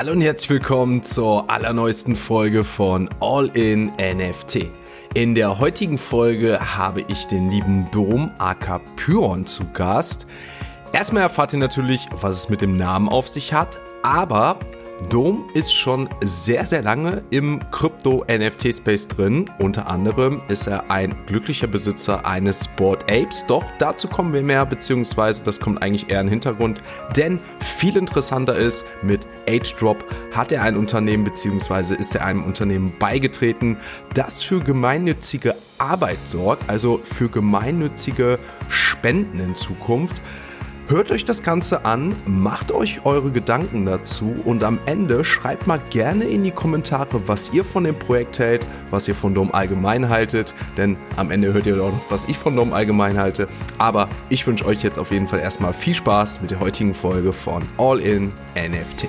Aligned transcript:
Hallo 0.00 0.12
und 0.12 0.22
herzlich 0.22 0.48
willkommen 0.48 1.02
zur 1.02 1.50
allerneuesten 1.50 2.16
Folge 2.16 2.64
von 2.64 3.10
All 3.20 3.48
in 3.54 3.92
NFT. 3.98 4.70
In 5.12 5.34
der 5.34 5.58
heutigen 5.58 5.98
Folge 5.98 6.58
habe 6.58 7.04
ich 7.08 7.26
den 7.26 7.50
lieben 7.50 7.86
Dom 7.90 8.30
aka 8.38 8.80
Pyron 8.96 9.44
zu 9.44 9.70
Gast. 9.74 10.26
Erstmal 10.94 11.24
erfahrt 11.24 11.52
ihr 11.52 11.58
natürlich, 11.58 12.08
was 12.18 12.36
es 12.36 12.48
mit 12.48 12.62
dem 12.62 12.76
Namen 12.76 13.10
auf 13.10 13.28
sich 13.28 13.52
hat, 13.52 13.78
aber 14.02 14.58
Dom 15.08 15.48
ist 15.54 15.72
schon 15.72 16.08
sehr, 16.20 16.64
sehr 16.64 16.82
lange 16.82 17.22
im 17.30 17.60
Krypto-NFT-Space 17.70 19.08
drin. 19.08 19.50
Unter 19.58 19.88
anderem 19.88 20.42
ist 20.48 20.66
er 20.66 20.90
ein 20.90 21.14
glücklicher 21.26 21.66
Besitzer 21.66 22.26
eines 22.26 22.68
Board 22.68 23.10
Apes. 23.10 23.46
Doch 23.46 23.64
dazu 23.78 24.08
kommen 24.08 24.34
wir 24.34 24.42
mehr, 24.42 24.66
beziehungsweise 24.66 25.42
das 25.42 25.58
kommt 25.58 25.82
eigentlich 25.82 26.10
eher 26.10 26.20
in 26.20 26.26
den 26.26 26.32
Hintergrund. 26.32 26.82
Denn 27.16 27.40
viel 27.60 27.96
interessanter 27.96 28.56
ist, 28.56 28.84
mit 29.02 29.26
Age 29.48 29.74
Drop 29.76 30.04
hat 30.32 30.52
er 30.52 30.62
ein 30.62 30.76
Unternehmen, 30.76 31.24
beziehungsweise 31.24 31.94
ist 31.94 32.14
er 32.14 32.24
einem 32.24 32.44
Unternehmen 32.44 32.92
beigetreten, 32.98 33.78
das 34.14 34.42
für 34.42 34.60
gemeinnützige 34.60 35.54
Arbeit 35.78 36.18
sorgt, 36.26 36.68
also 36.68 37.00
für 37.02 37.28
gemeinnützige 37.28 38.38
Spenden 38.68 39.40
in 39.40 39.54
Zukunft. 39.54 40.20
Hört 40.90 41.12
euch 41.12 41.24
das 41.24 41.44
Ganze 41.44 41.84
an, 41.84 42.16
macht 42.26 42.72
euch 42.72 43.04
eure 43.04 43.30
Gedanken 43.30 43.86
dazu 43.86 44.34
und 44.44 44.64
am 44.64 44.80
Ende 44.86 45.24
schreibt 45.24 45.68
mal 45.68 45.80
gerne 45.90 46.24
in 46.24 46.42
die 46.42 46.50
Kommentare, 46.50 47.28
was 47.28 47.52
ihr 47.52 47.64
von 47.64 47.84
dem 47.84 47.96
Projekt 47.96 48.40
hält, 48.40 48.66
was 48.90 49.06
ihr 49.06 49.14
von 49.14 49.32
Dom 49.32 49.54
allgemein 49.54 50.08
haltet, 50.08 50.52
denn 50.76 50.96
am 51.16 51.30
Ende 51.30 51.52
hört 51.52 51.66
ihr 51.66 51.80
auch 51.80 51.92
noch, 51.92 52.10
was 52.10 52.24
ich 52.26 52.36
von 52.36 52.56
Dom 52.56 52.72
allgemein 52.72 53.18
halte. 53.18 53.46
Aber 53.78 54.08
ich 54.30 54.44
wünsche 54.48 54.66
euch 54.66 54.82
jetzt 54.82 54.98
auf 54.98 55.12
jeden 55.12 55.28
Fall 55.28 55.38
erstmal 55.38 55.72
viel 55.72 55.94
Spaß 55.94 56.40
mit 56.40 56.50
der 56.50 56.58
heutigen 56.58 56.92
Folge 56.92 57.32
von 57.32 57.62
All 57.78 58.00
in 58.00 58.32
NFT. 58.56 59.06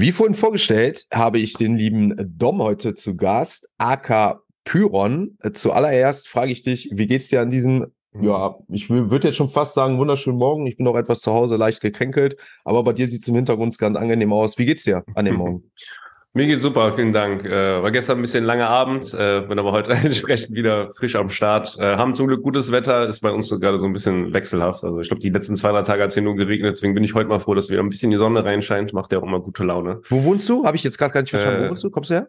Wie 0.00 0.12
vorhin 0.12 0.34
vorgestellt, 0.34 1.06
habe 1.12 1.40
ich 1.40 1.54
den 1.54 1.76
lieben 1.76 2.14
Dom 2.16 2.62
heute 2.62 2.94
zu 2.94 3.16
Gast, 3.16 3.68
aka 3.78 4.40
Pyron. 4.62 5.36
Zuallererst 5.54 6.28
frage 6.28 6.52
ich 6.52 6.62
dich, 6.62 6.90
wie 6.92 7.08
geht's 7.08 7.30
dir 7.30 7.40
an 7.40 7.50
diesem, 7.50 7.88
ja, 8.20 8.54
ich 8.68 8.90
würde 8.90 9.26
jetzt 9.26 9.36
schon 9.36 9.50
fast 9.50 9.74
sagen, 9.74 9.98
wunderschönen 9.98 10.38
Morgen. 10.38 10.68
Ich 10.68 10.76
bin 10.76 10.84
noch 10.84 10.94
etwas 10.94 11.18
zu 11.18 11.32
Hause 11.32 11.56
leicht 11.56 11.80
gekränkelt, 11.80 12.36
aber 12.64 12.84
bei 12.84 12.92
dir 12.92 13.08
sieht 13.08 13.22
es 13.22 13.28
im 13.28 13.34
Hintergrund 13.34 13.76
ganz 13.76 13.96
angenehm 13.96 14.32
aus. 14.32 14.56
Wie 14.56 14.66
geht's 14.66 14.84
dir 14.84 15.02
an 15.16 15.24
dem 15.24 15.34
Morgen? 15.34 15.72
Mir 16.34 16.46
geht's 16.46 16.62
super, 16.62 16.92
vielen 16.92 17.12
Dank. 17.12 17.44
Äh, 17.44 17.82
war 17.82 17.90
gestern 17.90 18.18
ein 18.18 18.20
bisschen 18.20 18.44
langer 18.44 18.68
Abend, 18.68 19.14
äh, 19.14 19.40
bin 19.40 19.58
aber 19.58 19.72
heute 19.72 19.92
entsprechend 20.04 20.54
wieder 20.54 20.92
frisch 20.92 21.16
am 21.16 21.30
Start. 21.30 21.76
Äh, 21.78 21.96
haben 21.96 22.14
zum 22.14 22.26
Glück 22.26 22.42
gutes 22.42 22.70
Wetter, 22.70 23.08
ist 23.08 23.20
bei 23.20 23.30
uns 23.30 23.48
so 23.48 23.58
gerade 23.58 23.78
so 23.78 23.86
ein 23.86 23.94
bisschen 23.94 24.34
wechselhaft. 24.34 24.84
Also 24.84 25.00
ich 25.00 25.08
glaube, 25.08 25.20
die 25.20 25.30
letzten 25.30 25.56
zwei, 25.56 25.72
drei 25.72 25.82
Tage 25.82 26.02
hat 26.02 26.08
es 26.08 26.14
hier 26.14 26.22
nur 26.22 26.36
geregnet, 26.36 26.76
deswegen 26.76 26.94
bin 26.94 27.02
ich 27.02 27.14
heute 27.14 27.28
mal 27.28 27.40
froh, 27.40 27.54
dass 27.54 27.70
wieder 27.70 27.80
ein 27.80 27.88
bisschen 27.88 28.10
die 28.10 28.18
Sonne 28.18 28.44
reinscheint. 28.44 28.92
Macht 28.92 29.12
ja 29.12 29.18
auch 29.18 29.22
immer 29.22 29.40
gute 29.40 29.64
Laune. 29.64 30.02
Wo 30.10 30.22
wohnst 30.22 30.48
du? 30.48 30.64
Habe 30.64 30.76
ich 30.76 30.84
jetzt 30.84 30.98
gerade 30.98 31.14
gar 31.14 31.22
nicht 31.22 31.30
verstanden. 31.30 31.62
Wo 31.62 31.64
äh, 31.64 31.70
wohnst 31.70 31.82
du? 31.82 31.90
Kommst 31.90 32.10
du 32.10 32.14
her? 32.14 32.28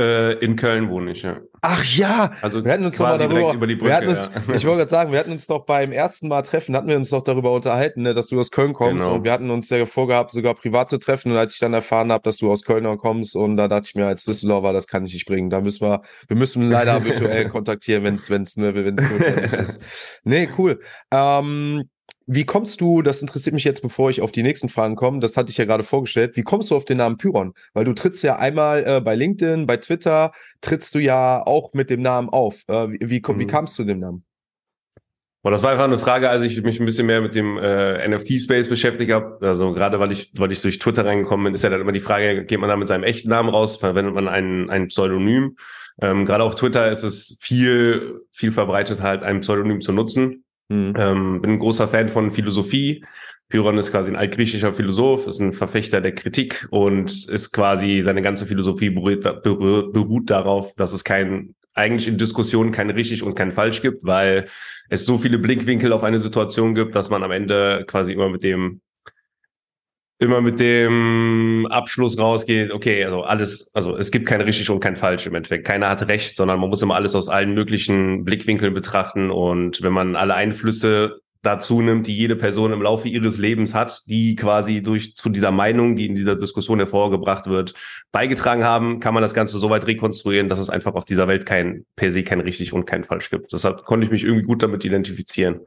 Äh, 0.00 0.32
in 0.42 0.56
Köln 0.56 0.88
wohne 0.88 1.10
ich, 1.10 1.22
ja. 1.22 1.40
Ach 1.60 1.84
ja, 1.84 2.30
also 2.40 2.64
wir 2.64 2.72
hatten 2.72 2.86
uns 2.86 2.96
quasi 2.96 3.18
darüber, 3.18 3.38
direkt 3.38 3.54
über 3.56 3.66
die 3.66 3.74
Brücke. 3.74 3.90
Wir 3.90 3.96
hatten 3.96 4.08
uns, 4.08 4.30
ja. 4.34 4.54
Ich 4.54 4.64
wollte 4.64 4.78
gerade 4.78 4.90
sagen, 4.90 5.12
wir 5.12 5.18
hatten 5.18 5.32
uns 5.32 5.46
doch 5.46 5.66
beim 5.66 5.92
ersten 5.92 6.28
Mal 6.28 6.40
treffen, 6.40 6.74
hatten 6.74 6.88
wir 6.88 6.96
uns 6.96 7.10
doch 7.10 7.22
darüber 7.22 7.52
unterhalten, 7.52 8.00
ne, 8.00 8.14
dass 8.14 8.28
du 8.28 8.40
aus 8.40 8.50
Köln 8.50 8.72
kommst 8.72 9.04
genau. 9.04 9.16
und 9.16 9.24
wir 9.24 9.32
hatten 9.32 9.50
uns 9.50 9.68
ja 9.68 9.84
vorgehabt, 9.84 10.30
sogar 10.30 10.54
privat 10.54 10.88
zu 10.88 10.98
treffen 10.98 11.32
und 11.32 11.36
als 11.36 11.52
ich 11.54 11.60
dann 11.60 11.74
erfahren 11.74 12.10
habe, 12.10 12.22
dass 12.22 12.38
du 12.38 12.50
aus 12.50 12.64
Köln 12.64 12.86
kommst 12.96 13.36
und 13.36 13.58
da 13.58 13.68
dachte 13.68 13.88
ich 13.88 13.94
mir 13.94 14.06
als 14.06 14.24
Düsseldorfer, 14.24 14.72
das 14.72 14.86
kann 14.86 15.04
ich 15.04 15.12
nicht 15.12 15.26
bringen. 15.26 15.50
Da 15.50 15.60
müssen 15.60 15.86
wir, 15.86 16.00
wir 16.28 16.36
müssen 16.36 16.70
leider 16.70 17.04
virtuell 17.04 17.48
kontaktieren, 17.50 18.04
wenn 18.04 18.14
es, 18.14 18.30
wenn 18.30 18.42
es, 18.42 18.56
ne, 18.56 18.74
wenn 18.74 18.98
es 18.98 19.52
ist. 19.52 19.80
Nee, 20.24 20.48
cool. 20.56 20.80
Ähm, 21.10 21.84
wie 22.26 22.44
kommst 22.44 22.80
du, 22.80 23.02
das 23.02 23.22
interessiert 23.22 23.54
mich 23.54 23.64
jetzt, 23.64 23.82
bevor 23.82 24.08
ich 24.08 24.20
auf 24.20 24.30
die 24.30 24.42
nächsten 24.42 24.68
Fragen 24.68 24.94
komme, 24.94 25.20
das 25.20 25.36
hatte 25.36 25.50
ich 25.50 25.56
ja 25.56 25.64
gerade 25.64 25.82
vorgestellt, 25.82 26.36
wie 26.36 26.42
kommst 26.42 26.70
du 26.70 26.76
auf 26.76 26.84
den 26.84 26.98
Namen 26.98 27.16
Pyron? 27.16 27.54
Weil 27.72 27.84
du 27.84 27.92
trittst 27.92 28.22
ja 28.22 28.36
einmal 28.36 28.84
äh, 28.86 29.00
bei 29.00 29.14
LinkedIn, 29.16 29.66
bei 29.66 29.78
Twitter, 29.78 30.32
trittst 30.60 30.94
du 30.94 31.00
ja 31.00 31.44
auch 31.44 31.72
mit 31.72 31.90
dem 31.90 32.02
Namen 32.02 32.28
auf. 32.28 32.62
Äh, 32.68 32.92
wie, 32.92 33.10
wie, 33.10 33.22
mhm. 33.26 33.38
wie 33.40 33.46
kamst 33.46 33.78
du 33.78 33.84
dem 33.84 33.98
Namen? 33.98 34.24
Boah, 35.42 35.50
das 35.50 35.62
war 35.62 35.70
einfach 35.72 35.84
eine 35.84 35.96
Frage, 35.96 36.28
als 36.28 36.44
ich 36.44 36.62
mich 36.62 36.78
ein 36.78 36.84
bisschen 36.84 37.06
mehr 37.06 37.22
mit 37.22 37.34
dem 37.34 37.56
äh, 37.56 38.06
NFT-Space 38.06 38.68
beschäftigt 38.68 39.10
habe. 39.10 39.38
Also 39.40 39.72
gerade 39.72 39.98
weil 39.98 40.12
ich, 40.12 40.32
weil 40.36 40.52
ich 40.52 40.60
durch 40.60 40.78
Twitter 40.78 41.06
reingekommen 41.06 41.44
bin, 41.44 41.54
ist 41.54 41.64
ja 41.64 41.70
dann 41.70 41.80
immer 41.80 41.92
die 41.92 42.00
Frage, 42.00 42.44
geht 42.44 42.60
man 42.60 42.68
da 42.68 42.76
mit 42.76 42.88
seinem 42.88 43.04
echten 43.04 43.30
Namen 43.30 43.48
raus, 43.48 43.78
verwendet 43.78 44.14
man 44.14 44.28
ein, 44.28 44.68
ein 44.68 44.88
Pseudonym? 44.88 45.56
Ähm, 46.02 46.26
gerade 46.26 46.44
auf 46.44 46.56
Twitter 46.56 46.90
ist 46.90 47.04
es 47.04 47.38
viel, 47.40 48.20
viel 48.30 48.52
verbreitet, 48.52 49.00
halt 49.00 49.22
ein 49.22 49.40
Pseudonym 49.40 49.80
zu 49.80 49.92
nutzen. 49.92 50.44
Mhm. 50.70 50.94
Ähm, 50.96 51.40
bin 51.42 51.50
ein 51.52 51.58
großer 51.58 51.88
Fan 51.88 52.08
von 52.08 52.30
Philosophie. 52.30 53.04
Pyrrhon 53.48 53.78
ist 53.78 53.90
quasi 53.90 54.10
ein 54.10 54.16
altgriechischer 54.16 54.72
Philosoph, 54.72 55.26
ist 55.26 55.40
ein 55.40 55.52
Verfechter 55.52 56.00
der 56.00 56.14
Kritik 56.14 56.68
und 56.70 57.28
ist 57.28 57.50
quasi, 57.52 58.00
seine 58.02 58.22
ganze 58.22 58.46
Philosophie 58.46 58.90
beruht, 58.90 59.22
beruht 59.42 60.30
darauf, 60.30 60.74
dass 60.76 60.92
es 60.92 61.02
kein, 61.02 61.56
eigentlich 61.74 62.06
in 62.06 62.16
Diskussionen 62.16 62.70
kein 62.70 62.90
richtig 62.90 63.24
und 63.24 63.34
kein 63.34 63.50
falsch 63.50 63.82
gibt, 63.82 64.04
weil 64.06 64.46
es 64.88 65.04
so 65.04 65.18
viele 65.18 65.38
Blickwinkel 65.38 65.92
auf 65.92 66.04
eine 66.04 66.20
Situation 66.20 66.76
gibt, 66.76 66.94
dass 66.94 67.10
man 67.10 67.24
am 67.24 67.32
Ende 67.32 67.84
quasi 67.88 68.12
immer 68.12 68.28
mit 68.28 68.44
dem 68.44 68.80
immer 70.20 70.42
mit 70.42 70.60
dem 70.60 71.66
Abschluss 71.70 72.18
rausgeht, 72.18 72.70
okay, 72.72 73.04
also 73.04 73.22
alles, 73.22 73.70
also 73.74 73.96
es 73.96 74.10
gibt 74.10 74.26
kein 74.26 74.42
richtig 74.42 74.68
und 74.68 74.80
kein 74.80 74.94
falsch 74.96 75.26
im 75.26 75.34
Endeffekt. 75.34 75.66
Keiner 75.66 75.88
hat 75.88 76.06
recht, 76.08 76.36
sondern 76.36 76.60
man 76.60 76.68
muss 76.68 76.82
immer 76.82 76.94
alles 76.94 77.14
aus 77.14 77.28
allen 77.28 77.54
möglichen 77.54 78.24
Blickwinkeln 78.24 78.74
betrachten. 78.74 79.30
Und 79.30 79.80
wenn 79.82 79.94
man 79.94 80.16
alle 80.16 80.34
Einflüsse 80.34 81.20
dazu 81.42 81.80
nimmt, 81.80 82.06
die 82.06 82.16
jede 82.16 82.36
Person 82.36 82.72
im 82.72 82.82
Laufe 82.82 83.08
ihres 83.08 83.38
Lebens 83.38 83.74
hat, 83.74 84.02
die 84.06 84.36
quasi 84.36 84.82
durch 84.82 85.14
zu 85.14 85.30
dieser 85.30 85.50
Meinung, 85.50 85.96
die 85.96 86.06
in 86.06 86.14
dieser 86.14 86.36
Diskussion 86.36 86.78
hervorgebracht 86.78 87.46
wird, 87.46 87.74
beigetragen 88.12 88.64
haben, 88.64 89.00
kann 89.00 89.14
man 89.14 89.22
das 89.22 89.34
Ganze 89.34 89.58
so 89.58 89.70
weit 89.70 89.86
rekonstruieren, 89.86 90.48
dass 90.48 90.58
es 90.58 90.68
einfach 90.68 90.94
auf 90.94 91.04
dieser 91.04 91.28
Welt 91.28 91.46
kein 91.46 91.86
per 91.96 92.10
se 92.10 92.24
kein 92.24 92.40
richtig 92.40 92.72
und 92.72 92.84
kein 92.84 93.04
falsch 93.04 93.30
gibt. 93.30 93.52
Deshalb 93.52 93.84
konnte 93.84 94.04
ich 94.04 94.10
mich 94.10 94.24
irgendwie 94.24 94.44
gut 94.44 94.62
damit 94.62 94.84
identifizieren. 94.84 95.60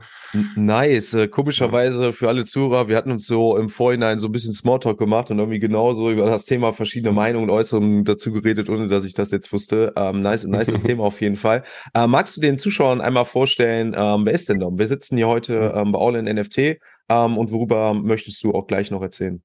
Nice. 0.56 1.13
Äh, 1.13 1.28
komischerweise 1.28 2.13
für 2.13 2.28
alle 2.28 2.45
Zuhörer, 2.45 2.88
wir 2.88 2.95
hatten 2.95 3.11
uns 3.11 3.25
so 3.25 3.57
im 3.57 3.69
Vorhinein 3.69 4.19
so 4.19 4.28
ein 4.28 4.31
bisschen 4.31 4.53
Smalltalk 4.53 4.97
gemacht 4.97 5.31
und 5.31 5.40
irgendwie 5.40 5.59
genauso 5.59 6.11
über 6.11 6.25
das 6.25 6.45
Thema 6.45 6.73
verschiedene 6.73 7.13
Meinungen 7.13 7.50
und 7.50 7.55
Äußerungen 7.55 8.03
dazu 8.03 8.31
geredet, 8.31 8.69
ohne 8.69 8.88
dass 8.88 9.05
ich 9.05 9.13
das 9.13 9.31
jetzt 9.31 9.51
wusste. 9.53 9.94
Ähm, 9.95 10.22
nice, 10.22 10.45
nice 10.45 10.72
Thema 10.84 11.03
auf 11.03 11.22
jeden 11.22 11.35
Fall. 11.35 11.63
Äh, 11.94 12.07
magst 12.07 12.35
du 12.38 12.41
den 12.41 12.57
Zuschauern 12.57 13.01
einmal 13.01 13.25
vorstellen, 13.25 13.95
ähm, 13.97 14.25
wer 14.25 14.34
ist 14.34 14.50
denn 14.50 14.59
Dom? 14.59 14.78
Wir 14.78 14.88
sitzen 14.88 15.17
hier 15.17 15.28
heute 15.28 15.62
ähm, 15.75 15.91
bei 15.91 16.00
All 16.00 16.16
in 16.16 16.25
NFT 16.25 16.79
ähm, 17.09 17.38
und 17.38 17.51
worüber 17.51 17.94
möchtest 17.94 18.44
du 18.44 18.53
auch 18.53 18.68
gleich 18.68 18.91
noch 18.91 19.01
erzählen? 19.01 19.41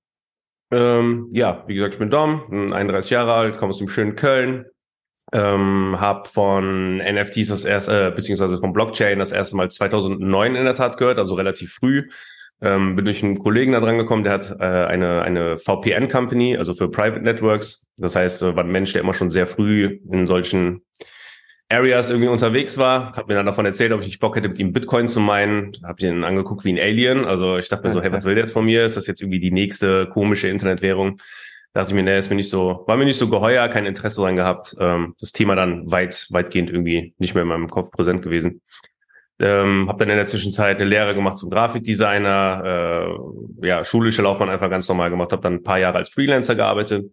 Ähm, 0.71 1.29
ja, 1.33 1.65
wie 1.67 1.75
gesagt, 1.75 1.95
ich 1.95 1.99
bin 1.99 2.11
Dom, 2.11 2.73
31 2.73 3.11
Jahre 3.11 3.33
alt, 3.33 3.59
komme 3.59 3.71
aus 3.71 3.79
dem 3.79 3.89
schönen 3.89 4.17
Köln, 4.17 4.67
ähm, 5.33 5.97
habe 5.99 6.29
von 6.29 6.99
NFTs 6.99 7.49
das 7.49 7.65
erste, 7.65 8.09
äh, 8.09 8.11
beziehungsweise 8.11 8.59
von 8.59 8.73
Blockchain 8.73 9.19
das 9.19 9.33
erste 9.33 9.57
Mal 9.57 9.71
2009 9.71 10.57
in 10.57 10.65
der 10.65 10.75
Tat 10.75 10.99
gehört, 10.99 11.19
also 11.19 11.35
relativ 11.35 11.73
früh. 11.73 12.09
Ähm, 12.61 12.97
bin 12.97 13.05
durch 13.05 13.23
einen 13.23 13.39
Kollegen 13.39 13.73
da 13.73 13.81
dran 13.81 13.99
gekommen, 13.99 14.25
der 14.25 14.33
hat 14.33 14.51
äh, 14.59 14.65
eine, 14.65 15.23
eine 15.23 15.59
VPN-Company, 15.59 16.57
also 16.57 16.75
für 16.75 16.91
Private 16.91 17.23
Networks. 17.23 17.87
Das 17.97 18.17
heißt, 18.17 18.43
äh, 18.43 18.57
war 18.57 18.65
ein 18.65 18.73
Mensch, 18.73 18.93
der 18.93 19.03
immer 19.03 19.15
schon 19.15 19.31
sehr 19.31 19.47
früh 19.47 20.01
in 20.11 20.27
solchen 20.27 20.83
Areas 21.71 22.09
irgendwie 22.09 22.29
unterwegs 22.29 22.79
war, 22.79 23.13
hat 23.13 23.29
mir 23.29 23.35
dann 23.35 23.45
davon 23.45 23.67
erzählt, 23.67 23.93
ob 23.93 24.01
ich 24.01 24.07
nicht 24.07 24.21
Bock 24.21 24.37
hätte, 24.37 24.49
mit 24.49 24.59
ihm 24.59 24.73
Bitcoin 24.73 25.07
zu 25.07 25.21
meinen. 25.21 25.73
Hab 25.83 26.01
ihn 26.01 26.25
angeguckt 26.25 26.65
wie 26.65 26.73
ein 26.73 26.79
Alien. 26.79 27.27
Also 27.27 27.59
ich 27.59 27.69
dachte 27.69 27.87
mir 27.87 27.93
so, 27.93 28.01
hey, 28.01 28.11
was 28.11 28.25
will 28.25 28.35
der 28.35 28.45
jetzt 28.45 28.53
von 28.53 28.65
mir? 28.65 28.87
Ist 28.87 28.97
das 28.97 29.07
jetzt 29.07 29.21
irgendwie 29.21 29.41
die 29.41 29.51
nächste 29.51 30.07
komische 30.07 30.49
Internetwährung? 30.49 31.19
Da 31.75 31.81
dachte 31.81 31.91
ich 31.91 31.95
mir, 31.95 32.03
nee, 32.03 32.19
ist 32.19 32.31
mir 32.31 32.37
nicht 32.37 32.49
so, 32.49 32.85
war 32.87 32.97
mir 32.97 33.05
nicht 33.05 33.19
so 33.19 33.29
geheuer, 33.29 33.69
kein 33.69 33.85
Interesse 33.85 34.23
dran 34.23 34.37
gehabt. 34.37 34.77
Ähm, 34.81 35.15
das 35.21 35.33
Thema 35.33 35.57
dann 35.57 35.91
weit, 35.91 36.27
weitgehend 36.31 36.71
irgendwie 36.71 37.15
nicht 37.19 37.35
mehr 37.35 37.43
in 37.43 37.49
meinem 37.49 37.69
Kopf 37.69 37.91
präsent 37.91 38.23
gewesen. 38.23 38.63
Ähm, 39.41 39.89
habe 39.89 39.99
dann 39.99 40.11
in 40.11 40.17
der 40.17 40.27
Zwischenzeit 40.27 40.81
eine 40.81 40.89
Lehre 40.89 41.15
gemacht 41.15 41.39
zum 41.39 41.51
Grafikdesigner, 41.51 43.09
äh, 43.63 43.67
ja, 43.67 43.85
schulische 43.85 44.23
Laufbahn 44.23 44.49
einfach 44.49 44.71
ganz 44.71 44.89
normal 44.89 45.11
gemacht, 45.11 45.33
habe 45.33 45.43
dann 45.43 45.55
ein 45.55 45.63
paar 45.63 45.79
Jahre 45.79 45.99
als 45.99 46.09
Freelancer 46.09 46.57
gearbeitet, 46.57 47.13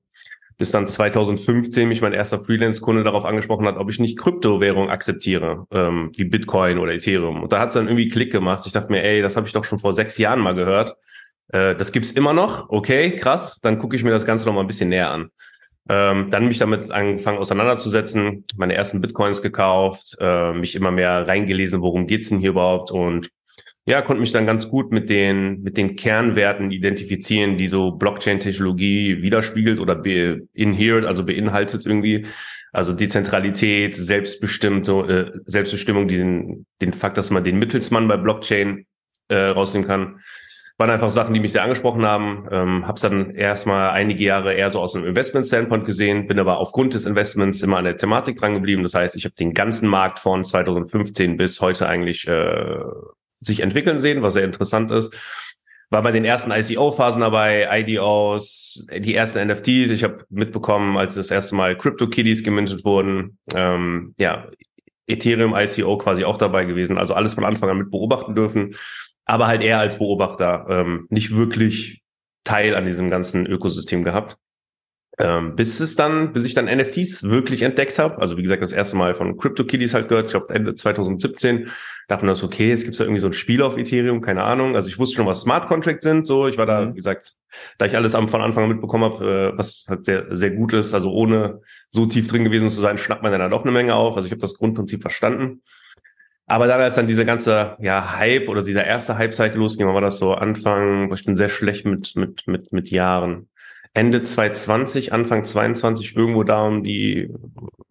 bis 0.58 0.72
dann 0.72 0.88
2015 0.88 1.88
mich 1.88 2.02
mein 2.02 2.14
erster 2.14 2.40
Freelance-Kunde 2.40 3.04
darauf 3.04 3.26
angesprochen 3.26 3.68
hat, 3.68 3.78
ob 3.78 3.90
ich 3.90 4.00
nicht 4.00 4.18
Kryptowährung 4.18 4.90
akzeptiere, 4.90 5.68
ähm, 5.72 6.12
wie 6.16 6.24
Bitcoin 6.24 6.78
oder 6.78 6.94
Ethereum. 6.94 7.44
Und 7.44 7.52
da 7.52 7.60
hat 7.60 7.70
es 7.70 7.74
dann 7.74 7.88
irgendwie 7.88 8.10
Klick 8.10 8.32
gemacht. 8.32 8.66
Ich 8.66 8.74
dachte 8.74 8.92
mir, 8.92 9.04
ey, 9.04 9.22
das 9.22 9.36
habe 9.36 9.48
ich 9.48 9.54
doch 9.54 9.66
schon 9.66 9.80
vor 9.80 9.94
sechs 9.94 10.18
Jahren 10.18 10.40
mal 10.40 10.56
gehört. 10.56 10.96
Äh, 11.50 11.76
das 11.76 11.92
gibt's 11.92 12.12
immer 12.12 12.34
noch. 12.34 12.70
Okay, 12.70 13.16
krass. 13.16 13.60
Dann 13.62 13.80
gucke 13.80 13.96
ich 13.96 14.04
mir 14.04 14.12
das 14.12 14.26
Ganze 14.26 14.46
noch 14.46 14.54
mal 14.54 14.62
ein 14.62 14.68
bisschen 14.68 14.90
näher 14.90 15.12
an. 15.12 15.30
Ähm, 15.88 16.30
dann 16.32 16.48
mich 16.48 16.58
damit 16.58 16.90
angefangen 16.90 17.38
auseinanderzusetzen, 17.38 18.44
meine 18.56 18.74
ersten 18.74 19.02
Bitcoins 19.02 19.44
gekauft, 19.44 20.18
äh, 20.20 20.52
mich 20.54 20.76
immer 20.76 20.90
mehr 20.90 21.28
reingelesen, 21.28 21.82
worum 21.82 22.08
geht's 22.08 22.30
denn 22.30 22.40
hier 22.40 22.50
überhaupt 22.50 22.90
und 22.90 23.30
ja, 23.86 24.02
konnte 24.02 24.22
mich 24.22 24.32
dann 24.32 24.46
ganz 24.46 24.70
gut 24.70 24.92
mit 24.92 25.10
den, 25.10 25.62
mit 25.62 25.78
den 25.78 25.96
Kernwerten 25.96 26.72
identifizieren, 26.72 27.58
die 27.58 27.68
so 27.68 27.92
Blockchain-Technologie 27.92 29.22
widerspiegelt 29.22 29.80
oder 29.80 29.96
be 29.96 30.48
inherit, 30.54 31.06
also 31.06 31.26
beinhaltet 31.26 31.86
irgendwie. 31.86 32.26
Also 32.74 32.94
Dezentralität, 32.94 33.96
Selbstbestimmte, 33.96 35.34
äh, 35.36 35.40
Selbstbestimmung, 35.46 36.08
diesen, 36.08 36.66
den 36.82 36.94
Fakt, 36.94 37.18
dass 37.18 37.30
man 37.30 37.44
den 37.44 37.58
Mittelsmann 37.58 38.08
bei 38.08 38.18
Blockchain 38.18 38.86
äh, 39.30 39.38
rausnehmen 39.38 39.88
kann 39.88 40.20
waren 40.78 40.90
einfach 40.90 41.12
Sachen, 41.12 41.34
die 41.34 41.40
mich 41.40 41.54
sehr 41.54 41.64
angesprochen 41.64 42.06
haben. 42.06 42.48
Ähm, 42.52 42.86
habe 42.86 42.96
es 42.96 43.02
dann 43.02 43.34
erstmal 43.34 43.92
einige 43.92 44.24
Jahre 44.24 44.54
eher 44.54 44.72
so 44.72 44.82
aus 44.82 44.96
einem 44.96 45.06
Investment-Standpoint 45.06 45.86
gesehen, 45.86 46.28
bin 46.28 46.38
aber 46.38 46.58
aufgrund 46.58 46.94
des 46.94 47.06
Investments 47.06 47.62
immer 47.62 47.78
an 47.78 47.86
der 47.86 47.98
Thematik 47.98 48.38
dran 48.38 48.56
geblieben. 48.56 48.84
Das 48.84 48.94
heißt, 48.94 49.16
ich 49.16 49.24
habe 49.24 49.36
den 49.36 49.54
ganzen 49.54 49.88
Markt 49.88 50.20
von 50.20 50.44
2015 50.44 51.38
bis 51.38 51.62
heute 51.62 51.88
eigentlich 51.88 52.28
äh, 52.28 52.80
sich 53.46 53.62
entwickeln 53.62 53.98
sehen, 53.98 54.22
was 54.22 54.34
sehr 54.34 54.44
interessant 54.44 54.92
ist. 54.92 55.14
War 55.92 56.02
bei 56.02 56.12
den 56.12 56.26
ersten 56.26 56.52
ICO-Phasen 56.52 57.22
dabei, 57.22 57.68
IDOs, 57.72 58.88
die 58.98 59.16
ersten 59.16 59.48
NFTs. 59.48 59.92
Ich 59.92 60.04
habe 60.04 60.26
mitbekommen, 60.30 60.98
als 60.98 61.16
das 61.16 61.30
erste 61.30 61.56
Mal 61.56 61.78
Crypto-Kitties 61.78 62.44
gemintet 62.44 62.84
wurden. 62.84 63.38
Ähm, 63.54 64.16
ja, 64.18 64.48
Ethereum 65.08 65.56
ICO 65.56 65.98
quasi 65.98 66.26
auch 66.26 66.38
dabei 66.38 66.66
gewesen. 66.66 66.98
Also 66.98 67.14
alles 67.14 67.36
von 67.36 67.46
Anfang 67.46 67.70
an 67.70 67.78
mit 67.78 67.92
beobachten 67.92 68.34
dürfen 68.34 68.76
aber 69.26 69.48
halt 69.48 69.62
eher 69.62 69.80
als 69.80 69.98
Beobachter, 69.98 70.68
ähm, 70.70 71.08
nicht 71.10 71.36
wirklich 71.36 72.04
Teil 72.44 72.76
an 72.76 72.86
diesem 72.86 73.10
ganzen 73.10 73.46
Ökosystem 73.48 74.04
gehabt. 74.04 74.38
Ähm, 75.18 75.56
bis 75.56 75.80
es 75.80 75.96
dann, 75.96 76.34
bis 76.34 76.44
ich 76.44 76.54
dann 76.54 76.66
NFTs 76.66 77.24
wirklich 77.24 77.62
entdeckt 77.62 77.98
habe, 78.00 78.20
also 78.20 78.38
wie 78.38 78.44
gesagt, 78.44 78.62
das 78.62 78.74
erste 78.74 78.98
Mal 78.98 79.16
von 79.16 79.38
CryptoKitties 79.38 79.94
halt 79.94 80.10
gehört, 80.10 80.26
ich 80.26 80.32
glaube 80.32 80.54
Ende 80.54 80.76
2017, 80.76 81.70
dachte 82.08 82.26
mir 82.26 82.36
so, 82.36 82.48
okay, 82.48 82.70
jetzt 82.70 82.84
gibt's 82.84 82.98
da 82.98 83.06
irgendwie 83.06 83.22
so 83.22 83.28
ein 83.28 83.34
Spiel 83.34 83.64
auf 83.64 83.78
Ethereum, 83.78 84.22
keine 84.22 84.44
Ahnung. 84.44 84.76
Also 84.76 84.90
ich 84.90 85.00
wusste 85.00 85.16
schon, 85.16 85.26
was 85.26 85.42
Smart 85.42 85.68
Contracts 85.70 86.04
sind, 86.04 86.28
so, 86.28 86.48
ich 86.48 86.58
war 86.58 86.66
da, 86.66 86.86
mhm. 86.86 86.92
wie 86.92 86.98
gesagt, 86.98 87.36
da 87.78 87.86
ich 87.86 87.96
alles 87.96 88.14
am, 88.14 88.28
von 88.28 88.42
Anfang 88.42 88.64
an 88.64 88.70
mitbekommen 88.70 89.06
habe, 89.06 89.54
äh, 89.54 89.58
was 89.58 89.86
halt 89.90 90.06
sehr, 90.06 90.36
sehr 90.36 90.52
gut 90.52 90.74
ist, 90.74 90.94
also 90.94 91.12
ohne 91.12 91.62
so 91.90 92.06
tief 92.06 92.28
drin 92.28 92.44
gewesen 92.44 92.70
zu 92.70 92.82
sein, 92.82 92.98
schnappt 92.98 93.24
man 93.24 93.32
dann 93.32 93.52
doch 93.52 93.64
eine 93.64 93.72
Menge 93.72 93.96
auf. 93.96 94.18
Also 94.18 94.26
ich 94.26 94.32
habe 94.32 94.42
das 94.42 94.58
Grundprinzip 94.58 95.02
verstanden. 95.02 95.62
Aber 96.48 96.68
dann, 96.68 96.80
als 96.82 96.96
dann 96.96 97.08
dieser 97.08 97.26
ganze 97.26 97.76
ja, 97.80 98.18
Hype 98.18 98.50
oder 98.50 98.62
dieser 98.62 98.86
erste 98.86 99.18
Hype-Cycle 99.18 99.58
losging, 99.58 99.88
war 99.88 100.02
das 100.02 100.18
so 100.18 100.34
Anfang, 100.36 101.12
ich 101.12 101.26
bin 101.26 101.38
sehr 101.38 101.50
schlecht 101.50 101.86
mit, 101.86 102.16
mit, 102.16 102.48
mit, 102.48 102.72
mit 102.72 102.92
Jahren. 102.92 103.48
Ende 103.96 104.22
2020, 104.22 105.14
Anfang 105.14 105.46
22, 105.46 106.18
irgendwo 106.18 106.44
da 106.44 106.68
um 106.68 106.84
die, 106.84 107.30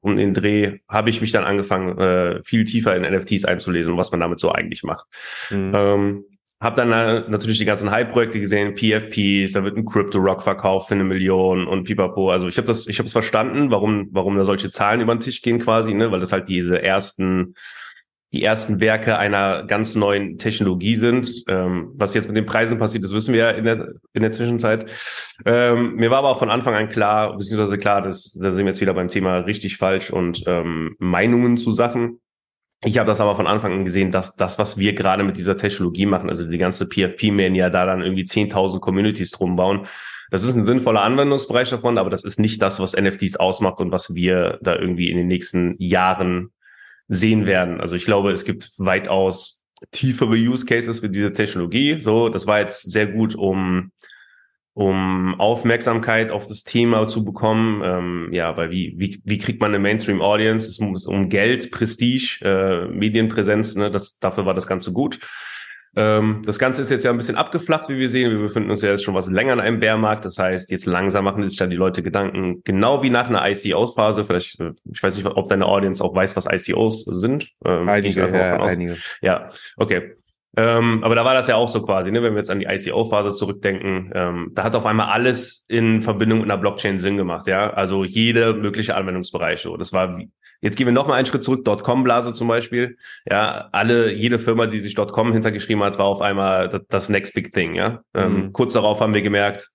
um 0.03 0.17
den 0.17 0.35
Dreh, 0.35 0.81
habe 0.87 1.09
ich 1.09 1.23
mich 1.23 1.33
dann 1.33 1.45
angefangen, 1.45 1.99
äh, 1.99 2.43
viel 2.45 2.67
tiefer 2.67 2.95
in 2.95 3.11
NFTs 3.11 3.47
einzulesen, 3.47 3.97
was 3.97 4.11
man 4.11 4.21
damit 4.21 4.39
so 4.39 4.53
eigentlich 4.53 4.83
macht. 4.83 5.07
Mhm. 5.51 5.73
Ähm, 5.75 6.25
hab 6.61 6.77
dann 6.77 6.93
äh, 6.93 7.25
natürlich 7.29 7.59
die 7.59 7.65
ganzen 7.65 7.91
Hype-Projekte 7.91 8.39
gesehen, 8.39 8.75
PFPs, 8.75 9.53
da 9.53 9.65
wird 9.65 9.79
ein 9.79 9.87
Crypto-Rock 9.87 10.43
verkauft 10.43 10.89
für 10.89 10.95
eine 10.95 11.05
Million 11.05 11.67
und 11.67 11.85
pipapo. 11.85 12.31
Also 12.31 12.49
ich 12.49 12.59
habe 12.59 12.67
das, 12.67 12.87
ich 12.87 12.99
habe 12.99 13.07
es 13.07 13.13
verstanden, 13.13 13.71
warum, 13.71 14.09
warum 14.13 14.37
da 14.37 14.45
solche 14.45 14.71
Zahlen 14.71 15.01
über 15.01 15.15
den 15.15 15.21
Tisch 15.21 15.41
gehen 15.41 15.59
quasi, 15.59 15.95
ne, 15.95 16.13
weil 16.13 16.21
das 16.21 16.33
halt 16.33 16.51
diese 16.51 16.83
ersten 16.83 17.55
die 18.35 18.43
ersten 18.43 18.81
Werke 18.81 19.17
einer 19.17 19.65
ganz 19.65 19.95
neuen 19.95 20.39
Technologie 20.39 20.97
sind. 20.97 21.45
Ähm, 21.49 21.93
was 21.95 22.15
jetzt 22.15 22.27
mit 22.27 22.37
den 22.37 22.47
Preisen 22.47 22.79
passiert, 22.79 23.05
das 23.05 23.15
wissen 23.15 23.33
wir 23.33 23.41
ja 23.41 23.51
in 23.51 23.65
der, 23.65 23.95
in 24.13 24.23
der 24.23 24.33
Zwischenzeit. 24.33 24.91
Ähm, 25.47 25.95
mir 25.95 26.11
war 26.11 26.19
aber 26.19 26.31
auch 26.31 26.39
von 26.39 26.51
Anfang 26.51 26.75
an 26.75 26.89
klar, 26.89 27.37
beziehungsweise 27.37 27.79
klar, 27.79 28.03
dass, 28.03 28.33
da 28.33 28.53
sind 28.53 28.67
wir 28.67 28.73
jetzt 28.73 28.81
wieder 28.81 28.95
beim 28.95 29.09
Thema 29.09 29.39
richtig, 29.39 29.77
falsch 29.77 30.11
und 30.11 30.43
ähm, 30.47 30.97
Meinungen 30.99 31.57
zu 31.57 31.73
Sachen. 31.73 32.21
Ich 32.85 32.99
habe 32.99 33.07
das 33.07 33.21
aber 33.21 33.37
von 33.37 33.47
Anfang 33.47 33.73
an 33.73 33.85
gesehen, 33.85 34.11
dass 34.11 34.35
das, 34.35 34.59
was 34.59 34.77
wir 34.77 34.95
gerade 34.95 35.23
mit 35.23 35.37
dieser 35.37 35.57
Technologie 35.57 36.05
machen, 36.05 36.29
also 36.29 36.45
die 36.45 36.59
ganze 36.59 36.87
PFP-Mania, 36.87 37.71
da 37.71 37.87
dann 37.87 38.03
irgendwie 38.03 38.25
10.000 38.25 38.81
Communities 38.81 39.31
drum 39.31 39.57
bauen, 39.57 39.87
das 40.31 40.43
ist 40.43 40.57
ein 40.57 40.65
sinnvoller 40.65 41.03
Anwendungsbereich 41.03 41.71
davon, 41.71 41.97
aber 41.97 42.11
das 42.11 42.25
ist 42.25 42.41
nicht 42.41 42.61
das, 42.61 42.81
was 42.81 42.97
NFTs 42.97 43.37
ausmacht 43.37 43.81
und 43.81 43.93
was 43.93 44.15
wir 44.15 44.59
da 44.63 44.75
irgendwie 44.75 45.11
in 45.11 45.17
den 45.17 45.29
nächsten 45.29 45.77
Jahren 45.79 46.51
sehen 47.09 47.47
werden. 47.47 47.81
Also 47.81 47.97
ich 47.97 48.05
glaube, 48.05 48.33
es 48.33 48.45
gibt 48.45 48.73
weitaus 48.79 49.63
tiefere 49.91 50.35
Use 50.35 50.65
Cases 50.65 50.99
für 50.99 51.11
diese 51.11 51.31
Technologie. 51.31 52.01
So, 52.01 52.29
das 52.29 52.47
war 52.47 52.61
jetzt 52.61 52.91
sehr 52.91 53.07
gut, 53.07 53.35
um 53.35 53.91
um 54.75 55.37
Aufmerksamkeit 55.39 56.33
auf 56.33 56.49
das 56.49 56.65
Thema 56.65 57.07
zu 57.07 57.25
bekommen. 57.25 57.81
Ähm, 57.85 58.29
ja, 58.33 58.57
weil 58.57 58.73
wie, 58.73 58.95
wie, 58.97 59.21
wie 59.25 59.39
kriegt 59.39 59.61
man 59.61 59.71
eine 59.71 59.79
Mainstream-Audience? 59.79 60.69
Es 60.69 60.81
muss 60.81 61.07
um 61.07 61.29
Geld, 61.29 61.71
Prestige, 61.71 62.41
äh, 62.43 62.89
Medienpräsenz, 62.89 63.77
ne? 63.77 63.91
das, 63.93 64.19
dafür 64.19 64.47
war 64.47 64.55
das 64.55 64.67
Ganze 64.67 64.93
gut. 64.93 65.21
Ähm, 65.97 66.43
das 66.45 66.59
Ganze 66.59 66.83
ist 66.83 66.91
jetzt 66.91 67.05
ja 67.05 67.11
ein 67.11 67.17
bisschen 67.17 67.37
abgeflacht, 67.37 67.89
wie 67.89 67.99
wir 67.99 68.09
sehen. 68.09 68.31
Wir 68.31 68.39
befinden 68.39 68.71
uns 68.71 68.83
ja 68.83 68.91
jetzt 68.91 69.05
schon 69.05 69.15
was 69.15 69.31
länger 69.31 69.53
in 69.53 69.61
einem 69.61 69.81
Bärmarkt. 69.81 70.25
Das 70.25 70.39
heißt, 70.39 70.71
jetzt 70.71 70.87
langsam 70.87 71.25
machen 71.25 71.47
sich 71.49 71.57
dann 71.57 71.71
die 71.71 71.77
Leute 71.77 72.03
Gedanken, 72.03 72.63
genau 72.65 73.03
wie 73.03 73.11
nach 73.11 73.29
einer 73.29 73.49
ICO-Phase. 73.49 74.25
Vielleicht, 74.25 74.61
äh, 74.61 74.73
ich 74.93 75.03
weiß 75.03 75.17
nicht, 75.17 75.27
ob 75.27 75.49
deine 75.49 75.67
Audience 75.67 76.03
auch 76.03 76.15
weiß, 76.15 76.37
was 76.37 76.47
ICOs 76.47 77.05
sind. 77.05 77.51
Ähm, 77.65 77.89
einige, 77.89 78.21
ja, 78.21 78.61
einige. 78.61 78.97
Ja, 79.23 79.49
okay. 79.77 80.17
Ähm, 80.57 81.03
aber 81.03 81.15
da 81.17 81.25
war 81.25 81.35
das 81.35 81.49
ja 81.49 81.57
auch 81.57 81.69
so 81.69 81.83
quasi, 81.83 82.13
ne? 82.13 82.23
wenn 82.23 82.35
wir 82.35 82.39
jetzt 82.39 82.51
an 82.51 82.61
die 82.61 82.67
ICO-Phase 82.67 83.35
zurückdenken, 83.35 84.13
ähm, 84.15 84.53
da 84.55 84.63
hat 84.63 84.77
auf 84.77 84.87
einmal 84.87 85.09
alles 85.09 85.65
in 85.69 86.01
Verbindung 86.01 86.41
mit 86.41 86.51
einer 86.51 86.61
Blockchain 86.61 86.99
Sinn 86.99 87.17
gemacht, 87.17 87.49
ja. 87.49 87.71
Also 87.71 88.05
jede 88.05 88.55
mögliche 88.55 88.95
Anwendungsbereich. 88.95 89.61
So. 89.61 89.77
Das 89.77 89.93
war 89.93 90.17
wie, 90.17 90.31
jetzt 90.65 90.77
gehen 90.77 90.87
wir 90.87 90.93
noch 90.93 91.07
mal 91.07 91.15
einen 91.15 91.27
Schritt 91.27 91.45
zurück, 91.45 91.65
Dotcom-Blase 91.65 92.33
zum 92.33 92.49
Beispiel. 92.49 92.97
Ja, 93.31 93.69
alle, 93.71 94.13
jede 94.13 94.39
Firma, 94.39 94.67
die 94.67 94.81
sich 94.81 94.95
Dotcom 94.95 95.33
hintergeschrieben 95.33 95.85
hat, 95.85 95.99
war 95.99 96.07
auf 96.07 96.23
einmal 96.23 96.83
das, 96.89 97.11
Next 97.11 97.35
Big 97.35 97.53
Thing, 97.53 97.75
ja. 97.75 98.01
Ähm, 98.15 98.35
mhm. 98.35 98.53
kurz 98.53 98.73
darauf 98.73 99.01
haben 99.01 99.13
wir 99.13 99.23
gemerkt, 99.23 99.71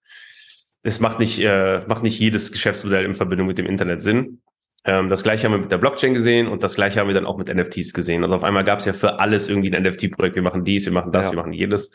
es 0.82 1.00
macht 1.00 1.20
nicht, 1.20 1.40
äh, 1.40 1.84
macht 1.88 2.02
nicht 2.02 2.20
jedes 2.20 2.52
Geschäftsmodell 2.52 3.06
in 3.06 3.14
Verbindung 3.14 3.46
mit 3.46 3.60
dem 3.60 3.68
Internet 3.68 4.02
Sinn. 4.02 4.42
Ähm, 4.84 5.10
das 5.10 5.22
gleiche 5.22 5.46
haben 5.46 5.52
wir 5.52 5.60
mit 5.60 5.72
der 5.72 5.78
Blockchain 5.78 6.16
gesehen 6.16 6.48
und 6.48 6.64
das 6.64 6.74
gleiche 6.74 7.00
haben 7.00 7.08
wir 7.08 7.14
dann 7.14 7.28
auch 7.28 7.38
mit 7.38 7.54
NFTs 7.54 7.94
gesehen. 7.94 8.24
Also 8.24 8.36
auf 8.36 8.44
einmal 8.44 8.64
gab 8.64 8.80
es 8.80 8.86
ja 8.86 8.94
für 8.94 9.20
alles 9.20 9.48
irgendwie 9.48 9.72
ein 9.72 9.84
NFT-Projekt. 9.84 10.36
Wir 10.36 10.42
machen 10.42 10.64
dies, 10.64 10.86
wir 10.86 10.94
machen 10.94 11.12
das, 11.12 11.28
ja. 11.28 11.34
wir 11.34 11.38
machen 11.38 11.54
jedes. 11.54 11.92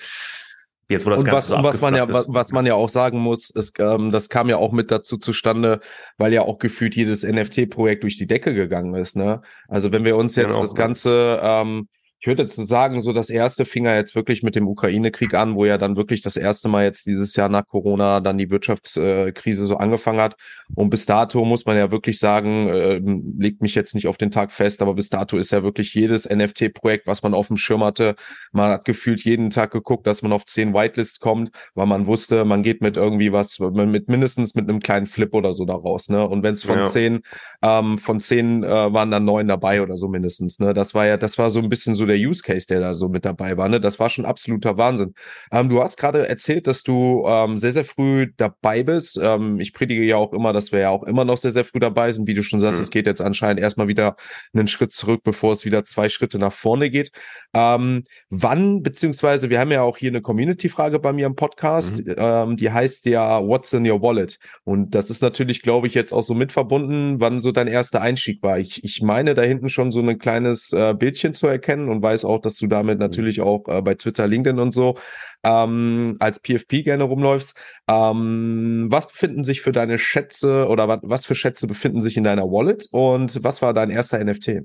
Jetzt, 0.89 1.07
wo 1.07 1.11
das 1.11 1.21
und 1.21 1.27
Ganze 1.27 1.37
was, 1.37 1.59
so 1.59 1.63
was 1.63 1.81
man 1.81 1.95
ja, 1.95 2.05
ist. 2.05 2.27
was 2.29 2.53
man 2.53 2.67
ja 2.67 2.75
auch 2.75 2.89
sagen 2.89 3.19
muss, 3.19 3.51
ist, 3.51 3.81
ähm, 3.81 4.13
das 4.13 4.29
kam 4.29 4.49
ja 4.49 4.59
auch 4.59 4.73
mit 4.73 4.91
dazu 4.91 5.17
zustande, 5.17 5.81
weil 6.19 6.33
ja 6.33 6.43
auch 6.43 6.59
gefühlt 6.59 6.95
jedes 6.95 7.23
NFT-Projekt 7.23 8.03
durch 8.03 8.19
die 8.19 8.27
Decke 8.27 8.55
gegangen 8.55 8.95
ist. 8.95 9.17
Ne? 9.17 9.41
Also 9.69 9.93
wenn 9.93 10.05
wir 10.05 10.17
uns 10.17 10.37
jetzt 10.37 10.49
genau. 10.49 10.61
das 10.61 10.75
Ganze 10.75 11.41
ähm, 11.43 11.89
ich 12.25 12.27
würde 12.27 12.45
jetzt 12.45 12.57
sagen, 12.57 13.03
so 13.03 13.13
das 13.13 13.29
erste 13.29 13.67
fing 13.67 13.85
ja 13.85 13.97
jetzt 13.97 14.15
wirklich 14.15 14.43
mit 14.43 14.57
dem 14.57 14.67
Ukraine-Krieg 14.67 15.35
an, 15.35 15.57
wo 15.57 15.67
ja 15.67 15.77
dann 15.77 15.95
wirklich 15.95 16.23
das 16.23 16.39
erste 16.39 16.71
Mal 16.71 16.85
jetzt 16.85 17.07
dieses 17.07 17.37
Jahr 17.37 17.51
nach 17.51 17.67
Corona 17.67 18.21
dann 18.21 18.39
die 18.39 18.49
Wirtschaftskrise 18.49 19.67
so 19.67 19.77
angefangen 19.77 20.23
hat. 20.23 20.35
Und 20.75 20.89
bis 20.89 21.05
dato 21.05 21.45
muss 21.45 21.67
man 21.67 21.77
ja 21.77 21.91
wirklich 21.91 22.19
sagen, 22.19 22.69
äh, 22.69 22.99
legt 23.39 23.61
mich 23.61 23.75
jetzt 23.75 23.95
nicht 23.95 24.09
auf 24.09 24.17
den 24.17 24.31
Tag 24.31 24.53
fest, 24.53 24.81
aber 24.81 24.95
bis 24.95 25.11
dato 25.11 25.37
ist 25.37 25.53
ja 25.53 25.63
wirklich 25.63 25.93
jedes 25.93 26.27
NFT-Projekt, 26.27 27.07
was 27.07 27.23
man 27.23 27.35
auf 27.35 27.49
dem 27.49 27.59
Schirm 27.59 27.85
hatte, 27.85 28.15
man 28.53 28.71
hat 28.71 28.87
gefühlt 28.87 29.23
jeden 29.23 29.51
Tag 29.51 29.71
geguckt, 29.73 30.07
dass 30.07 30.23
man 30.23 30.33
auf 30.33 30.47
zehn 30.47 30.73
Whitelists 30.73 31.21
kommt, 31.21 31.51
weil 31.75 31.85
man 31.85 32.07
wusste, 32.07 32.47
man 32.47 32.63
geht 32.63 32.81
mit 32.81 32.97
irgendwie 32.97 33.33
was, 33.33 33.59
mit 33.59 34.09
mindestens 34.09 34.55
mit 34.55 34.67
einem 34.67 34.81
kleinen 34.81 35.05
Flip 35.05 35.35
oder 35.35 35.53
so 35.53 35.67
da 35.67 35.75
raus. 35.75 36.09
Ne? 36.09 36.27
Und 36.27 36.43
wenn 36.43 36.55
es 36.55 36.65
von 36.65 36.79
ja. 36.79 36.85
zehn, 36.85 37.21
ähm, 37.61 37.99
von 37.99 38.19
zehn 38.19 38.65
äh, 38.65 38.95
waren 38.95 39.11
dann 39.11 39.27
neun 39.27 39.47
dabei 39.47 39.83
oder 39.83 39.99
so 39.99 40.09
mindestens. 40.09 40.59
Ne? 40.59 40.73
Das 40.73 40.95
war 40.95 41.05
ja, 41.07 41.19
das 41.19 41.37
war 41.37 41.51
so 41.51 41.61
ein 41.61 41.69
bisschen 41.69 41.95
so 41.95 42.07
der 42.07 42.14
der 42.15 42.29
Use 42.29 42.43
Case, 42.43 42.67
der 42.67 42.81
da 42.81 42.95
so 42.95 43.09
mit 43.09 43.25
dabei 43.25 43.57
war. 43.57 43.69
Ne? 43.69 43.81
Das 43.81 43.99
war 43.99 44.09
schon 44.09 44.25
absoluter 44.25 44.77
Wahnsinn. 44.77 45.15
Ähm, 45.51 45.69
du 45.69 45.83
hast 45.83 45.97
gerade 45.97 46.27
erzählt, 46.29 46.67
dass 46.67 46.83
du 46.83 47.25
ähm, 47.27 47.59
sehr, 47.59 47.73
sehr 47.73 47.85
früh 47.85 48.33
dabei 48.37 48.83
bist. 48.83 49.19
Ähm, 49.23 49.59
ich 49.61 49.73
predige 49.73 50.03
ja 50.03 50.17
auch 50.17 50.33
immer, 50.33 50.53
dass 50.53 50.73
wir 50.73 50.81
ja 50.81 50.91
auch 50.91 51.03
immer 51.03 51.25
noch 51.25 51.37
sehr, 51.37 51.51
sehr 51.51 51.65
früh 51.65 51.81
dabei 51.81 52.13
sind. 52.13 52.27
Wie 52.27 52.35
du 52.35 52.43
schon 52.43 52.61
sagst, 52.61 52.79
mhm. 52.79 52.85
es 52.85 52.91
geht 52.91 53.07
jetzt 53.07 53.21
anscheinend 53.21 53.61
erstmal 53.61 53.89
wieder 53.89 54.17
einen 54.55 54.69
Schritt 54.69 54.93
zurück, 54.93 55.23
bevor 55.25 55.53
es 55.53 55.65
wieder 55.65 55.85
zwei 55.85 56.09
Schritte 56.09 56.39
nach 56.39 56.53
vorne 56.53 56.91
geht. 56.91 57.11
Ähm, 57.53 58.05
wann, 58.31 58.83
beziehungsweise 58.83 59.51
wir 59.51 59.59
haben 59.59 59.73
ja 59.73 59.83
auch 59.83 59.97
hier 59.97 60.11
eine 60.11 60.23
Community-Frage 60.23 60.99
bei 61.01 61.13
mir 61.13 61.27
im 61.27 61.35
Podcast, 61.35 62.07
mhm. 62.07 62.15
ähm, 62.17 62.57
die 62.57 62.71
heißt 62.71 63.07
ja 63.07 63.45
What's 63.45 63.73
in 63.73 63.89
your 63.89 64.01
wallet? 64.01 64.39
Und 64.65 64.95
das 64.95 65.11
ist 65.11 65.23
natürlich, 65.23 65.63
glaube 65.63 65.87
ich, 65.87 65.95
jetzt 65.95 66.13
auch 66.13 66.23
so 66.23 66.35
mit 66.35 66.53
verbunden, 66.53 67.21
wann 67.21 67.41
so 67.41 67.51
dein 67.53 67.69
erster 67.69 68.01
Einstieg 68.01 68.43
war. 68.43 68.59
Ich, 68.59 68.85
ich 68.85 69.03
meine, 69.03 69.35
da 69.35 69.43
hinten 69.43 69.69
schon 69.69 69.91
so 69.91 70.01
ein 70.01 70.19
kleines 70.19 70.73
äh, 70.73 70.95
Bildchen 70.95 71.35
zu 71.35 71.47
erkennen 71.47 71.89
und 71.89 72.03
weiß 72.05 72.25
auch, 72.25 72.41
dass 72.41 72.57
du 72.57 72.69
damit 72.69 72.99
mhm. 72.99 73.03
natürlich 73.03 73.41
auch 73.41 73.67
äh, 73.67 73.83
bei 73.83 73.97
Twitter, 73.97 74.29
LinkedIn 74.29 74.61
und 74.61 74.73
so 74.73 74.97
ähm, 75.43 76.17
als 76.21 76.41
PFP 76.41 76.85
gerne 76.85 77.05
rumläufst. 77.05 77.59
Ähm, 77.89 78.87
was 78.91 79.09
befinden 79.09 79.43
sich 79.43 79.61
für 79.61 79.73
deine 79.73 79.99
Schätze 79.99 80.69
oder 80.69 80.87
was, 80.87 81.01
was 81.03 81.27
für 81.27 81.35
Schätze 81.35 81.67
befinden 81.67 82.01
sich 82.01 82.17
in 82.17 82.25
deiner 82.25 82.45
Wallet 82.45 82.87
und 82.93 83.43
was 83.43 83.61
war 83.61 83.75
dein 83.75 83.91
erster 83.91 84.23
NFT? 84.25 84.63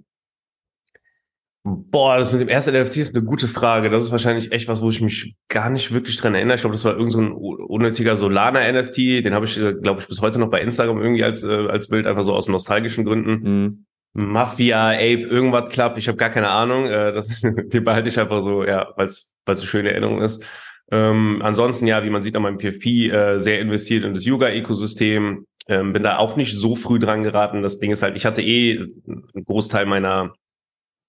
Boah, 1.64 2.18
das 2.18 2.32
mit 2.32 2.42
dem 2.42 2.48
ersten 2.48 2.74
NFT 2.74 2.98
ist 2.98 3.16
eine 3.16 3.26
gute 3.26 3.48
Frage. 3.48 3.90
Das 3.90 4.04
ist 4.04 4.12
wahrscheinlich 4.12 4.54
echt 4.54 4.70
was, 4.70 4.82
wo 4.82 4.90
ich 4.90 5.02
mich 5.02 5.36
gar 5.50 5.70
nicht 5.70 5.92
wirklich 5.92 6.16
dran 6.16 6.34
erinnere. 6.34 6.56
Ich 6.56 6.62
glaube, 6.62 6.74
das 6.74 6.86
war 6.86 6.96
irgend 6.96 7.12
so 7.12 7.20
ein 7.20 7.34
unnötiger 7.34 8.16
Solana-NFT. 8.16 9.26
Den 9.26 9.34
habe 9.34 9.46
ich, 9.46 9.58
äh, 9.58 9.74
glaube 9.74 10.00
ich, 10.00 10.08
bis 10.08 10.22
heute 10.22 10.40
noch 10.40 10.50
bei 10.50 10.62
Instagram 10.62 11.02
irgendwie 11.02 11.24
als, 11.24 11.44
äh, 11.44 11.68
als 11.68 11.90
Bild, 11.90 12.08
einfach 12.08 12.24
so 12.24 12.34
aus 12.34 12.48
nostalgischen 12.48 13.04
Gründen. 13.04 13.32
Mhm. 13.44 13.86
Mafia, 14.14 14.92
Ape, 14.92 15.22
irgendwas 15.22 15.70
Club, 15.70 15.98
ich 15.98 16.08
habe 16.08 16.18
gar 16.18 16.30
keine 16.30 16.50
Ahnung. 16.50 16.86
Äh, 16.88 17.14
das, 17.14 17.42
die 17.42 17.80
behalte 17.80 18.10
ich 18.10 18.20
einfach 18.20 18.42
so, 18.42 18.64
ja, 18.64 18.94
weil 18.96 19.08
es 19.08 19.32
eine 19.46 19.58
schöne 19.58 19.92
Erinnerung 19.92 20.22
ist. 20.22 20.44
Ähm, 20.92 21.42
ansonsten, 21.44 21.88
ja, 21.88 22.04
wie 22.04 22.10
man 22.10 22.22
sieht 22.22 22.36
an 22.36 22.42
meinem 22.42 22.58
PFP, 22.58 23.10
äh, 23.10 23.40
sehr 23.40 23.60
investiert 23.60 24.04
in 24.04 24.14
das 24.14 24.26
Yuga-Ökosystem. 24.26 25.46
Ähm, 25.68 25.94
bin 25.94 26.02
da 26.02 26.18
auch 26.18 26.36
nicht 26.36 26.58
so 26.58 26.76
früh 26.76 26.98
dran 26.98 27.24
geraten. 27.24 27.62
Das 27.62 27.78
Ding 27.80 27.92
ist 27.92 28.02
halt, 28.02 28.18
ich 28.18 28.26
hatte 28.26 28.42
eh 28.42 28.80
einen 29.08 29.46
Großteil 29.46 29.86
meiner 29.86 30.34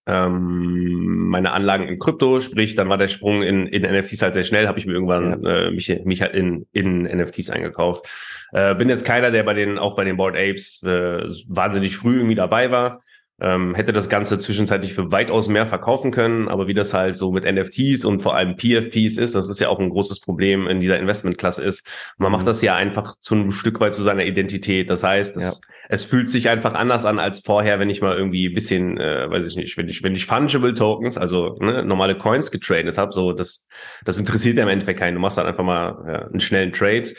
ähm, 0.07 1.29
meine 1.29 1.53
Anlagen 1.53 1.87
in 1.89 1.99
Krypto, 1.99 2.41
sprich, 2.41 2.75
dann 2.75 2.89
war 2.89 2.99
der 2.99 3.09
Sprung 3.09 3.43
in, 3.43 3.67
in 3.67 3.83
NFTs 3.83 4.23
halt 4.23 4.35
sehr 4.35 4.45
schnell, 4.45 4.67
habe 4.67 4.79
ich 4.79 4.87
mir 4.87 4.93
irgendwann 4.93 5.43
ja. 5.43 5.51
äh, 5.51 5.71
mich, 5.71 6.01
mich 6.05 6.23
halt 6.23 6.35
in, 6.35 6.67
in 6.73 7.03
NFTs 7.03 7.51
eingekauft. 7.51 8.07
Äh, 8.53 8.75
bin 8.75 8.89
jetzt 8.89 9.05
keiner, 9.05 9.31
der 9.31 9.43
bei 9.43 9.55
den, 9.55 9.79
auch 9.79 9.97
bei 9.97 10.05
den 10.05 10.17
Board 10.17 10.37
Apes 10.37 10.83
äh, 10.83 11.29
wahnsinnig 11.47 11.97
früh 11.97 12.17
irgendwie 12.17 12.35
dabei 12.35 12.71
war. 12.71 13.03
Ähm, 13.41 13.75
hätte 13.75 13.93
das 13.93 14.09
Ganze 14.09 14.39
zwischenzeitlich 14.39 14.93
für 14.93 15.11
weitaus 15.11 15.49
mehr 15.49 15.67
verkaufen 15.67 16.11
können, 16.11 16.49
aber 16.49 16.67
wie 16.67 16.75
das 16.75 16.93
halt 16.93 17.17
so 17.17 17.33
mit 17.33 17.45
NFTs 17.45 18.05
und 18.05 18.21
vor 18.21 18.37
allem 18.37 18.57
PFPs 18.57 19.17
ist, 19.17 19.35
das 19.35 19.49
ist 19.49 19.61
ja 19.61 19.69
auch 19.69 19.81
ein 19.81 19.91
großes 19.91 20.21
Problem 20.21 20.67
in 20.67 20.81
dieser 20.81 20.99
Investmentklasse 20.99 21.63
ist. 21.65 21.87
Man 22.19 22.31
mhm. 22.31 22.39
macht 22.39 22.47
das 22.47 22.61
ja 22.63 22.75
einfach 22.75 23.15
zu 23.21 23.35
einem 23.35 23.51
Stück 23.51 23.81
weit 23.81 23.95
zu 23.95 24.03
seiner 24.03 24.25
Identität. 24.25 24.91
Das 24.91 25.03
heißt, 25.03 25.37
es, 25.37 25.63
ja. 25.63 25.75
es 25.89 26.05
fühlt 26.05 26.29
sich 26.29 26.49
einfach 26.49 26.75
anders 26.75 27.05
an 27.05 27.19
als 27.19 27.41
vorher, 27.41 27.79
wenn 27.81 27.91
ich 27.91 28.03
mal 28.03 28.17
irgendwie 28.17 28.49
ein 28.49 28.55
bisschen, 28.55 28.99
äh, 28.99 29.31
weiß 29.31 29.47
ich 29.49 29.57
nicht, 29.57 29.77
wenn 29.77 29.89
ich, 29.89 30.03
wenn 30.03 30.15
ich 30.15 30.27
fungible 30.27 30.75
Tokens, 30.75 31.17
also 31.17 31.57
ne, 31.61 31.83
normale 31.83 32.17
Coins 32.17 32.51
getradet 32.51 32.99
habe, 32.99 33.13
so 33.13 33.33
das, 33.33 33.69
das 34.05 34.19
interessiert 34.19 34.59
ja 34.59 34.65
im 34.65 34.69
Endeffekt 34.69 34.99
keinen. 34.99 35.15
Du 35.15 35.21
machst 35.21 35.39
dann 35.39 35.47
einfach 35.47 35.65
mal 35.65 36.05
ja, 36.07 36.27
einen 36.27 36.41
schnellen 36.41 36.73
Trade 36.73 37.11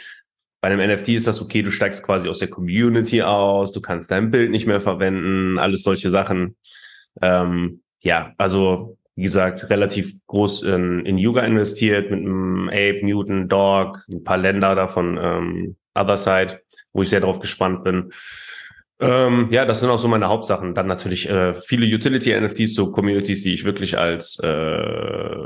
bei 0.62 0.70
einem 0.70 0.92
NFT 0.92 1.10
ist 1.10 1.28
das 1.28 1.42
okay, 1.42 1.64
du 1.64 1.72
steigst 1.72 2.04
quasi 2.04 2.30
aus 2.30 2.40
der 2.40 2.50
Community 2.50 3.24
aus, 3.24 3.72
du 3.72 3.82
kannst 3.82 4.12
dein 4.12 4.30
Bild 4.30 4.52
nicht 4.52 4.68
mehr 4.68 4.80
verwenden, 4.80 5.58
alles 5.58 5.82
solche 5.82 6.12
Sachen. 6.12 6.56
Ähm, 7.22 7.82
ja, 8.02 8.34
also 8.38 8.98
wie 9.16 9.24
gesagt, 9.24 9.70
relativ 9.70 10.14
groß 10.28 10.64
in, 10.64 11.06
in 11.06 11.18
Yuga 11.18 11.42
investiert 11.42 12.12
mit 12.12 12.20
einem 12.20 12.70
Ape, 12.70 13.02
Newton, 13.04 13.50
Dog, 13.50 14.06
ein 14.10 14.24
paar 14.24 14.38
Länder 14.38 14.76
davon, 14.76 15.20
ähm, 15.22 15.76
Other 15.96 16.18
Side, 16.18 16.62
wo 16.94 17.02
ich 17.02 17.10
sehr 17.10 17.22
drauf 17.22 17.40
gespannt 17.40 17.84
bin. 17.84 18.14
Ähm, 19.00 19.48
ja, 19.50 19.66
das 19.66 19.80
sind 19.80 19.90
auch 19.90 19.98
so 19.98 20.08
meine 20.08 20.30
Hauptsachen. 20.30 20.76
Dann 20.76 20.88
natürlich 20.88 21.28
äh, 21.28 21.56
viele 21.56 21.88
Utility-NFTs, 21.94 22.76
so 22.76 22.92
Communities, 22.92 23.44
die 23.44 23.54
ich 23.54 23.66
wirklich 23.66 23.98
als 23.98 24.40
äh, 24.44 25.44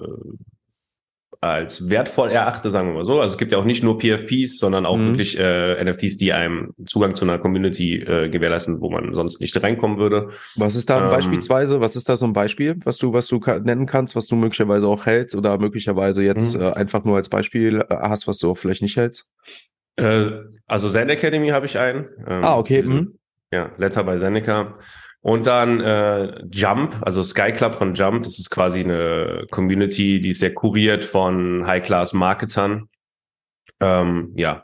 als 1.41 1.89
wertvoll 1.89 2.29
erachte, 2.29 2.69
sagen 2.69 2.89
wir 2.89 2.95
mal 2.95 3.05
so. 3.05 3.21
Also 3.21 3.33
es 3.33 3.37
gibt 3.37 3.51
ja 3.51 3.57
auch 3.57 3.65
nicht 3.65 3.83
nur 3.83 3.97
PFPs, 3.97 4.57
sondern 4.57 4.85
auch 4.85 4.97
mhm. 4.97 5.07
wirklich 5.07 5.39
äh, 5.39 5.83
NFTs, 5.83 6.17
die 6.17 6.33
einem 6.33 6.73
Zugang 6.85 7.15
zu 7.15 7.25
einer 7.25 7.39
Community 7.39 7.97
äh, 7.97 8.29
gewährleisten, 8.29 8.81
wo 8.81 8.89
man 8.89 9.13
sonst 9.13 9.41
nicht 9.41 9.61
reinkommen 9.61 9.97
würde. 9.97 10.29
Was 10.55 10.75
ist 10.75 10.89
da 10.89 11.03
ähm, 11.03 11.09
beispielsweise, 11.09 11.81
was 11.81 11.95
ist 11.95 12.09
da 12.09 12.17
so 12.17 12.25
ein 12.25 12.33
Beispiel, 12.33 12.77
was 12.83 12.97
du, 12.97 13.13
was 13.13 13.27
du 13.27 13.39
nennen 13.63 13.85
kannst, 13.85 14.15
was 14.15 14.27
du 14.27 14.35
möglicherweise 14.35 14.87
auch 14.87 15.05
hältst 15.05 15.35
oder 15.35 15.57
möglicherweise 15.57 16.23
jetzt 16.23 16.55
mhm. 16.55 16.63
äh, 16.63 16.71
einfach 16.73 17.03
nur 17.03 17.15
als 17.15 17.29
Beispiel 17.29 17.81
äh, 17.81 17.95
hast, 17.95 18.27
was 18.27 18.39
du 18.39 18.51
auch 18.51 18.57
vielleicht 18.57 18.81
nicht 18.81 18.97
hältst? 18.97 19.29
Äh, 19.97 20.29
also 20.67 20.89
Zen 20.89 21.09
Academy 21.09 21.49
habe 21.49 21.65
ich 21.65 21.79
einen. 21.79 22.05
Ähm, 22.27 22.43
ah, 22.43 22.57
okay. 22.57 22.81
Mhm. 22.81 23.17
Ja, 23.51 23.71
Letter 23.77 24.03
bei 24.03 24.17
Seneca. 24.17 24.77
Und 25.25 25.47
dann 25.47 25.81
äh, 25.81 26.45
Jump, 26.51 26.97
also 27.01 27.23
Sky 27.23 27.51
Club 27.51 27.73
von 27.73 27.95
Jump, 27.95 28.21
das 28.21 28.37
ist 28.37 28.51
quasi 28.51 28.81
eine 28.81 29.47
Community, 29.49 30.21
die 30.21 30.29
ist 30.29 30.39
sehr 30.39 30.53
kuriert 30.53 31.03
von 31.03 31.65
High-Class-Marketern. 31.65 32.87
Ähm, 33.79 34.33
ja, 34.35 34.63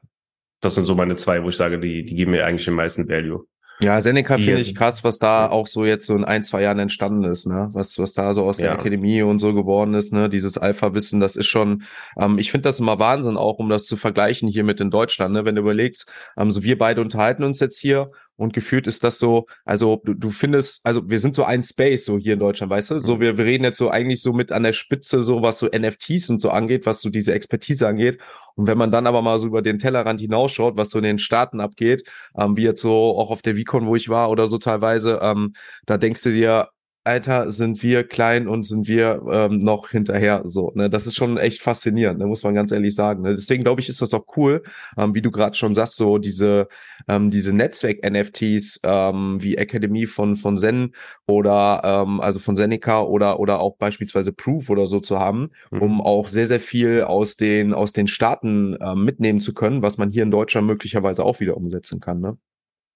das 0.60 0.76
sind 0.76 0.86
so 0.86 0.94
meine 0.94 1.16
zwei, 1.16 1.44
wo 1.44 1.50
ich 1.50 1.58
sage, 1.58 1.80
die, 1.80 2.06
die 2.06 2.14
geben 2.14 2.30
mir 2.30 2.46
eigentlich 2.46 2.66
den 2.66 2.76
meisten 2.76 3.10
Value. 3.10 3.48
Ja, 3.84 4.00
Seneca 4.00 4.38
finde 4.38 4.62
ich 4.62 4.76
krass, 4.76 5.04
was 5.04 5.18
da 5.18 5.50
auch 5.50 5.66
so 5.66 5.86
jetzt 5.86 6.06
so 6.06 6.16
in 6.16 6.24
ein, 6.24 6.44
zwei 6.44 6.62
Jahren 6.62 6.80
entstanden 6.80 7.24
ist, 7.24 7.48
ne? 7.48 7.70
Was, 7.74 7.98
was 7.98 8.14
da 8.14 8.34
so 8.34 8.44
aus 8.44 8.58
der 8.58 8.68
ja. 8.68 8.74
Akademie 8.74 9.24
und 9.24 9.40
so 9.40 9.54
geworden 9.54 9.96
ist, 9.96 10.14
ne? 10.14 10.30
Dieses 10.30 10.58
Alpha-Wissen, 10.58 11.20
das 11.20 11.36
ist 11.36 11.48
schon, 11.48 11.84
ähm, 12.20 12.38
ich 12.38 12.52
finde 12.52 12.70
das 12.70 12.80
immer 12.80 13.00
Wahnsinn, 13.00 13.38
auch 13.38 13.58
um 13.58 13.70
das 13.70 13.86
zu 13.86 13.98
vergleichen 13.98 14.48
hier 14.48 14.64
mit 14.64 14.80
in 14.82 14.92
Deutschland, 14.92 15.34
ne? 15.34 15.46
Wenn 15.46 15.56
du 15.56 15.62
überlegst, 15.62 16.12
ähm, 16.38 16.52
so 16.52 16.64
wir 16.64 16.78
beide 16.78 17.02
unterhalten 17.02 17.44
uns 17.44 17.60
jetzt 17.60 17.80
hier 17.80 18.12
und 18.42 18.54
gefühlt 18.54 18.88
ist 18.88 19.04
das 19.04 19.20
so, 19.20 19.46
also 19.66 20.02
du, 20.04 20.16
du 20.16 20.32
findest, 20.32 20.84
also 20.84 21.08
wir 21.08 21.20
sind 21.20 21.36
so 21.36 21.44
ein 21.44 21.62
Space 21.62 22.06
so 22.06 22.18
hier 22.18 22.34
in 22.34 22.40
Deutschland, 22.40 22.72
weißt 22.72 22.90
du? 22.92 23.00
So, 23.00 23.18
mhm. 23.18 23.22
wir, 23.22 23.38
wir 23.38 23.46
reden 23.46 23.64
jetzt 23.64 23.78
so 23.78 23.90
eigentlich 23.92 24.22
so 24.24 24.34
mit 24.34 24.52
an 24.52 24.64
der 24.64 24.74
Spitze, 24.74 25.22
so 25.22 25.44
was 25.44 25.60
so 25.60 25.68
NFTs 25.68 26.30
und 26.32 26.42
so 26.42 26.50
angeht, 26.50 26.88
was 26.88 27.02
so 27.02 27.12
diese 27.12 27.34
Expertise 27.34 27.88
angeht. 27.88 28.20
Und 28.56 28.68
wenn 28.68 28.78
man 28.78 28.92
dann 28.92 29.08
aber 29.08 29.22
mal 29.22 29.40
so 29.40 29.48
über 29.48 29.62
den 29.62 29.80
Tellerrand 29.80 30.22
hinausschaut, 30.22 30.78
was 30.78 30.90
so 30.90 31.00
in 31.00 31.04
den 31.04 31.20
Staaten 31.20 31.60
abgeht, 31.60 32.04
ähm, 32.38 32.58
wie 32.58 32.64
jetzt 32.64 32.82
so 32.82 33.18
auch 33.18 33.32
auf 33.32 33.42
der 33.42 33.56
Vicon, 33.56 33.86
wo 33.88 33.96
ich 33.96 34.10
war 34.10 34.30
oder 34.30 34.48
so 34.48 34.58
teilweise, 34.58 35.20
ähm, 35.22 35.54
da 35.86 35.98
denkst 35.98 36.24
du 36.24 36.32
dir, 36.32 36.70
Alter, 37.04 37.50
sind 37.50 37.82
wir 37.82 38.04
klein 38.04 38.48
und 38.48 38.64
sind 38.64 38.88
wir 38.88 39.24
ähm, 39.32 39.58
noch 39.58 39.90
hinterher 39.90 40.44
so. 40.46 40.72
Ne? 40.76 40.88
Das 40.88 41.08
ist 41.08 41.16
schon 41.16 41.38
echt 41.38 41.62
faszinierend, 41.64 42.20
ne? 42.20 42.28
muss 42.28 42.44
man 42.44 42.54
ganz 42.54 42.72
ehrlich 42.72 42.94
sagen. 42.94 43.24
Ne? 43.24 43.32
Deswegen 43.32 43.64
glaube 43.64 43.82
ich, 43.82 43.90
ist 43.90 44.04
das 44.04 44.14
auch 44.14 44.26
cool, 44.38 44.62
ähm, 44.98 45.16
wie 45.16 45.24
du 45.24 45.32
gerade 45.32 45.56
schon 45.58 45.74
sagst, 45.74 45.96
so 45.96 46.20
diese 46.20 46.68
ähm, 47.08 47.32
diese 47.32 47.56
Netzwerk-NFTs 47.56 48.82
ähm, 48.84 49.42
wie 49.42 49.58
Academy 49.58 50.06
von 50.06 50.36
von 50.36 50.60
Zen 50.60 50.94
oder 51.26 51.82
ähm, 51.84 52.22
also 52.22 52.40
von 52.40 52.56
Seneca 52.56 53.02
oder 53.02 53.40
oder 53.40 53.62
auch 53.62 53.78
beispielsweise 53.78 54.32
Proof 54.32 54.70
oder 54.70 54.86
so 54.86 55.00
zu 55.00 55.20
haben, 55.20 55.50
mhm. 55.72 55.82
um 55.82 56.02
auch 56.02 56.28
sehr 56.28 56.48
sehr 56.48 56.60
viel 56.60 57.02
aus 57.02 57.36
den 57.36 57.74
aus 57.74 57.94
den 57.94 58.08
Staaten 58.08 58.78
ähm, 58.80 59.04
mitnehmen 59.06 59.40
zu 59.40 59.56
können, 59.56 59.82
was 59.82 59.98
man 59.98 60.12
hier 60.12 60.22
in 60.22 60.32
Deutschland 60.32 60.68
möglicherweise 60.68 61.24
auch 61.24 61.40
wieder 61.40 61.58
umsetzen 61.58 62.00
kann. 62.00 62.20
Ne? 62.20 62.38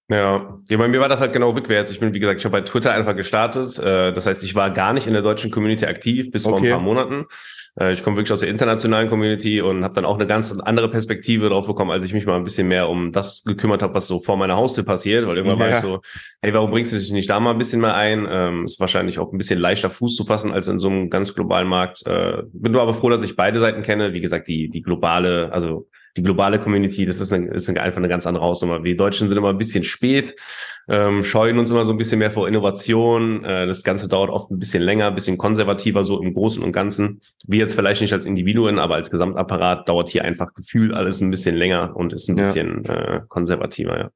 Ja. 0.08 0.56
ja, 0.68 0.76
bei 0.76 0.86
mir 0.86 1.00
war 1.00 1.08
das 1.08 1.20
halt 1.20 1.32
genau 1.32 1.50
rückwärts. 1.50 1.90
Ich 1.90 1.98
bin, 1.98 2.14
wie 2.14 2.20
gesagt, 2.20 2.38
ich 2.38 2.44
habe 2.44 2.52
bei 2.58 2.62
Twitter 2.62 2.92
einfach 2.92 3.16
gestartet. 3.16 3.78
Äh, 3.78 4.12
das 4.12 4.26
heißt, 4.26 4.44
ich 4.44 4.54
war 4.54 4.70
gar 4.70 4.92
nicht 4.92 5.06
in 5.08 5.12
der 5.12 5.22
deutschen 5.22 5.50
Community 5.50 5.84
aktiv 5.86 6.30
bis 6.30 6.44
vor 6.44 6.58
ein 6.58 6.70
paar 6.70 6.80
Monaten. 6.80 7.26
Äh, 7.78 7.92
ich 7.92 8.02
komme 8.02 8.16
wirklich 8.16 8.32
aus 8.32 8.40
der 8.40 8.48
internationalen 8.48 9.08
Community 9.08 9.60
und 9.60 9.84
habe 9.84 9.94
dann 9.94 10.04
auch 10.04 10.14
eine 10.14 10.26
ganz 10.26 10.52
andere 10.60 10.88
Perspektive 10.88 11.48
drauf 11.48 11.66
bekommen, 11.66 11.90
als 11.90 12.04
ich 12.04 12.12
mich 12.12 12.24
mal 12.24 12.36
ein 12.36 12.44
bisschen 12.44 12.68
mehr 12.68 12.88
um 12.88 13.10
das 13.10 13.42
gekümmert 13.44 13.82
habe, 13.82 13.94
was 13.94 14.06
so 14.06 14.20
vor 14.20 14.36
meiner 14.36 14.56
Haustür 14.56 14.84
passiert. 14.84 15.26
Weil 15.26 15.38
irgendwann 15.38 15.58
ja. 15.58 15.64
war 15.66 15.72
ich 15.72 15.80
so, 15.80 16.00
hey, 16.40 16.54
warum 16.54 16.70
bringst 16.70 16.92
du 16.92 16.96
dich 16.96 17.10
nicht 17.10 17.28
da 17.28 17.40
mal 17.40 17.50
ein 17.50 17.58
bisschen 17.58 17.80
mehr 17.80 17.94
ein? 17.94 18.26
Ähm, 18.30 18.64
ist 18.64 18.80
wahrscheinlich 18.80 19.18
auch 19.18 19.32
ein 19.32 19.38
bisschen 19.38 19.58
leichter 19.58 19.90
Fuß 19.90 20.14
zu 20.14 20.24
fassen 20.24 20.52
als 20.52 20.68
in 20.68 20.78
so 20.78 20.88
einem 20.88 21.10
ganz 21.10 21.34
globalen 21.34 21.68
Markt. 21.68 22.06
Äh, 22.06 22.42
bin 22.52 22.72
nur 22.72 22.82
aber 22.82 22.94
froh, 22.94 23.10
dass 23.10 23.22
ich 23.22 23.36
beide 23.36 23.58
Seiten 23.58 23.82
kenne. 23.82 24.12
Wie 24.12 24.20
gesagt, 24.20 24.48
die, 24.48 24.68
die 24.68 24.82
globale, 24.82 25.52
also 25.52 25.88
die 26.16 26.22
globale 26.22 26.58
Community, 26.58 27.04
das 27.04 27.20
ist, 27.20 27.32
eine, 27.32 27.48
ist 27.50 27.68
eine, 27.68 27.80
einfach 27.82 27.98
eine 27.98 28.08
ganz 28.08 28.26
andere 28.26 28.44
Hausnummer. 28.44 28.84
Wir 28.84 28.96
Deutschen 28.96 29.28
sind 29.28 29.36
immer 29.36 29.50
ein 29.50 29.58
bisschen 29.58 29.84
spät, 29.84 30.34
ähm, 30.88 31.22
scheuen 31.22 31.58
uns 31.58 31.70
immer 31.70 31.84
so 31.84 31.92
ein 31.92 31.98
bisschen 31.98 32.18
mehr 32.18 32.30
vor 32.30 32.48
Innovation. 32.48 33.44
Äh, 33.44 33.66
das 33.66 33.82
Ganze 33.82 34.08
dauert 34.08 34.30
oft 34.30 34.50
ein 34.50 34.58
bisschen 34.58 34.82
länger, 34.82 35.08
ein 35.08 35.14
bisschen 35.14 35.36
konservativer, 35.36 36.04
so 36.04 36.22
im 36.22 36.32
Großen 36.32 36.62
und 36.62 36.72
Ganzen. 36.72 37.20
Wir 37.46 37.58
jetzt 37.58 37.74
vielleicht 37.74 38.00
nicht 38.00 38.12
als 38.12 38.24
Individuen, 38.24 38.78
aber 38.78 38.94
als 38.94 39.10
Gesamtapparat 39.10 39.88
dauert 39.88 40.08
hier 40.08 40.24
einfach 40.24 40.54
gefühlt 40.54 40.92
alles 40.92 41.20
ein 41.20 41.30
bisschen 41.30 41.56
länger 41.56 41.94
und 41.96 42.12
ist 42.12 42.28
ein 42.28 42.36
bisschen 42.36 42.84
ja. 42.86 42.94
äh, 42.94 43.20
konservativer, 43.28 43.98
ja. 43.98 44.10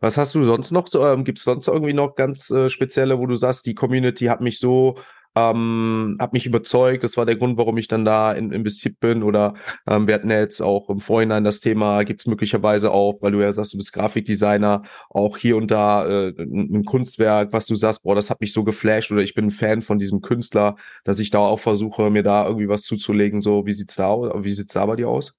Was 0.00 0.16
hast 0.16 0.34
du 0.34 0.44
sonst 0.44 0.70
noch? 0.70 0.88
Ähm, 0.94 1.24
Gibt 1.24 1.38
es 1.38 1.44
sonst 1.44 1.66
irgendwie 1.66 1.92
noch 1.92 2.14
ganz 2.14 2.50
äh, 2.50 2.70
spezielle, 2.70 3.18
wo 3.18 3.26
du 3.26 3.34
sagst, 3.34 3.66
die 3.66 3.74
Community 3.74 4.26
hat 4.26 4.40
mich 4.40 4.60
so 4.60 4.96
ähm, 5.38 6.16
hat 6.20 6.32
mich 6.32 6.46
überzeugt. 6.46 7.04
Das 7.04 7.16
war 7.16 7.26
der 7.26 7.36
Grund, 7.36 7.58
warum 7.58 7.78
ich 7.78 7.88
dann 7.88 8.04
da 8.04 8.32
in, 8.32 8.52
investiert 8.52 9.00
bin. 9.00 9.22
Oder 9.22 9.54
ähm, 9.86 10.06
wir 10.06 10.14
hatten 10.14 10.30
ja 10.30 10.38
jetzt 10.38 10.60
auch 10.60 10.90
im 10.90 11.00
Vorhinein 11.00 11.44
das 11.44 11.60
Thema, 11.60 12.02
gibt 12.04 12.20
es 12.20 12.26
möglicherweise 12.26 12.90
auch, 12.90 13.20
weil 13.20 13.32
du 13.32 13.40
ja 13.40 13.52
sagst, 13.52 13.72
du 13.74 13.78
bist 13.78 13.92
Grafikdesigner, 13.92 14.82
auch 15.10 15.36
hier 15.36 15.56
und 15.56 15.70
da 15.70 16.06
äh, 16.06 16.34
ein, 16.38 16.84
Kunstwerk, 16.84 17.52
was 17.52 17.66
du 17.66 17.74
sagst, 17.76 18.02
boah, 18.02 18.14
das 18.14 18.30
hat 18.30 18.40
mich 18.40 18.52
so 18.52 18.64
geflasht 18.64 19.12
oder 19.12 19.22
ich 19.22 19.34
bin 19.34 19.46
ein 19.46 19.50
Fan 19.50 19.82
von 19.82 19.98
diesem 19.98 20.20
Künstler, 20.20 20.76
dass 21.04 21.18
ich 21.20 21.30
da 21.30 21.38
auch 21.38 21.60
versuche, 21.60 22.10
mir 22.10 22.22
da 22.22 22.46
irgendwie 22.46 22.68
was 22.68 22.82
zuzulegen. 22.82 23.42
So, 23.42 23.66
wie 23.66 23.72
sieht's 23.72 23.96
da 23.96 24.06
aus? 24.06 24.32
Wie 24.44 24.52
sieht's 24.52 24.74
da 24.74 24.86
bei 24.86 24.96
dir 24.96 25.08
aus? 25.08 25.37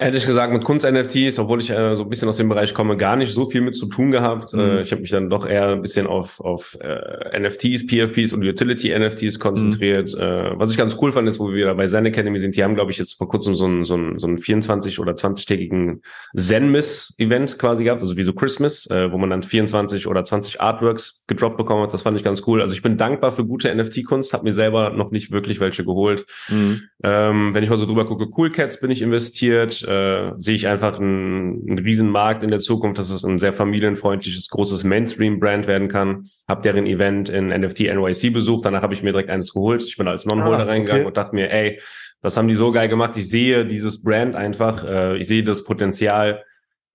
Ehrlich 0.00 0.24
gesagt, 0.24 0.50
mit 0.50 0.64
Kunst-NFTs, 0.64 1.38
obwohl 1.40 1.60
ich 1.60 1.68
äh, 1.68 1.94
so 1.94 2.04
ein 2.04 2.08
bisschen 2.08 2.26
aus 2.26 2.38
dem 2.38 2.48
Bereich 2.48 2.72
komme, 2.72 2.96
gar 2.96 3.16
nicht 3.16 3.34
so 3.34 3.50
viel 3.50 3.60
mit 3.60 3.76
zu 3.76 3.84
tun 3.84 4.10
gehabt. 4.10 4.54
Mhm. 4.54 4.60
Äh, 4.60 4.80
ich 4.80 4.92
habe 4.92 5.02
mich 5.02 5.10
dann 5.10 5.28
doch 5.28 5.46
eher 5.46 5.68
ein 5.68 5.82
bisschen 5.82 6.06
auf, 6.06 6.40
auf 6.40 6.78
äh, 6.80 7.38
NFTs, 7.38 7.86
PFPs 7.86 8.32
und 8.32 8.42
Utility-NFTs 8.42 9.38
konzentriert. 9.38 10.14
Mhm. 10.14 10.20
Äh, 10.20 10.58
was 10.58 10.70
ich 10.70 10.78
ganz 10.78 10.96
cool 11.02 11.12
fand, 11.12 11.28
ist, 11.28 11.38
wo 11.38 11.48
wir 11.48 11.54
wieder 11.54 11.74
bei 11.74 11.86
Zen 11.86 12.06
Academy 12.06 12.38
sind, 12.38 12.56
die 12.56 12.64
haben, 12.64 12.76
glaube 12.76 12.92
ich, 12.92 12.96
jetzt 12.96 13.18
vor 13.18 13.28
kurzem 13.28 13.54
so 13.54 13.66
ein 13.66 13.84
so 13.84 13.94
ein 13.94 14.18
so 14.18 14.26
ein 14.26 14.38
24- 14.38 14.98
oder 15.00 15.12
20-tägigen 15.12 16.00
Zen-Miss-Event 16.34 17.58
quasi 17.58 17.84
gehabt, 17.84 18.00
also 18.00 18.16
wie 18.16 18.24
so 18.24 18.32
Christmas, 18.32 18.86
äh, 18.86 19.12
wo 19.12 19.18
man 19.18 19.28
dann 19.28 19.42
24 19.42 20.06
oder 20.06 20.24
20 20.24 20.62
Artworks 20.62 21.26
gedroppt 21.26 21.58
bekommen 21.58 21.82
hat. 21.82 21.92
Das 21.92 22.00
fand 22.00 22.16
ich 22.16 22.24
ganz 22.24 22.42
cool. 22.46 22.62
Also 22.62 22.72
ich 22.72 22.80
bin 22.80 22.96
dankbar 22.96 23.32
für 23.32 23.44
gute 23.44 23.74
NFT-Kunst, 23.74 24.32
habe 24.32 24.44
mir 24.44 24.54
selber 24.54 24.94
noch 24.94 25.10
nicht 25.10 25.30
wirklich 25.30 25.60
welche 25.60 25.84
geholt. 25.84 26.24
Mhm. 26.48 26.80
Ähm, 27.04 27.52
wenn 27.52 27.62
ich 27.62 27.68
mal 27.68 27.76
so 27.76 27.84
drüber 27.84 28.06
gucke, 28.06 28.28
Cool 28.34 28.50
Cats 28.50 28.80
bin 28.80 28.90
ich 28.90 29.02
investiert 29.02 29.86
äh, 29.90 30.32
sehe 30.38 30.54
ich 30.54 30.68
einfach 30.68 30.98
einen, 30.98 31.68
einen 31.68 31.78
Riesenmarkt 31.80 32.44
in 32.44 32.50
der 32.50 32.60
Zukunft, 32.60 32.98
dass 32.98 33.10
es 33.10 33.24
ein 33.24 33.38
sehr 33.38 33.52
familienfreundliches, 33.52 34.48
großes 34.48 34.84
Mainstream-Brand 34.84 35.66
werden 35.66 35.88
kann. 35.88 36.28
Hab 36.46 36.62
deren 36.62 36.86
Event 36.86 37.28
in 37.28 37.48
NFT 37.48 37.80
NYC 37.80 38.32
besucht, 38.32 38.64
danach 38.64 38.82
habe 38.82 38.94
ich 38.94 39.02
mir 39.02 39.10
direkt 39.10 39.30
eines 39.30 39.52
geholt. 39.52 39.82
Ich 39.82 39.96
bin 39.96 40.06
als 40.06 40.26
Non-Holder 40.26 40.60
ah, 40.60 40.66
reingegangen 40.66 41.02
okay. 41.02 41.08
und 41.08 41.16
dachte 41.16 41.34
mir, 41.34 41.50
ey, 41.50 41.80
das 42.22 42.36
haben 42.36 42.46
die 42.46 42.54
so 42.54 42.70
geil 42.70 42.88
gemacht. 42.88 43.16
Ich 43.16 43.28
sehe 43.28 43.66
dieses 43.66 44.02
Brand 44.02 44.36
einfach, 44.36 44.84
äh, 44.84 45.18
ich 45.18 45.26
sehe 45.26 45.42
das 45.42 45.64
Potenzial 45.64 46.44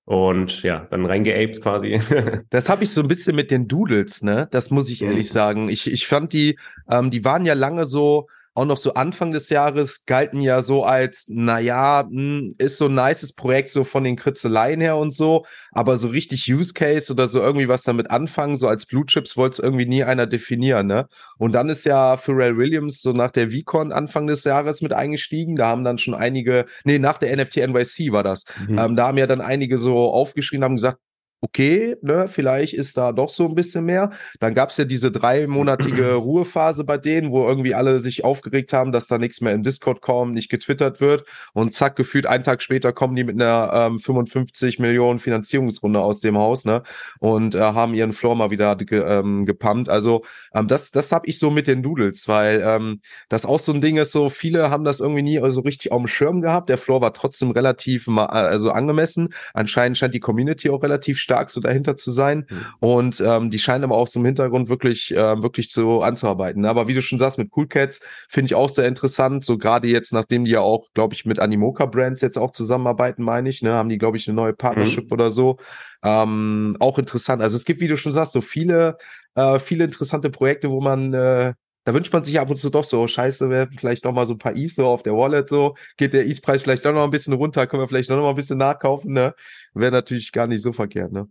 Und 0.05 0.61
ja, 0.61 0.87
dann 0.91 1.05
reingeaped 1.05 1.61
quasi. 1.61 1.99
das 2.49 2.69
habe 2.69 2.83
ich 2.83 2.91
so 2.91 3.01
ein 3.01 3.07
bisschen 3.07 3.35
mit 3.35 3.51
den 3.51 3.67
Doodles, 3.67 4.21
ne? 4.21 4.47
Das 4.51 4.69
muss 4.69 4.89
ich 4.89 5.01
ehrlich 5.01 5.29
mhm. 5.29 5.33
sagen. 5.33 5.69
Ich, 5.69 5.91
ich 5.91 6.07
fand 6.07 6.31
die, 6.31 6.57
ähm, 6.89 7.09
die 7.09 7.25
waren 7.25 7.45
ja 7.45 7.55
lange 7.55 7.85
so, 7.85 8.27
auch 8.55 8.65
noch 8.65 8.77
so 8.77 8.93
Anfang 8.93 9.33
des 9.33 9.50
Jahres 9.50 10.05
galten 10.05 10.39
ja 10.39 10.62
so 10.62 10.85
als, 10.85 11.25
naja, 11.27 12.07
hm, 12.09 12.55
ist 12.57 12.77
so 12.77 12.85
ein 12.85 12.95
nices 12.95 13.33
Projekt 13.33 13.69
so 13.69 13.83
von 13.83 14.05
den 14.05 14.15
Kritzeleien 14.15 14.79
her 14.79 14.95
und 14.95 15.13
so, 15.13 15.45
aber 15.74 15.97
so 15.97 16.07
richtig 16.07 16.51
Use 16.51 16.74
Case 16.74 17.12
oder 17.12 17.27
so 17.27 17.41
irgendwie 17.41 17.67
was 17.67 17.83
damit 17.83 18.09
anfangen, 18.09 18.55
so 18.55 18.69
als 18.69 18.85
Blue 18.85 19.05
Chips 19.05 19.35
wollte 19.35 19.55
es 19.55 19.59
irgendwie 19.59 19.85
nie 19.85 20.05
einer 20.05 20.25
definieren, 20.25 20.88
ne? 20.88 21.07
Und 21.38 21.51
dann 21.51 21.67
ist 21.67 21.85
ja 21.85 22.15
Pharrell 22.15 22.55
Williams 22.55 23.01
so 23.01 23.12
nach 23.12 23.31
der 23.31 23.51
VCon 23.51 23.91
Anfang 23.91 24.25
des 24.25 24.45
Jahres 24.45 24.81
mit 24.81 24.93
eingestiegen, 24.93 25.57
da 25.57 25.67
haben 25.67 25.83
dann 25.83 25.97
schon 25.97 26.13
einige, 26.13 26.65
nee, 26.85 26.97
nach 26.97 27.17
der 27.17 27.35
NFT 27.35 27.57
NYC 27.57 28.13
war 28.13 28.24
das, 28.24 28.45
mhm. 28.67 28.79
ähm, 28.79 28.95
da 28.95 29.07
haben 29.07 29.17
ja 29.17 29.27
dann 29.27 29.41
einige 29.41 29.77
so 29.77 29.97
aufgeschrieben, 29.97 30.63
haben 30.63 30.77
gesagt, 30.77 31.00
okay, 31.45 31.95
ne, 32.01 32.27
vielleicht 32.27 32.73
ist 32.73 32.97
da 32.97 33.11
doch 33.11 33.29
so 33.29 33.47
ein 33.47 33.55
bisschen 33.55 33.85
mehr. 33.85 34.11
Dann 34.39 34.55
gab 34.55 34.69
es 34.69 34.77
ja 34.77 34.85
diese 34.85 35.11
dreimonatige 35.11 36.13
Ruhephase 36.15 36.83
bei 36.83 36.97
denen, 36.97 37.31
wo 37.31 37.47
irgendwie 37.47 37.75
alle 37.75 37.99
sich 37.99 38.23
aufgeregt 38.23 38.73
haben, 38.73 38.91
dass 38.91 39.07
da 39.07 39.19
nichts 39.19 39.41
mehr 39.41 39.53
im 39.53 39.61
Discord 39.61 40.01
kommt, 40.01 40.33
nicht 40.33 40.49
getwittert 40.49 41.01
wird. 41.01 41.25
Und 41.53 41.73
zack, 41.73 41.95
gefühlt 41.95 42.25
einen 42.25 42.43
Tag 42.43 42.63
später 42.63 42.93
kommen 42.93 43.15
die 43.15 43.23
mit 43.23 43.39
einer 43.39 43.71
ähm, 43.73 43.99
55 43.99 44.79
Millionen 44.79 45.19
Finanzierungsrunde 45.19 45.99
aus 46.01 46.19
dem 46.19 46.37
Haus, 46.37 46.65
ne? 46.65 46.81
Und 47.19 47.53
äh, 47.53 47.59
haben 47.59 47.93
ihren 47.93 48.13
Floor 48.13 48.35
mal 48.35 48.49
wieder 48.49 48.75
ge 48.75 49.03
ähm, 49.05 49.45
gepumpt. 49.45 49.87
Also 49.89 50.23
ähm, 50.53 50.67
das, 50.67 50.91
das 50.91 51.11
habe 51.11 51.27
ich 51.27 51.37
so 51.37 51.51
mit 51.51 51.67
den 51.67 51.83
Doodles, 51.83 52.27
weil 52.27 52.63
ähm, 52.65 53.01
das 53.29 53.45
auch 53.45 53.59
so 53.59 53.71
ein 53.71 53.81
Ding 53.81 53.97
ist, 53.97 54.11
so 54.11 54.29
viele 54.29 54.71
haben 54.71 54.83
das 54.83 54.99
irgendwie 54.99 55.21
nie 55.21 55.39
so 55.51 55.61
richtig 55.61 55.91
auf 55.91 56.01
dem 56.01 56.07
Schirm 56.07 56.41
gehabt. 56.41 56.69
Der 56.69 56.79
Floor 56.79 57.01
war 57.01 57.13
trotzdem 57.13 57.51
relativ 57.51 58.07
mal, 58.07 58.25
also 58.25 58.71
angemessen. 58.71 59.29
Anscheinend 59.53 59.97
scheint 59.97 60.15
die 60.15 60.19
Community 60.19 60.69
auch 60.69 60.81
relativ 60.81 61.19
stark 61.19 61.34
so 61.49 61.61
dahinter 61.61 61.95
zu 61.95 62.11
sein. 62.11 62.45
Mhm. 62.49 62.65
Und 62.79 63.23
ähm, 63.25 63.49
die 63.49 63.59
scheinen 63.59 63.83
aber 63.83 63.95
auch 63.95 64.07
so 64.07 64.19
im 64.19 64.25
Hintergrund 64.25 64.69
wirklich, 64.69 65.11
äh, 65.11 65.41
wirklich 65.41 65.69
zu 65.69 66.01
anzuarbeiten. 66.01 66.61
Ne? 66.61 66.69
Aber 66.69 66.87
wie 66.87 66.93
du 66.93 67.01
schon 67.01 67.19
sagst, 67.19 67.37
mit 67.37 67.51
Cool 67.55 67.67
Cats 67.67 67.99
finde 68.29 68.47
ich 68.47 68.55
auch 68.55 68.69
sehr 68.69 68.87
interessant. 68.87 69.43
So 69.43 69.57
gerade 69.57 69.87
jetzt, 69.87 70.13
nachdem 70.13 70.45
die 70.45 70.51
ja 70.51 70.61
auch, 70.61 70.87
glaube 70.93 71.13
ich, 71.15 71.25
mit 71.25 71.39
Animoca 71.39 71.85
Brands 71.85 72.21
jetzt 72.21 72.37
auch 72.37 72.51
zusammenarbeiten, 72.51 73.23
meine 73.23 73.49
ich, 73.49 73.61
ne, 73.61 73.71
haben 73.73 73.89
die, 73.89 73.97
glaube 73.97 74.17
ich, 74.17 74.27
eine 74.27 74.35
neue 74.35 74.53
Partnership 74.53 75.05
mhm. 75.05 75.11
oder 75.11 75.29
so. 75.29 75.57
Ähm, 76.03 76.77
auch 76.79 76.99
interessant. 76.99 77.41
Also 77.41 77.57
es 77.57 77.65
gibt, 77.65 77.81
wie 77.81 77.87
du 77.87 77.97
schon 77.97 78.11
sagst, 78.11 78.33
so 78.33 78.41
viele, 78.41 78.97
äh, 79.35 79.59
viele 79.59 79.85
interessante 79.85 80.29
Projekte, 80.29 80.69
wo 80.69 80.81
man 80.81 81.13
äh, 81.13 81.53
da 81.85 81.93
wünscht 81.93 82.11
man 82.11 82.23
sich 82.23 82.39
ab 82.39 82.49
und 82.49 82.57
zu 82.57 82.69
doch 82.69 82.83
so, 82.83 83.07
scheiße, 83.07 83.49
wäre 83.49 83.69
vielleicht 83.77 84.03
noch 84.03 84.11
mal 84.11 84.25
so 84.25 84.33
ein 84.33 84.39
paar 84.39 84.55
Eves 84.55 84.75
so 84.75 84.87
auf 84.87 85.03
der 85.03 85.13
Wallet 85.13 85.47
so, 85.47 85.75
geht 85.97 86.13
der 86.13 86.27
ETH-Preis 86.27 86.63
vielleicht 86.63 86.83
doch 86.83 86.93
noch 86.93 87.03
ein 87.03 87.11
bisschen 87.11 87.33
runter, 87.33 87.67
können 87.67 87.83
wir 87.83 87.87
vielleicht 87.87 88.09
noch 88.09 88.17
mal 88.17 88.29
ein 88.29 88.35
bisschen 88.35 88.57
nachkaufen, 88.57 89.13
ne? 89.13 89.35
Wäre 89.73 89.91
natürlich 89.91 90.31
gar 90.31 90.47
nicht 90.47 90.61
so 90.61 90.73
verkehrt, 90.73 91.11
ne? 91.11 91.29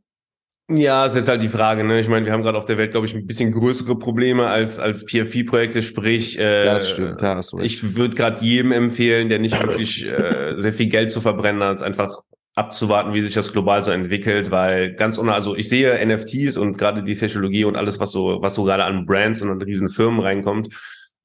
Ja, 0.70 1.04
ist 1.04 1.16
jetzt 1.16 1.28
halt 1.28 1.42
die 1.42 1.49
Frage, 1.49 1.84
ne? 1.84 2.00
Ich 2.00 2.08
meine, 2.08 2.25
wir 2.25 2.32
haben 2.32 2.42
gerade 2.42 2.56
auf 2.56 2.64
der 2.64 2.78
Welt, 2.78 2.92
glaube 2.92 3.06
ich, 3.06 3.14
ein 3.14 3.26
bisschen 3.26 3.52
größere 3.52 3.99
Probleme 3.99 4.46
als, 4.46 4.78
als 4.78 5.04
PFP-Projekte, 5.04 5.82
sprich, 5.82 6.38
äh, 6.38 6.64
das 6.64 6.88
stimmt, 6.88 7.20
ja, 7.20 7.38
ich 7.61 7.96
würde 7.96 8.16
gerade 8.16 8.42
jedem 8.42 8.73
empfehlen, 8.73 9.28
der 9.28 9.40
nicht 9.40 9.61
wirklich 9.61 10.06
äh, 10.06 10.54
sehr 10.56 10.73
viel 10.73 10.87
Geld 10.87 11.11
zu 11.11 11.20
verbrennen 11.20 11.62
hat, 11.62 11.82
einfach 11.82 12.23
abzuwarten, 12.54 13.14
wie 13.14 13.20
sich 13.20 13.34
das 13.34 13.52
global 13.52 13.82
so 13.82 13.90
entwickelt, 13.90 14.50
weil 14.50 14.94
ganz 14.94 15.18
ohne, 15.18 15.34
also 15.34 15.56
ich 15.56 15.68
sehe 15.68 16.04
NFTs 16.04 16.56
und 16.56 16.78
gerade 16.78 17.02
die 17.02 17.16
Technologie 17.16 17.64
und 17.64 17.76
alles, 17.76 17.99
was 17.99 18.12
so, 18.12 18.38
was 18.40 18.54
so 18.54 18.64
gerade 18.64 18.84
an 18.84 19.06
Brands 19.06 19.42
und 19.42 19.50
an 19.50 19.61
riesen 19.61 19.88
Firmen 19.88 20.20
reinkommt, 20.20 20.68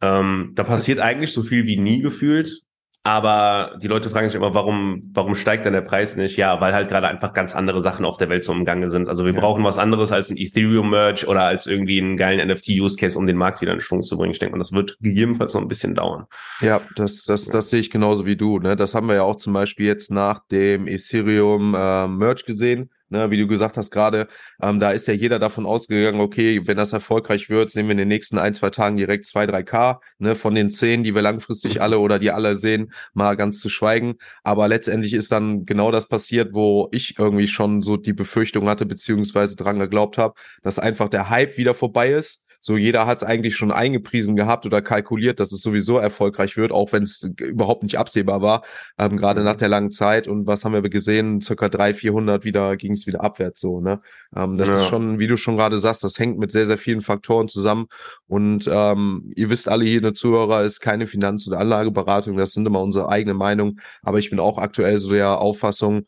ähm, 0.02 0.54
da 0.56 0.64
passiert 0.64 1.00
eigentlich 1.00 1.32
so 1.32 1.44
viel 1.44 1.66
wie 1.68 1.78
nie 1.78 2.02
gefühlt. 2.02 2.62
Aber 3.04 3.78
die 3.82 3.88
Leute 3.88 4.10
fragen 4.10 4.28
sich 4.28 4.36
immer, 4.36 4.54
warum, 4.54 5.10
warum 5.14 5.34
steigt 5.34 5.66
denn 5.66 5.72
der 5.72 5.82
Preis 5.82 6.18
nicht? 6.18 6.36
Ja, 6.36 6.60
weil 6.60 6.74
halt 6.74 6.90
gerade 6.90 7.08
einfach 7.08 7.34
ganz 7.34 7.56
andere 7.56 7.80
Sachen 7.80 8.04
auf 8.04 8.18
der 8.18 8.28
Welt 8.28 8.44
so 8.44 8.52
im 8.52 8.66
Gange 8.66 8.90
sind. 8.90 9.08
Also 9.08 9.26
wir 9.26 9.34
ja. 9.34 9.40
brauchen 9.40 9.64
was 9.64 9.78
anderes 9.78 10.12
als 10.12 10.30
ein 10.30 10.38
Ethereum-Merge 10.38 11.26
oder 11.28 11.44
als 11.44 11.66
irgendwie 11.66 12.02
einen 12.02 12.18
geilen 12.18 12.46
NFT-Use-Case, 12.46 13.18
um 13.18 13.26
den 13.26 13.38
Markt 13.38 13.62
wieder 13.62 13.74
in 13.74 13.80
Schwung 13.80 14.04
zu 14.04 14.18
bringen. 14.18 14.32
Ich 14.32 14.40
denke 14.40 14.56
mal, 14.56 14.60
das 14.60 14.74
wird 14.74 14.98
gegebenenfalls 15.00 15.54
noch 15.54 15.62
ein 15.62 15.70
bisschen 15.70 15.96
dauern. 15.96 16.26
Ja, 16.60 16.82
das, 16.98 17.24
das, 17.24 17.46
das 17.46 17.54
ja. 17.54 17.62
sehe 17.62 17.80
ich 17.80 17.90
genauso 17.90 18.26
wie 18.26 18.36
du. 18.36 18.60
Ne? 18.60 18.76
Das 18.76 18.94
haben 18.94 19.08
wir 19.08 19.16
ja 19.16 19.24
auch 19.24 19.38
zum 19.38 19.54
Beispiel 19.54 19.86
jetzt 19.86 20.12
nach 20.12 20.46
dem 20.52 20.88
Ethereum-Merge 20.88 22.42
äh, 22.42 22.46
gesehen 22.46 22.90
Ne, 23.12 23.32
wie 23.32 23.38
du 23.38 23.48
gesagt 23.48 23.76
hast 23.76 23.90
gerade, 23.90 24.28
ähm, 24.62 24.80
da 24.80 24.92
ist 24.92 25.08
ja 25.08 25.16
jeder 25.16 25.40
davon 25.40 25.66
ausgegangen, 25.66 26.20
okay, 26.22 26.68
wenn 26.68 26.78
das 26.78 26.94
erfolgreich 26.94 27.50
wird, 27.50 27.72
sehen 27.72 27.88
wir 27.88 27.94
in 27.94 27.98
den 27.98 28.08
nächsten 28.08 28.38
ein, 28.38 28.54
zwei 28.54 28.70
Tagen 28.70 28.98
direkt 28.98 29.26
zwei, 29.26 29.48
drei 29.48 29.64
K, 29.64 30.00
ne, 30.20 30.36
von 30.36 30.54
den 30.54 30.70
zehn, 30.70 31.04
die 31.04 31.16
wir 31.16 31.24
langfristig 31.24 31.82
alle 31.82 31.98
oder 31.98 32.20
die 32.20 32.30
alle 32.30 32.56
sehen, 32.56 32.94
mal 33.14 33.36
ganz 33.36 33.62
zu 33.62 33.70
schweigen. 33.70 34.16
Aber 34.44 34.68
letztendlich 34.68 35.14
ist 35.14 35.32
dann 35.32 35.66
genau 35.66 35.90
das 35.92 36.08
passiert, 36.08 36.54
wo 36.54 36.88
ich 36.92 37.18
irgendwie 37.18 37.48
schon 37.48 37.82
so 37.82 37.98
die 37.98 38.14
Befürchtung 38.14 38.70
hatte, 38.70 38.86
beziehungsweise 38.86 39.56
dran 39.56 39.80
geglaubt 39.80 40.20
habe, 40.20 40.36
dass 40.62 40.78
einfach 40.78 41.10
der 41.10 41.30
Hype 41.30 41.58
wieder 41.58 41.74
vorbei 41.74 42.12
ist 42.12 42.46
so 42.62 42.78
jeder 42.78 43.06
hat 43.06 43.20
es 43.20 43.24
eigentlich 43.24 43.56
schon 43.56 43.72
eingepriesen 43.72 44.36
gehabt 44.36 44.66
oder 44.66 44.82
kalkuliert, 44.82 45.40
dass 45.40 45.52
es 45.52 45.62
sowieso 45.62 45.98
erfolgreich 45.98 46.58
wird, 46.58 46.72
auch 46.72 46.92
wenn 46.92 47.04
es 47.04 47.32
überhaupt 47.40 47.84
nicht 47.84 47.98
absehbar 47.98 48.42
war, 48.42 48.64
ähm, 48.98 49.18
gerade 49.18 49.44
nach 49.44 49.56
der 49.56 49.70
langen 49.70 49.92
Zeit. 49.92 50.28
Und 50.28 50.46
was 50.46 50.66
haben 50.66 50.74
wir 50.74 50.82
gesehen? 50.82 51.42
Circa 51.42 51.70
300, 51.70 52.00
400 52.00 52.44
wieder 52.44 52.76
ging 52.78 52.94
es 52.94 53.08
wieder 53.08 53.22
abwärts 53.22 53.62
so. 53.62 53.80
Ne? 53.80 54.02
Ähm, 54.36 54.58
das 54.58 54.70
ja. 54.70 54.76
ist 54.76 54.88
schon, 54.88 55.20
wie 55.20 55.28
du 55.28 55.38
schon 55.38 55.56
gerade 55.56 55.80
sagst, 55.80 56.04
das 56.04 56.20
hängt 56.20 56.38
mit 56.38 56.52
sehr, 56.52 56.66
sehr 56.66 56.78
vielen 56.78 57.02
Faktoren 57.02 57.48
zusammen. 57.48 57.88
Und 58.28 58.70
ähm, 58.72 59.32
ihr 59.36 59.50
wisst 59.50 59.70
alle 59.70 59.86
hier, 59.86 60.00
eine 60.00 60.14
Zuhörer 60.14 60.64
ist 60.64 60.82
keine 60.82 61.08
Finanz- 61.08 61.48
oder 61.48 61.60
Anlageberatung, 61.60 62.38
das 62.38 62.54
sind 62.54 62.68
immer 62.68 62.82
unsere 62.82 63.10
eigene 63.10 63.34
Meinung. 63.34 63.80
Aber 64.02 64.20
ich 64.20 64.30
bin 64.30 64.40
auch 64.40 64.58
aktuell 64.58 64.98
so 64.98 65.12
der 65.12 65.40
Auffassung, 65.40 66.06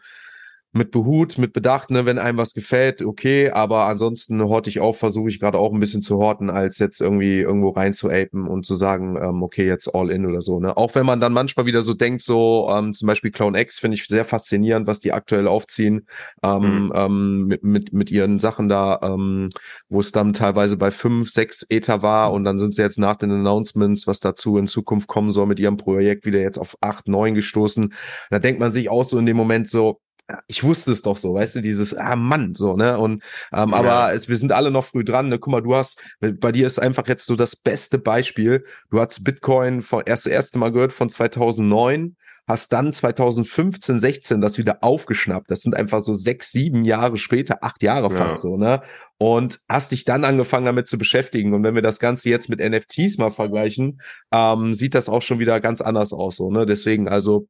mit 0.74 0.92
Behut, 0.92 1.38
mit 1.38 1.52
Bedacht, 1.52 1.92
ne, 1.92 2.06
wenn 2.06 2.18
einem 2.18 2.38
was 2.38 2.54
gefällt, 2.54 3.02
okay, 3.02 3.50
aber 3.50 3.88
ansonsten 3.88 4.42
horte 4.42 4.70
ich 4.70 4.80
auch, 4.80 4.96
versuche 4.96 5.30
ich 5.30 5.40
gerade 5.40 5.58
auch 5.58 5.74
ein 5.74 5.80
bisschen 5.82 6.02
zu 6.02 6.18
horten, 6.18 6.50
als 6.50 6.80
jetzt 6.80 7.02
irgendwie 7.02 7.40
irgendwo 7.40 7.70
rein 7.70 7.92
zu 7.92 8.10
apen 8.10 8.48
und 8.48 8.66
zu 8.66 8.76
sagen, 8.76 9.18
ähm, 9.22 9.44
okay, 9.44 9.66
jetzt 9.66 9.94
all 9.94 10.10
in 10.10 10.26
oder 10.26 10.42
so, 10.42 10.62
ne. 10.62 10.78
Auch 10.78 10.96
wenn 10.96 11.06
man 11.06 11.20
dann 11.20 11.34
manchmal 11.34 11.66
wieder 11.66 11.82
so 11.82 11.94
denkt, 11.94 12.22
so, 12.22 12.70
ähm, 12.72 12.94
zum 12.94 13.08
Beispiel 13.08 13.32
Clown 13.32 13.56
X 13.56 13.80
finde 13.80 13.96
ich 13.96 14.08
sehr 14.08 14.24
faszinierend, 14.24 14.88
was 14.88 15.02
die 15.02 15.12
aktuell 15.12 15.48
aufziehen, 15.48 16.08
ähm, 16.42 16.86
mhm. 16.86 16.94
ähm, 16.96 17.46
mit, 17.48 17.64
mit, 17.64 17.94
mit 17.94 18.10
ihren 18.10 18.40
Sachen 18.40 18.70
da, 18.70 19.00
ähm, 19.04 19.50
wo 19.90 20.00
es 20.00 20.14
dann 20.14 20.32
teilweise 20.32 20.78
bei 20.78 20.90
fünf, 20.92 21.30
sechs 21.30 21.66
Ether 21.70 22.02
war 22.02 22.32
und 22.32 22.46
dann 22.46 22.58
sind 22.60 22.74
sie 22.74 22.82
jetzt 22.82 22.98
nach 22.98 23.18
den 23.18 23.32
Announcements, 23.32 24.08
was 24.08 24.22
dazu 24.22 24.58
in 24.58 24.68
Zukunft 24.68 25.08
kommen 25.08 25.34
soll, 25.34 25.48
mit 25.48 25.60
ihrem 25.60 25.76
Projekt 25.76 26.26
wieder 26.26 26.40
jetzt 26.40 26.58
auf 26.58 26.78
acht, 26.80 27.10
neun 27.10 27.36
gestoßen. 27.36 27.94
Da 28.30 28.40
denkt 28.40 28.62
man 28.62 28.72
sich 28.72 28.90
auch 28.90 29.04
so 29.04 29.18
in 29.18 29.26
dem 29.26 29.36
Moment 29.36 29.70
so, 29.70 30.00
ich 30.48 30.64
wusste 30.64 30.92
es 30.92 31.02
doch 31.02 31.18
so, 31.18 31.34
weißt 31.34 31.58
du, 31.58 31.62
dieses, 31.62 31.94
ah 31.96 32.16
Mann, 32.16 32.56
so, 32.56 32.76
ne? 32.76 32.98
Und 32.98 33.24
ähm, 33.54 33.70
ja. 33.70 33.74
aber 33.74 34.14
es, 34.14 34.30
wir 34.30 34.38
sind 34.38 34.52
alle 34.52 34.72
noch 34.72 34.86
früh 34.86 35.04
dran, 35.04 35.30
ne? 35.30 35.40
Guck 35.40 35.52
mal, 35.52 35.62
du 35.62 35.76
hast, 35.76 36.02
bei 36.20 36.52
dir 36.52 36.68
ist 36.68 36.80
einfach 36.80 37.08
jetzt 37.08 37.26
so 37.26 37.36
das 37.36 37.56
beste 37.56 38.00
Beispiel. 38.00 38.66
Du 38.90 39.00
hast 39.00 39.24
Bitcoin 39.24 39.82
von 39.82 40.04
erst 40.06 40.26
das 40.26 40.32
erste 40.32 40.60
Mal 40.60 40.72
gehört 40.72 40.94
von 40.94 41.10
2009, 41.10 42.16
hast 42.48 42.74
dann 42.74 42.94
2015, 42.94 44.00
16 44.00 44.42
das 44.42 44.58
wieder 44.58 44.84
aufgeschnappt. 44.84 45.50
Das 45.50 45.62
sind 45.62 45.76
einfach 45.76 46.02
so 46.02 46.14
sechs, 46.14 46.52
sieben 46.52 46.84
Jahre 46.84 47.18
später, 47.18 47.64
acht 47.64 47.82
Jahre 47.84 48.10
fast 48.10 48.36
ja. 48.36 48.42
so, 48.42 48.58
ne? 48.58 48.82
Und 49.18 49.60
hast 49.70 49.92
dich 49.92 50.04
dann 50.04 50.26
angefangen 50.26 50.66
damit 50.66 50.88
zu 50.88 50.98
beschäftigen. 50.98 51.54
Und 51.54 51.64
wenn 51.64 51.76
wir 51.76 51.82
das 51.82 52.00
Ganze 52.00 52.30
jetzt 52.30 52.50
mit 52.50 52.60
NFTs 52.60 53.18
mal 53.18 53.32
vergleichen, 53.32 54.02
ähm, 54.32 54.74
sieht 54.74 54.96
das 54.96 55.10
auch 55.10 55.22
schon 55.22 55.40
wieder 55.40 55.60
ganz 55.60 55.82
anders 55.82 56.14
aus, 56.14 56.38
so, 56.38 56.52
ne? 56.52 56.66
Deswegen 56.66 57.08
also 57.08 57.48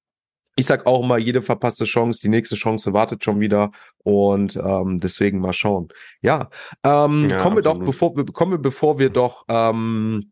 ich 0.55 0.65
sag 0.65 0.85
auch 0.85 1.03
immer, 1.03 1.17
jede 1.17 1.41
verpasste 1.41 1.85
Chance, 1.85 2.21
die 2.21 2.29
nächste 2.29 2.55
Chance 2.55 2.93
wartet 2.93 3.23
schon 3.23 3.39
wieder 3.39 3.71
und 4.03 4.55
ähm, 4.55 4.99
deswegen 4.99 5.39
mal 5.39 5.53
schauen. 5.53 5.89
Ja, 6.21 6.49
ähm, 6.83 7.29
ja 7.29 7.37
kommen 7.37 7.57
wir 7.57 7.63
doch, 7.63 7.79
bevor 7.79 8.15
wir 8.15 8.25
kommen 8.25 8.51
wir, 8.51 8.59
bevor 8.59 8.99
wir 8.99 9.09
doch 9.09 9.45
ähm, 9.47 10.31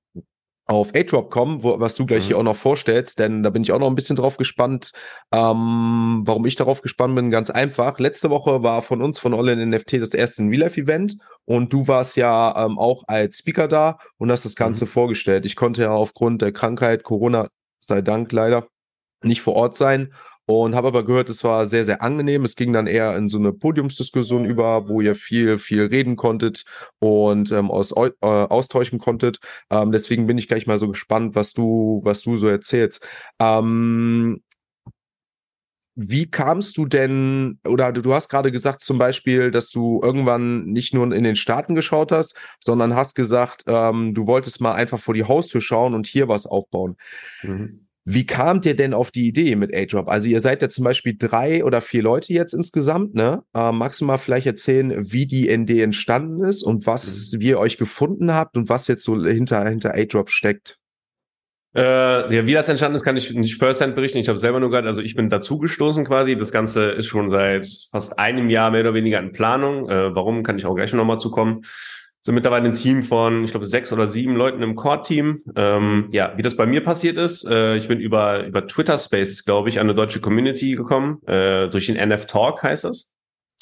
auf 0.70 0.94
A-Drop 0.94 1.32
kommen, 1.32 1.64
wo, 1.64 1.80
was 1.80 1.96
du 1.96 2.06
gleich 2.06 2.24
mhm. 2.24 2.28
hier 2.28 2.38
auch 2.38 2.44
noch 2.44 2.56
vorstellst, 2.56 3.18
denn 3.18 3.42
da 3.42 3.50
bin 3.50 3.64
ich 3.64 3.72
auch 3.72 3.80
noch 3.80 3.88
ein 3.88 3.96
bisschen 3.96 4.16
drauf 4.16 4.38
gespannt. 4.38 4.92
Ähm, 5.32 6.22
warum 6.26 6.46
ich 6.46 6.56
darauf 6.56 6.82
gespannt 6.82 7.16
bin, 7.16 7.32
ganz 7.32 7.50
einfach. 7.50 7.98
Letzte 7.98 8.30
Woche 8.30 8.62
war 8.62 8.84
von 8.84 9.02
uns, 9.02 9.18
von 9.18 9.34
Online 9.34 9.66
NFT, 9.66 9.94
das 9.94 10.14
erste 10.14 10.44
Real-Life-Event 10.44 11.18
und 11.46 11.74
du 11.74 11.88
warst 11.88 12.18
ja 12.18 12.66
ähm, 12.66 12.78
auch 12.78 13.04
als 13.08 13.40
Speaker 13.40 13.68
da 13.68 13.98
und 14.18 14.32
hast 14.32 14.46
das 14.46 14.56
Ganze 14.56 14.86
mhm. 14.86 14.90
vorgestellt. 14.90 15.46
Ich 15.46 15.56
konnte 15.56 15.82
ja 15.82 15.92
aufgrund 15.92 16.44
der 16.44 16.52
Krankheit, 16.52 17.04
Corona 17.04 17.48
sei 17.80 18.02
Dank 18.04 18.32
leider, 18.32 18.68
nicht 19.24 19.42
vor 19.42 19.56
Ort 19.56 19.76
sein 19.76 20.14
und 20.50 20.74
habe 20.74 20.88
aber 20.88 21.06
gehört, 21.06 21.30
es 21.30 21.44
war 21.44 21.68
sehr, 21.68 21.86
sehr 21.86 22.02
angenehm. 22.02 22.44
Es 22.44 22.56
ging 22.56 22.74
dann 22.74 22.88
eher 22.88 23.16
in 23.16 23.30
so 23.30 23.38
eine 23.38 23.54
Podiumsdiskussion 23.54 24.46
über, 24.46 24.90
wo 24.90 25.00
ihr 25.00 25.14
viel, 25.14 25.60
viel 25.60 25.86
reden 25.86 26.16
konntet 26.16 26.66
und 26.98 27.52
ähm, 27.52 27.70
aus, 27.70 27.92
äh, 27.92 28.10
austauschen 28.22 28.98
konntet. 28.98 29.38
Ähm, 29.70 29.92
deswegen 29.92 30.26
bin 30.26 30.40
ich 30.40 30.48
gleich 30.48 30.66
mal 30.66 30.80
so 30.80 30.88
gespannt, 30.88 31.36
was 31.36 31.54
du, 31.54 32.02
was 32.04 32.24
du 32.24 32.36
so 32.38 32.48
erzählst. 32.48 33.06
Ähm, 33.40 34.42
wie 35.94 36.32
kamst 36.32 36.78
du 36.78 36.88
denn, 36.88 37.60
oder 37.68 37.92
du, 37.92 38.02
du 38.02 38.14
hast 38.14 38.30
gerade 38.30 38.52
gesagt 38.52 38.82
zum 38.82 38.98
Beispiel, 38.98 39.52
dass 39.52 39.70
du 39.70 40.02
irgendwann 40.02 40.66
nicht 40.66 40.96
nur 40.96 41.14
in 41.14 41.24
den 41.26 41.36
Staaten 41.36 41.76
geschaut 41.76 42.12
hast, 42.12 42.36
sondern 42.60 42.96
hast 42.96 43.14
gesagt, 43.14 43.66
ähm, 43.68 44.16
du 44.16 44.26
wolltest 44.26 44.62
mal 44.62 44.74
einfach 44.74 45.00
vor 45.00 45.14
die 45.14 45.26
Haustür 45.26 45.62
schauen 45.62 45.94
und 45.94 46.08
hier 46.08 46.28
was 46.28 46.48
aufbauen. 46.48 46.96
Mhm. 47.44 47.89
Wie 48.12 48.26
kamt 48.26 48.66
ihr 48.66 48.76
denn 48.76 48.96
auf 48.96 49.12
die 49.12 49.28
Idee 49.28 49.56
mit 49.56 49.72
A-Drop? 49.76 50.10
Also 50.10 50.30
ihr 50.30 50.40
seid 50.42 50.64
ja 50.64 50.70
zum 50.70 50.84
Beispiel 50.84 51.16
drei 51.16 51.64
oder 51.64 51.80
vier 51.80 52.02
Leute 52.02 52.34
jetzt 52.34 52.56
insgesamt, 52.56 53.14
ne? 53.14 53.44
Äh, 53.54 53.72
magst 53.72 54.02
du 54.02 54.06
mal 54.06 54.18
vielleicht 54.18 54.48
erzählen, 54.48 55.12
wie 55.12 55.28
die 55.28 55.56
ND 55.56 55.80
entstanden 55.80 56.44
ist 56.44 56.64
und 56.64 56.88
was, 56.88 57.34
mhm. 57.34 57.42
ihr 57.42 57.60
euch 57.60 57.78
gefunden 57.78 58.34
habt 58.34 58.58
und 58.58 58.68
was 58.68 58.88
jetzt 58.88 59.04
so 59.04 59.24
hinter, 59.24 59.64
hinter 59.70 59.94
A-Drop 59.94 60.32
steckt? 60.32 60.80
Äh, 61.76 61.82
ja, 62.36 62.48
wie 62.48 62.54
das 62.54 62.68
entstanden 62.68 62.96
ist, 62.96 63.04
kann 63.04 63.16
ich 63.16 63.32
nicht 63.36 63.60
firsthand 63.60 63.94
berichten. 63.94 64.18
Ich 64.18 64.28
habe 64.28 64.40
selber 64.40 64.60
nur 64.60 64.72
gerade, 64.72 64.88
also 64.88 65.02
ich 65.02 65.16
bin 65.16 65.30
dazugestoßen 65.30 66.04
quasi. 66.04 66.36
Das 66.36 66.52
Ganze 66.52 66.90
ist 66.90 67.06
schon 67.06 67.30
seit 67.30 67.68
fast 67.92 68.18
einem 68.18 68.50
Jahr 68.50 68.72
mehr 68.72 68.82
oder 68.82 68.96
weniger 68.96 69.20
in 69.20 69.34
Planung. 69.34 69.88
Äh, 69.88 70.16
warum, 70.16 70.42
kann 70.42 70.58
ich 70.58 70.66
auch 70.66 70.74
gleich 70.74 70.94
nochmal 70.94 71.20
zukommen. 71.20 71.62
Sind 72.22 72.36
mittlerweile 72.36 72.66
ein 72.68 72.74
Team 72.74 73.02
von, 73.04 73.46
ich 73.46 73.52
glaube, 73.52 73.66
sechs 73.66 73.94
oder 73.94 74.10
sieben 74.10 74.36
Leuten 74.36 74.62
im 74.62 74.76
Core-Team. 74.76 75.42
Ähm, 75.56 76.10
ja, 76.12 76.34
wie 76.36 76.42
das 76.42 76.58
bei 76.58 76.66
mir 76.66 76.84
passiert 76.84 77.18
ist, 77.18 77.46
äh, 77.46 77.78
ich 77.78 77.88
bin 77.88 78.00
über, 78.00 78.46
über 78.46 78.68
Twitter 78.68 78.98
Spaces, 78.98 79.46
glaube 79.46 79.70
ich, 79.70 79.80
an 79.80 79.86
eine 79.86 79.96
deutsche 79.96 80.20
Community 80.20 80.76
gekommen. 80.76 81.22
Äh, 81.28 81.70
durch 81.70 81.86
den 81.86 81.96
NF 81.96 82.26
Talk 82.26 82.62
heißt 82.62 82.84
das. 82.84 83.12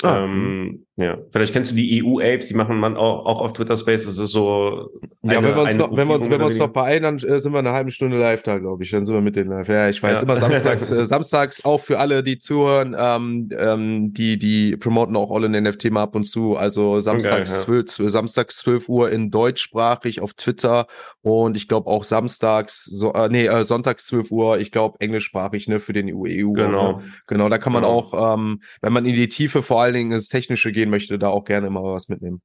Ah. 0.01 0.23
Ähm, 0.23 0.86
ja, 0.99 1.15
vielleicht 1.31 1.53
kennst 1.53 1.71
du 1.71 1.75
die 1.75 2.03
EU-Apes, 2.03 2.47
die 2.47 2.55
machen 2.55 2.79
man 2.79 2.97
auch, 2.97 3.23
auch 3.27 3.41
auf 3.41 3.53
Twitter 3.53 3.77
Space. 3.77 4.05
Das 4.05 4.17
ist 4.17 4.31
so. 4.31 4.89
Eine, 5.21 5.35
ja, 5.35 5.43
wenn 5.43 5.55
wir 5.55 5.61
uns, 5.61 5.77
noch, 5.77 5.95
wenn 5.95 6.07
wir, 6.07 6.19
wenn 6.19 6.39
wir 6.39 6.45
uns 6.47 6.57
noch 6.57 6.69
beeilen, 6.69 7.03
dann 7.03 7.17
äh, 7.17 7.37
sind 7.37 7.53
wir 7.53 7.59
eine 7.59 7.71
halbe 7.71 7.91
Stunde 7.91 8.17
live 8.17 8.41
da, 8.41 8.57
glaube 8.57 8.83
ich. 8.83 8.89
Dann 8.89 9.03
sind 9.03 9.13
wir 9.13 9.21
mit 9.21 9.35
den 9.35 9.47
live. 9.47 9.67
Ja, 9.67 9.89
ich 9.89 10.01
weiß, 10.01 10.17
ja. 10.17 10.23
immer 10.23 10.37
samstags, 10.37 10.89
äh, 10.91 11.05
samstags 11.05 11.63
auch 11.63 11.77
für 11.77 11.99
alle, 11.99 12.23
die 12.23 12.39
zuhören, 12.39 12.95
ähm, 12.97 13.49
ähm, 13.55 14.11
die, 14.11 14.39
die 14.39 14.75
promoten 14.75 15.15
auch 15.15 15.29
All 15.29 15.43
in 15.43 15.51
NFT 15.51 15.91
mal 15.91 16.01
ab 16.01 16.15
und 16.15 16.23
zu. 16.23 16.57
Also 16.57 16.99
samstags, 16.99 17.51
Geil, 17.51 17.77
ja. 17.77 17.85
12, 17.85 18.11
samstags 18.11 18.57
12 18.57 18.89
Uhr 18.89 19.11
in 19.11 19.29
deutschsprachig 19.29 20.19
auf 20.21 20.33
Twitter 20.33 20.87
und 21.21 21.57
ich 21.57 21.67
glaube 21.67 21.91
auch 21.91 22.05
samstags, 22.05 22.85
so, 22.85 23.13
äh, 23.13 23.29
nee, 23.29 23.45
äh, 23.45 23.63
sonntags 23.63 24.07
12 24.07 24.31
Uhr, 24.31 24.59
ich 24.59 24.71
glaube 24.71 24.99
englischsprachig, 24.99 25.67
ne, 25.67 25.79
für 25.79 25.93
den 25.93 26.07
EU. 26.07 26.25
-EU 26.25 26.53
genau. 26.53 26.97
Ne? 26.97 27.03
Genau, 27.27 27.49
da 27.49 27.57
kann 27.57 27.73
man 27.73 27.83
genau. 27.83 27.93
auch, 27.93 28.33
ähm, 28.33 28.61
wenn 28.81 28.93
man 28.93 29.05
in 29.05 29.13
die 29.13 29.27
Tiefe 29.27 29.61
vor 29.61 29.81
allen 29.81 29.93
Dingen 29.93 30.11
ins 30.11 30.29
Technische 30.29 30.71
gehen 30.71 30.86
möchte, 30.89 31.17
da 31.17 31.29
auch 31.29 31.45
gerne 31.45 31.69
mal 31.69 31.83
was 31.83 32.09
mitnehmen. 32.09 32.41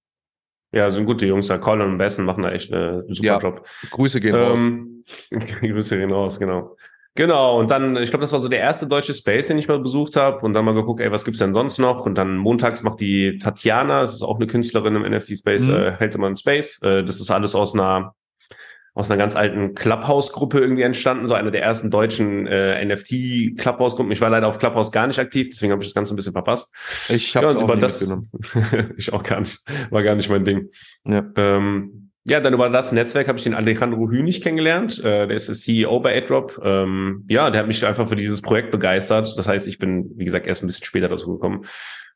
Ja, 0.72 0.90
sind 0.90 1.04
gute 1.04 1.26
Jungs 1.26 1.48
da. 1.48 1.58
Colin 1.58 1.90
und 1.90 1.98
Bessen 1.98 2.24
machen 2.24 2.42
da 2.42 2.50
echt 2.50 2.72
einen 2.72 3.12
super 3.12 3.26
ja, 3.26 3.38
Job. 3.38 3.66
Grüße 3.90 4.20
gehen 4.20 4.34
ähm, 4.34 4.40
raus. 4.40 4.60
Grüße 5.60 5.98
gehen 5.98 6.12
raus, 6.12 6.38
genau. 6.38 6.76
Genau, 7.14 7.58
und 7.58 7.70
dann, 7.70 7.96
ich 7.96 8.08
glaube, 8.08 8.22
das 8.22 8.32
war 8.32 8.40
so 8.40 8.48
der 8.48 8.60
erste 8.60 8.86
deutsche 8.86 9.12
Space, 9.12 9.48
den 9.48 9.58
ich 9.58 9.68
mal 9.68 9.78
besucht 9.78 10.16
habe 10.16 10.38
und 10.46 10.54
dann 10.54 10.64
mal 10.64 10.72
geguckt, 10.72 11.02
ey, 11.02 11.12
was 11.12 11.26
gibt's 11.26 11.40
denn 11.40 11.52
sonst 11.52 11.78
noch? 11.78 12.06
Und 12.06 12.14
dann 12.14 12.38
montags 12.38 12.82
macht 12.82 13.00
die 13.00 13.36
Tatjana, 13.36 14.00
das 14.00 14.14
ist 14.14 14.22
auch 14.22 14.36
eine 14.36 14.46
Künstlerin 14.46 14.96
im 14.96 15.02
NFT-Space, 15.02 15.66
mhm. 15.66 15.74
äh, 15.74 15.92
hält 15.98 16.14
immer 16.14 16.28
einen 16.28 16.38
Space. 16.38 16.80
Äh, 16.80 17.04
das 17.04 17.20
ist 17.20 17.30
alles 17.30 17.54
aus 17.54 17.74
einer 17.74 18.14
aus 18.94 19.10
einer 19.10 19.18
ganz 19.18 19.36
alten 19.36 19.74
Clubhouse-Gruppe 19.74 20.58
irgendwie 20.58 20.82
entstanden, 20.82 21.26
so 21.26 21.34
eine 21.34 21.50
der 21.50 21.62
ersten 21.62 21.90
deutschen 21.90 22.46
äh, 22.46 22.84
NFT-Clubhouse-Gruppen. 22.84 24.12
Ich 24.12 24.20
war 24.20 24.28
leider 24.28 24.48
auf 24.48 24.58
Clubhouse 24.58 24.92
gar 24.92 25.06
nicht 25.06 25.18
aktiv, 25.18 25.48
deswegen 25.50 25.72
habe 25.72 25.82
ich 25.82 25.88
das 25.88 25.94
Ganze 25.94 26.12
ein 26.12 26.16
bisschen 26.16 26.32
verpasst. 26.32 26.74
Ich 27.08 27.34
habe 27.34 27.46
ja, 27.46 27.54
auch 27.54 27.62
über 27.62 27.76
das 27.76 28.02
ich 28.96 29.12
auch 29.12 29.22
gar 29.22 29.40
nicht, 29.40 29.60
war 29.90 30.02
gar 30.02 30.14
nicht 30.14 30.28
mein 30.28 30.44
Ding. 30.44 30.68
Ja. 31.06 31.24
Ähm, 31.36 32.10
ja, 32.24 32.38
dann 32.38 32.54
über 32.54 32.68
das 32.68 32.92
Netzwerk 32.92 33.26
habe 33.26 33.38
ich 33.38 33.44
den 33.44 33.54
Alejandro 33.54 34.08
Hünig 34.08 34.42
kennengelernt. 34.42 35.00
Äh, 35.00 35.26
der 35.26 35.30
ist 35.30 35.48
der 35.48 35.56
CEO 35.56 35.98
bei 36.00 36.16
AdDrop. 36.16 36.60
Ähm, 36.62 37.24
ja, 37.28 37.50
der 37.50 37.60
hat 37.60 37.66
mich 37.66 37.84
einfach 37.84 38.08
für 38.08 38.14
dieses 38.14 38.42
Projekt 38.42 38.70
begeistert. 38.70 39.34
Das 39.36 39.48
heißt, 39.48 39.66
ich 39.66 39.78
bin, 39.78 40.12
wie 40.16 40.24
gesagt, 40.24 40.46
erst 40.46 40.62
ein 40.62 40.68
bisschen 40.68 40.84
später 40.84 41.08
dazu 41.08 41.32
gekommen. 41.32 41.64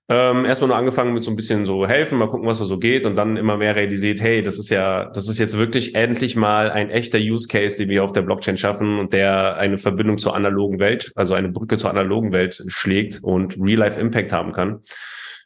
Ähm, 0.09 0.45
erstmal 0.45 0.69
nur 0.69 0.77
angefangen 0.77 1.15
mit 1.15 1.25
so 1.25 1.33
ein 1.33 1.37
bisschen 1.37 1.67
so 1.67 1.85
helfen, 1.85 2.19
mal 2.19 2.29
gucken, 2.29 2.47
was 2.47 2.59
da 2.59 2.65
so 2.65 2.79
geht 2.79 3.07
und 3.07 3.17
dann 3.17 3.37
immer 3.37 3.57
mehr 3.57 3.75
realisiert, 3.75 4.21
hey, 4.21 4.41
das 4.41 4.57
ist 4.57 4.71
ja, 4.71 5.07
das 5.07 5.29
ist 5.29 5.39
jetzt 5.39 5.59
wirklich 5.59 5.97
endlich 5.97 6.37
mal 6.37 6.71
ein 6.71 6.91
echter 6.91 7.19
Use 7.19 7.49
Case, 7.49 7.77
den 7.77 7.89
wir 7.89 8.05
auf 8.05 8.13
der 8.13 8.23
Blockchain 8.23 8.57
schaffen 8.57 9.01
und 9.01 9.13
der 9.13 9.57
eine 9.57 9.79
Verbindung 9.79 10.19
zur 10.19 10.37
analogen 10.37 10.79
Welt, 10.79 11.11
also 11.17 11.35
eine 11.35 11.49
Brücke 11.49 11.77
zur 11.77 11.91
analogen 11.91 12.31
Welt 12.31 12.63
schlägt 12.69 13.19
und 13.25 13.57
Real-Life 13.61 14.01
Impact 14.01 14.33
haben 14.33 14.53
kann. 14.53 14.81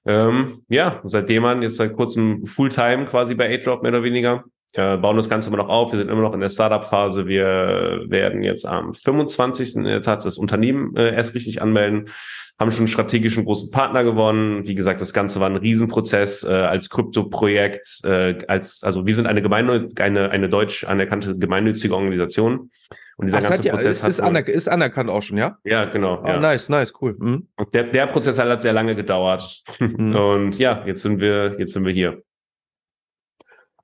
Ähm, 0.06 0.62
ja, 0.68 1.00
seitdem 1.04 1.42
man 1.42 1.62
jetzt 1.62 1.76
seit 1.76 1.94
kurzem 1.94 2.44
Fulltime 2.44 3.06
quasi 3.06 3.34
bei 3.34 3.48
AidDrop 3.48 3.82
mehr 3.82 3.92
oder 3.92 4.02
weniger 4.02 4.44
äh, 4.74 4.96
bauen 4.96 5.16
das 5.16 5.28
Ganze 5.28 5.48
immer 5.48 5.58
noch 5.58 5.68
auf. 5.68 5.92
Wir 5.92 5.98
sind 5.98 6.10
immer 6.10 6.22
noch 6.22 6.34
in 6.34 6.40
der 6.40 6.48
Startup-Phase. 6.48 7.26
Wir 7.26 8.04
werden 8.06 8.42
jetzt 8.42 8.66
am 8.66 8.94
25. 8.94 9.76
in 9.76 9.84
der 9.84 10.02
Tat 10.02 10.24
das 10.24 10.38
Unternehmen 10.38 10.96
äh, 10.96 11.14
erst 11.14 11.34
richtig 11.34 11.62
anmelden 11.62 12.10
haben 12.60 12.70
schon 12.70 12.88
strategischen 12.88 13.46
großen 13.46 13.70
Partner 13.70 14.04
gewonnen. 14.04 14.66
Wie 14.66 14.74
gesagt, 14.74 15.00
das 15.00 15.14
Ganze 15.14 15.40
war 15.40 15.48
ein 15.48 15.56
Riesenprozess 15.56 16.44
äh, 16.44 16.52
als 16.52 16.90
Krypto-Projekt, 16.90 18.04
äh, 18.04 18.36
als 18.48 18.82
also 18.82 19.06
wir 19.06 19.14
sind 19.14 19.26
eine 19.26 19.40
Gemeinde, 19.40 19.88
eine 19.98 20.30
eine 20.30 20.50
deutsch 20.50 20.84
anerkannte 20.84 21.38
gemeinnützige 21.38 21.96
Organisation. 21.96 22.70
Und 23.16 23.26
dieser 23.26 23.38
Ach, 23.38 23.48
ganze 23.48 23.64
ja, 23.64 23.72
Prozess 23.72 23.98
ist, 23.98 24.02
hat 24.02 24.10
ist, 24.10 24.20
anerk 24.20 24.48
ist 24.48 24.68
anerkannt 24.68 25.08
auch 25.08 25.22
schon, 25.22 25.38
ja? 25.38 25.56
Ja, 25.64 25.86
genau. 25.86 26.20
Ah, 26.22 26.34
ja. 26.34 26.40
nice, 26.40 26.68
nice, 26.68 26.92
cool. 27.00 27.16
Mhm. 27.18 27.48
Der, 27.72 27.84
der 27.84 28.06
Prozess 28.06 28.38
hat 28.38 28.62
sehr 28.62 28.72
lange 28.74 28.94
gedauert. 28.94 29.62
Mhm. 29.78 30.14
Und 30.14 30.58
ja, 30.58 30.82
jetzt 30.86 31.02
sind 31.02 31.18
wir 31.20 31.56
jetzt 31.58 31.72
sind 31.72 31.86
wir 31.86 31.92
hier. 31.92 32.22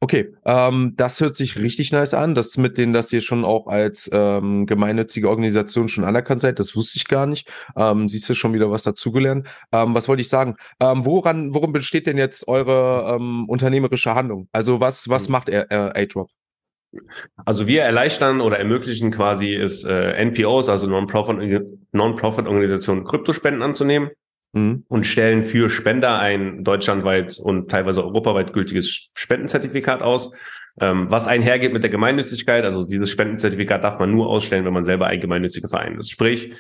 Okay, 0.01 0.35
ähm, 0.45 0.95
das 0.97 1.21
hört 1.21 1.37
sich 1.37 1.57
richtig 1.57 1.93
nice 1.93 2.15
an. 2.15 2.35
Das 2.35 2.57
mit 2.59 2.79
denen, 2.79 2.93
dass 2.93 3.13
ihr 3.13 3.21
schon 3.21 3.45
auch 3.45 3.67
als 3.67 4.11
ähm, 4.13 4.67
gemeinnützige 4.67 5.29
Organisation 5.29 5.89
schon 5.89 6.05
anerkannt 6.05 6.41
seid, 6.41 6.59
das 6.59 6.77
wusste 6.77 6.99
ich 6.99 7.09
gar 7.09 7.27
nicht. 7.27 7.49
Ähm, 7.77 8.09
siehst 8.09 8.29
du 8.29 8.35
schon 8.35 8.53
wieder 8.53 8.71
was 8.71 8.83
dazugelernt. 8.83 9.49
Ähm, 9.73 9.95
was 9.95 10.09
wollte 10.09 10.21
ich 10.21 10.29
sagen? 10.29 10.57
Ähm, 10.81 11.07
woran, 11.07 11.55
worum 11.55 11.73
besteht 11.73 12.07
denn 12.07 12.19
jetzt 12.19 12.49
eure 12.49 13.17
ähm, 13.17 13.49
unternehmerische 13.49 14.15
Handlung? 14.15 14.49
Also 14.53 14.81
was, 14.81 15.09
was 15.09 15.27
hm. 15.27 15.33
macht 15.33 15.49
äh, 15.49 15.65
A-Drop? 15.71 16.29
Also 17.45 17.67
wir 17.67 17.83
erleichtern 17.83 18.41
oder 18.41 18.59
ermöglichen 18.59 19.11
quasi 19.11 19.55
ist 19.55 19.85
äh, 19.85 20.13
NPOs, 20.25 20.69
also 20.69 20.87
Non-Profit-Organisationen, 20.87 23.05
Kryptospenden 23.05 23.63
anzunehmen 23.63 24.11
mhm. 24.57 24.85
und 24.89 25.07
stellen 25.07 25.43
für 25.43 25.71
Spender 25.71 26.19
ein 26.19 26.65
deutschlandweit 26.65 27.39
und 27.39 27.71
teilweise 27.71 28.05
europaweit 28.05 28.53
gültiges 28.53 29.11
Spendenzertifikat 29.15 30.03
aus, 30.03 30.33
ähm, 30.81 31.07
was 31.11 31.29
einhergeht 31.29 31.73
mit 31.73 31.83
der 31.83 31.91
Gemeinnützigkeit. 31.91 32.65
Also 32.65 32.85
dieses 32.85 33.11
Spendenzertifikat 33.11 33.85
darf 33.85 33.99
man 33.99 34.11
nur 34.11 34.29
ausstellen, 34.29 34.65
wenn 34.65 34.73
man 34.73 34.85
selber 34.85 35.07
ein 35.07 35.21
gemeinnütziger 35.21 35.69
Verein 35.69 35.99
ist. 35.99 36.11
Sprich, 36.11 36.53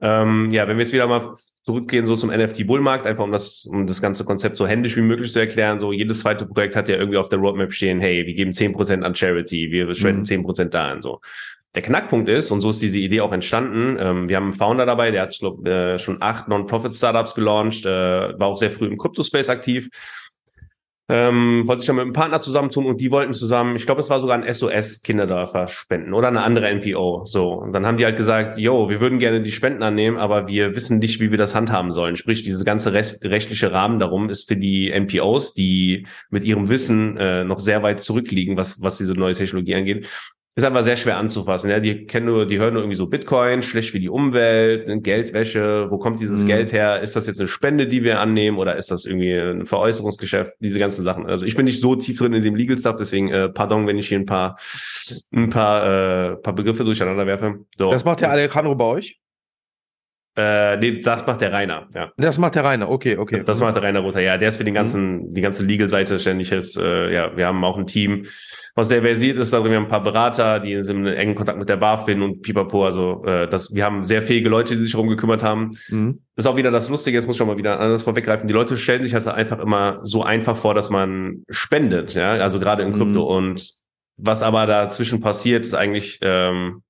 ähm, 0.00 0.50
ja, 0.50 0.66
wenn 0.66 0.76
wir 0.78 0.84
jetzt 0.84 0.92
wieder 0.92 1.06
mal 1.06 1.34
zurückgehen 1.62 2.06
so 2.06 2.16
zum 2.16 2.30
NFT-Bullmarkt, 2.30 3.06
einfach 3.06 3.22
um 3.22 3.30
das, 3.30 3.64
um 3.66 3.86
das 3.86 4.02
ganze 4.02 4.24
Konzept 4.24 4.56
so 4.56 4.66
händisch 4.66 4.96
wie 4.96 5.02
möglich 5.02 5.32
zu 5.32 5.38
erklären, 5.38 5.78
so 5.78 5.92
jedes 5.92 6.20
zweite 6.20 6.44
Projekt 6.44 6.74
hat 6.74 6.88
ja 6.88 6.96
irgendwie 6.96 7.18
auf 7.18 7.28
der 7.28 7.38
Roadmap 7.38 7.72
stehen, 7.72 8.00
hey, 8.00 8.26
wir 8.26 8.34
geben 8.34 8.52
zehn 8.52 8.72
Prozent 8.72 9.04
an 9.04 9.14
Charity, 9.14 9.70
wir 9.70 9.94
spenden 9.94 10.20
mhm. 10.20 10.24
zehn 10.24 10.42
Prozent 10.42 10.74
da 10.74 10.88
an 10.90 11.02
so. 11.02 11.20
Der 11.74 11.82
Knackpunkt 11.82 12.28
ist, 12.28 12.50
und 12.50 12.60
so 12.60 12.70
ist 12.70 12.82
diese 12.82 12.98
Idee 12.98 13.22
auch 13.22 13.32
entstanden, 13.32 13.96
ähm, 13.98 14.28
wir 14.28 14.36
haben 14.36 14.44
einen 14.44 14.52
Founder 14.52 14.84
dabei, 14.84 15.10
der 15.10 15.22
hat 15.22 15.38
glaub, 15.38 15.66
äh, 15.66 15.98
schon 15.98 16.20
acht 16.20 16.48
Non-Profit-Startups 16.48 17.34
gelauncht, 17.34 17.86
äh, 17.86 18.38
war 18.38 18.48
auch 18.48 18.58
sehr 18.58 18.70
früh 18.70 18.86
im 18.86 18.98
Crypto-Space 18.98 19.48
aktiv, 19.48 19.88
ähm, 21.08 21.64
wollte 21.66 21.80
sich 21.80 21.86
dann 21.88 21.96
mit 21.96 22.04
einem 22.04 22.12
Partner 22.12 22.40
zusammentun 22.40 22.86
und 22.86 23.00
die 23.00 23.10
wollten 23.10 23.32
zusammen, 23.32 23.76
ich 23.76 23.86
glaube, 23.86 24.00
es 24.00 24.08
war 24.08 24.20
sogar 24.20 24.40
ein 24.40 24.54
SOS 24.54 25.02
Kinderdörfer 25.02 25.68
spenden 25.68 26.14
oder 26.14 26.28
eine 26.28 26.42
andere 26.42 26.68
NPO. 26.68 27.26
So. 27.26 27.52
Und 27.52 27.72
dann 27.72 27.86
haben 27.86 27.96
die 27.96 28.04
halt 28.04 28.16
gesagt, 28.16 28.56
yo, 28.56 28.88
wir 28.88 29.00
würden 29.00 29.18
gerne 29.18 29.42
die 29.42 29.52
Spenden 29.52 29.82
annehmen, 29.82 30.16
aber 30.16 30.48
wir 30.48 30.76
wissen 30.76 30.98
nicht, 31.00 31.20
wie 31.20 31.30
wir 31.30 31.38
das 31.38 31.54
handhaben 31.54 31.90
sollen. 31.90 32.16
Sprich, 32.16 32.42
dieses 32.42 32.64
ganze 32.64 32.92
rechtliche 32.92 33.72
Rahmen 33.72 33.98
darum 33.98 34.30
ist 34.30 34.48
für 34.48 34.56
die 34.56 34.90
NPOs, 34.90 35.54
die 35.54 36.06
mit 36.30 36.44
ihrem 36.44 36.68
Wissen 36.68 37.16
äh, 37.16 37.44
noch 37.44 37.58
sehr 37.58 37.82
weit 37.82 38.00
zurückliegen, 38.00 38.56
was, 38.56 38.80
was 38.80 38.96
diese 38.96 39.14
neue 39.14 39.34
Technologie 39.34 39.74
angeht, 39.74 40.06
ist 40.54 40.64
einfach 40.64 40.82
sehr 40.82 40.96
schwer 40.96 41.16
anzufassen. 41.16 41.70
Ja, 41.70 41.80
die 41.80 42.04
kennen 42.04 42.26
nur, 42.26 42.46
die 42.46 42.58
hören 42.58 42.74
nur 42.74 42.82
irgendwie 42.82 42.96
so 42.96 43.06
Bitcoin, 43.06 43.62
schlecht 43.62 43.90
für 43.90 44.00
die 44.00 44.10
Umwelt, 44.10 45.02
Geldwäsche. 45.02 45.86
Wo 45.90 45.96
kommt 45.96 46.20
dieses 46.20 46.42
mhm. 46.42 46.48
Geld 46.48 46.72
her? 46.72 47.00
Ist 47.00 47.16
das 47.16 47.26
jetzt 47.26 47.40
eine 47.40 47.48
Spende, 47.48 47.86
die 47.86 48.04
wir 48.04 48.20
annehmen, 48.20 48.58
oder 48.58 48.76
ist 48.76 48.90
das 48.90 49.06
irgendwie 49.06 49.32
ein 49.32 49.64
Veräußerungsgeschäft? 49.64 50.52
Diese 50.60 50.78
ganzen 50.78 51.04
Sachen. 51.04 51.26
Also 51.26 51.46
ich 51.46 51.56
bin 51.56 51.64
nicht 51.64 51.80
so 51.80 51.96
tief 51.96 52.18
drin 52.18 52.34
in 52.34 52.42
dem 52.42 52.54
Legal 52.54 52.78
Stuff, 52.78 52.96
deswegen 52.96 53.30
äh, 53.30 53.48
pardon, 53.48 53.86
wenn 53.86 53.96
ich 53.96 54.08
hier 54.08 54.18
ein 54.18 54.26
paar, 54.26 54.58
ein 55.32 55.48
paar, 55.48 56.32
äh, 56.32 56.36
paar 56.36 56.54
Begriffe 56.54 56.84
durcheinander 56.84 57.26
werfe. 57.26 57.60
So. 57.78 57.90
Das 57.90 58.04
macht 58.04 58.20
der 58.20 58.30
Alejandro 58.30 58.74
bei 58.74 58.84
euch? 58.84 59.21
Äh, 60.34 60.78
nee, 60.78 61.00
das 61.00 61.26
macht 61.26 61.42
der 61.42 61.52
Rainer, 61.52 61.88
ja. 61.94 62.10
Das 62.16 62.38
macht 62.38 62.54
der 62.54 62.64
Rainer, 62.64 62.88
okay, 62.88 63.18
okay. 63.18 63.42
Das 63.44 63.60
macht 63.60 63.76
der 63.76 63.82
Rainer 63.82 64.00
Rother, 64.00 64.20
ja. 64.20 64.38
Der 64.38 64.48
ist 64.48 64.56
für 64.56 64.64
den 64.64 64.72
ganzen, 64.72 65.28
mhm. 65.28 65.34
die 65.34 65.42
ganze 65.42 65.64
Legal-Seite 65.64 66.18
ständig 66.18 66.50
ist. 66.52 66.78
Äh, 66.78 67.12
ja, 67.12 67.36
wir 67.36 67.46
haben 67.46 67.62
auch 67.64 67.76
ein 67.76 67.86
Team, 67.86 68.24
was 68.74 68.88
sehr 68.88 69.02
versiert 69.02 69.38
ist. 69.38 69.52
Also 69.52 69.68
wir 69.68 69.76
haben 69.76 69.84
ein 69.84 69.90
paar 69.90 70.02
Berater, 70.02 70.58
die 70.60 70.82
sind 70.82 71.06
in 71.06 71.12
engen 71.12 71.34
Kontakt 71.34 71.58
mit 71.58 71.68
der 71.68 71.76
BaFin 71.76 72.22
und 72.22 72.40
Pipapo. 72.40 72.86
Also 72.86 73.22
äh, 73.26 73.46
das, 73.46 73.74
wir 73.74 73.84
haben 73.84 74.04
sehr 74.04 74.22
fähige 74.22 74.48
Leute, 74.48 74.74
die 74.74 74.82
sich 74.82 74.92
darum 74.92 75.08
gekümmert 75.08 75.42
haben. 75.42 75.72
Mhm. 75.88 76.20
Ist 76.34 76.46
auch 76.46 76.56
wieder 76.56 76.70
das 76.70 76.88
Lustige, 76.88 77.18
jetzt 77.18 77.26
muss 77.26 77.36
ich 77.36 77.38
schon 77.38 77.48
mal 77.48 77.58
wieder 77.58 77.78
anders 77.78 78.02
vorweggreifen. 78.02 78.48
Die 78.48 78.54
Leute 78.54 78.78
stellen 78.78 79.02
sich 79.02 79.14
also 79.14 79.30
einfach 79.32 79.58
immer 79.58 80.00
so 80.02 80.22
einfach 80.22 80.56
vor, 80.56 80.72
dass 80.72 80.88
man 80.88 81.44
spendet, 81.50 82.14
ja, 82.14 82.32
also 82.32 82.58
gerade 82.58 82.82
in 82.82 82.92
Krypto. 82.92 83.24
Mhm. 83.24 83.36
Und 83.36 83.72
was 84.16 84.42
aber 84.42 84.66
dazwischen 84.66 85.20
passiert, 85.20 85.66
ist 85.66 85.74
eigentlich 85.74 86.20
ähm, 86.22 86.82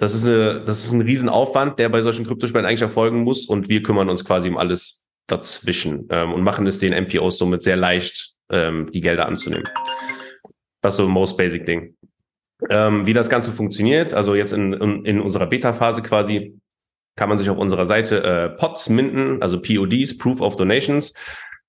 das 0.00 0.14
ist, 0.14 0.24
eine, 0.24 0.62
das 0.64 0.86
ist 0.86 0.92
ein 0.92 1.02
Riesenaufwand, 1.02 1.78
der 1.78 1.90
bei 1.90 2.00
solchen 2.00 2.24
Kryptospenden 2.24 2.66
eigentlich 2.66 2.80
erfolgen 2.80 3.22
muss. 3.22 3.44
Und 3.44 3.68
wir 3.68 3.82
kümmern 3.82 4.08
uns 4.08 4.24
quasi 4.24 4.48
um 4.48 4.56
alles 4.56 5.06
dazwischen 5.26 6.08
ähm, 6.10 6.32
und 6.32 6.42
machen 6.42 6.66
es 6.66 6.78
den 6.78 6.94
MPOs 6.94 7.36
somit 7.36 7.62
sehr 7.62 7.76
leicht, 7.76 8.32
ähm, 8.50 8.90
die 8.90 9.02
Gelder 9.02 9.26
anzunehmen. 9.26 9.68
Das 10.80 10.94
ist 10.94 10.96
so 10.96 11.04
ein 11.04 11.10
most 11.10 11.36
basic 11.36 11.66
Ding. 11.66 11.96
Ähm, 12.70 13.06
wie 13.06 13.12
das 13.12 13.28
Ganze 13.28 13.52
funktioniert, 13.52 14.14
also 14.14 14.34
jetzt 14.34 14.54
in, 14.54 14.72
in, 14.72 15.04
in 15.04 15.20
unserer 15.20 15.46
Beta-Phase 15.46 16.00
quasi, 16.00 16.58
kann 17.16 17.28
man 17.28 17.36
sich 17.36 17.50
auf 17.50 17.58
unserer 17.58 17.86
Seite 17.86 18.24
äh, 18.24 18.48
PODs 18.48 18.88
minden, 18.88 19.42
also 19.42 19.60
PODs, 19.60 20.16
Proof 20.16 20.40
of 20.40 20.56
Donations. 20.56 21.12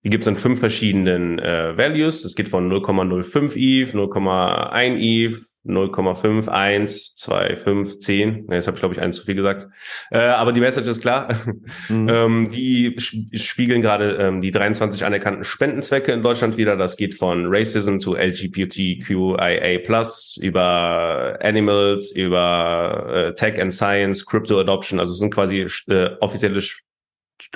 Die 0.06 0.10
gibt 0.10 0.24
es 0.24 0.28
in 0.28 0.38
fünf 0.38 0.62
verschiedenen 0.62 1.38
äh, 1.40 1.78
Values. 1.78 2.24
Es 2.24 2.36
geht 2.36 2.48
von 2.48 2.72
0,05 2.72 3.58
ETH, 3.58 3.94
0,1 3.94 4.96
ETH, 4.98 5.51
0,5, 5.66 6.48
1, 6.48 7.16
2, 7.18 7.56
5, 7.56 8.00
10. 8.00 8.46
Ne, 8.48 8.56
jetzt 8.56 8.68
habe 8.68 8.76
ich, 8.76 8.82
glaube 8.82 8.96
ich, 8.96 9.02
eins 9.02 9.18
zu 9.18 9.26
viel 9.26 9.36
gesagt. 9.36 9.68
Äh, 10.10 10.20
aber 10.20 10.54
die 10.54 10.60
Message 10.60 10.88
ist 10.88 11.02
klar. 11.02 11.36
Mhm. 11.88 12.10
ähm, 12.12 12.50
die 12.50 12.96
spiegeln 13.00 13.82
gerade 13.82 14.16
ähm, 14.16 14.42
die 14.42 14.52
23 14.52 15.06
anerkannten 15.06 15.44
Spendenzwecke 15.44 16.12
in 16.12 16.24
Deutschland 16.24 16.58
wieder. 16.58 16.76
Das 16.78 16.98
geht 16.98 17.14
von 17.16 17.46
Racism 17.48 18.00
zu 18.00 18.16
LGBTQIA+, 18.16 19.80
über 20.42 21.40
Animals, 21.42 22.12
über 22.12 23.06
äh, 23.14 23.36
Tech 23.36 23.62
and 23.62 23.74
Science, 23.74 24.26
Crypto 24.26 24.60
Adoption. 24.60 25.00
Also 25.00 25.14
es 25.14 25.20
sind 25.20 25.34
quasi 25.34 25.68
äh, 25.88 26.10
offizielle 26.22 26.62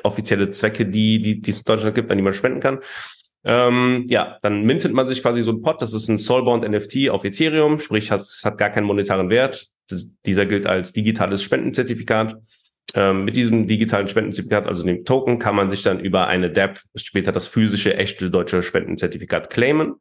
offizielle 0.04 0.52
Zwecke, 0.52 0.86
die, 0.86 1.20
die, 1.20 1.42
die 1.42 1.52
es 1.52 1.60
in 1.60 1.66
Deutschland 1.66 1.96
gibt, 1.96 2.12
an 2.12 2.18
die 2.18 2.24
man 2.24 2.34
spenden 2.34 2.60
kann. 2.60 2.80
Ähm, 3.48 4.06
ja, 4.10 4.40
dann 4.42 4.64
mintet 4.64 4.94
man 4.94 5.06
sich 5.06 5.22
quasi 5.22 5.44
so 5.44 5.52
ein 5.52 5.62
Pot. 5.62 5.82
Das 5.82 5.94
ist 5.94 6.08
ein 6.08 6.18
Soulbound 6.18 6.68
NFT 6.68 7.10
auf 7.10 7.24
Ethereum, 7.24 7.80
sprich, 7.80 8.10
es 8.12 8.42
hat 8.44 8.58
gar 8.58 8.72
keinen 8.72 8.86
monetaren 8.86 9.30
Wert. 9.30 9.68
Das, 9.88 10.10
dieser 10.26 10.48
gilt 10.48 10.66
als 10.66 10.94
digitales 10.94 11.44
Spendenzertifikat. 11.44 12.36
Ähm, 12.94 13.26
mit 13.26 13.36
diesem 13.36 13.68
digitalen 13.68 14.08
Spendenzertifikat, 14.08 14.68
also 14.68 14.84
dem 14.84 15.06
Token, 15.06 15.38
kann 15.38 15.56
man 15.56 15.70
sich 15.70 15.84
dann 15.84 16.00
über 16.00 16.28
eine 16.28 16.52
DApp 16.52 16.80
später 16.96 17.32
das 17.32 17.46
physische, 17.46 17.96
echte 17.98 18.30
deutsche 18.32 18.64
Spendenzertifikat 18.64 19.50
claimen. 19.50 19.96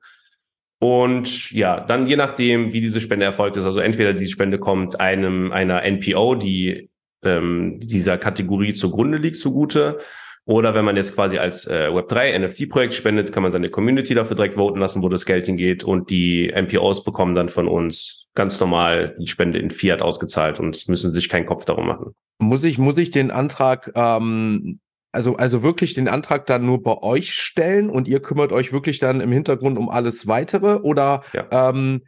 Und 0.79 1.51
ja, 1.51 1.81
dann 1.81 2.07
je 2.07 2.17
nachdem, 2.17 2.73
wie 2.73 2.81
diese 2.81 3.01
Spende 3.01 3.25
erfolgt 3.25 3.57
ist, 3.57 3.65
also 3.65 3.81
entweder 3.81 4.13
diese 4.13 4.33
Spende 4.33 4.59
kommt 4.59 5.01
einem 5.01 5.51
einer 5.53 5.83
NPO, 5.83 6.35
die 6.35 6.91
ähm, 7.23 7.81
dieser 7.81 8.19
Kategorie 8.19 8.75
zugrunde 8.75 9.19
liegt, 9.19 9.39
zugute. 9.39 9.99
Oder 10.47 10.75
wenn 10.75 10.85
man 10.85 10.97
jetzt 10.97 11.15
quasi 11.15 11.39
als 11.39 11.67
äh, 11.67 11.89
Web3 11.89 12.39
NFT-Projekt 12.39 12.93
spendet, 12.93 13.33
kann 13.33 13.43
man 13.43 13.51
seine 13.51 13.71
Community 13.71 14.15
dafür 14.15 14.37
direkt 14.37 14.57
voten 14.57 14.79
lassen, 14.79 15.03
wo 15.03 15.09
das 15.09 15.25
Geld 15.25 15.47
hingeht. 15.47 15.85
Und 15.85 16.11
die 16.11 16.53
MPOs 16.55 17.03
bekommen 17.03 17.35
dann 17.35 17.49
von 17.49 17.67
uns 17.67 18.27
ganz 18.35 18.61
normal 18.61 19.15
die 19.19 19.27
Spende 19.27 19.59
in 19.59 19.71
Fiat 19.71 20.03
ausgezahlt 20.03 20.61
und 20.61 20.87
müssen 20.89 21.13
sich 21.13 21.29
keinen 21.31 21.47
Kopf 21.47 21.65
darum 21.65 21.87
machen. 21.87 22.15
Muss 22.39 22.65
ich, 22.65 22.77
muss 22.77 22.99
ich 22.99 23.09
den 23.11 23.31
Antrag, 23.31 23.93
ähm, 23.95 24.81
also, 25.13 25.37
also 25.37 25.63
wirklich 25.63 25.95
den 25.95 26.09
Antrag 26.09 26.45
dann 26.45 26.67
nur 26.67 26.83
bei 26.83 26.99
euch 26.99 27.33
stellen 27.33 27.89
und 27.89 28.07
ihr 28.07 28.21
kümmert 28.21 28.53
euch 28.53 28.73
wirklich 28.73 28.99
dann 28.99 29.21
im 29.21 29.33
Hintergrund 29.33 29.79
um 29.79 29.89
alles 29.89 30.27
weitere? 30.27 30.77
Oder 30.81 31.23
ja. 31.33 31.71
ähm, 31.71 32.03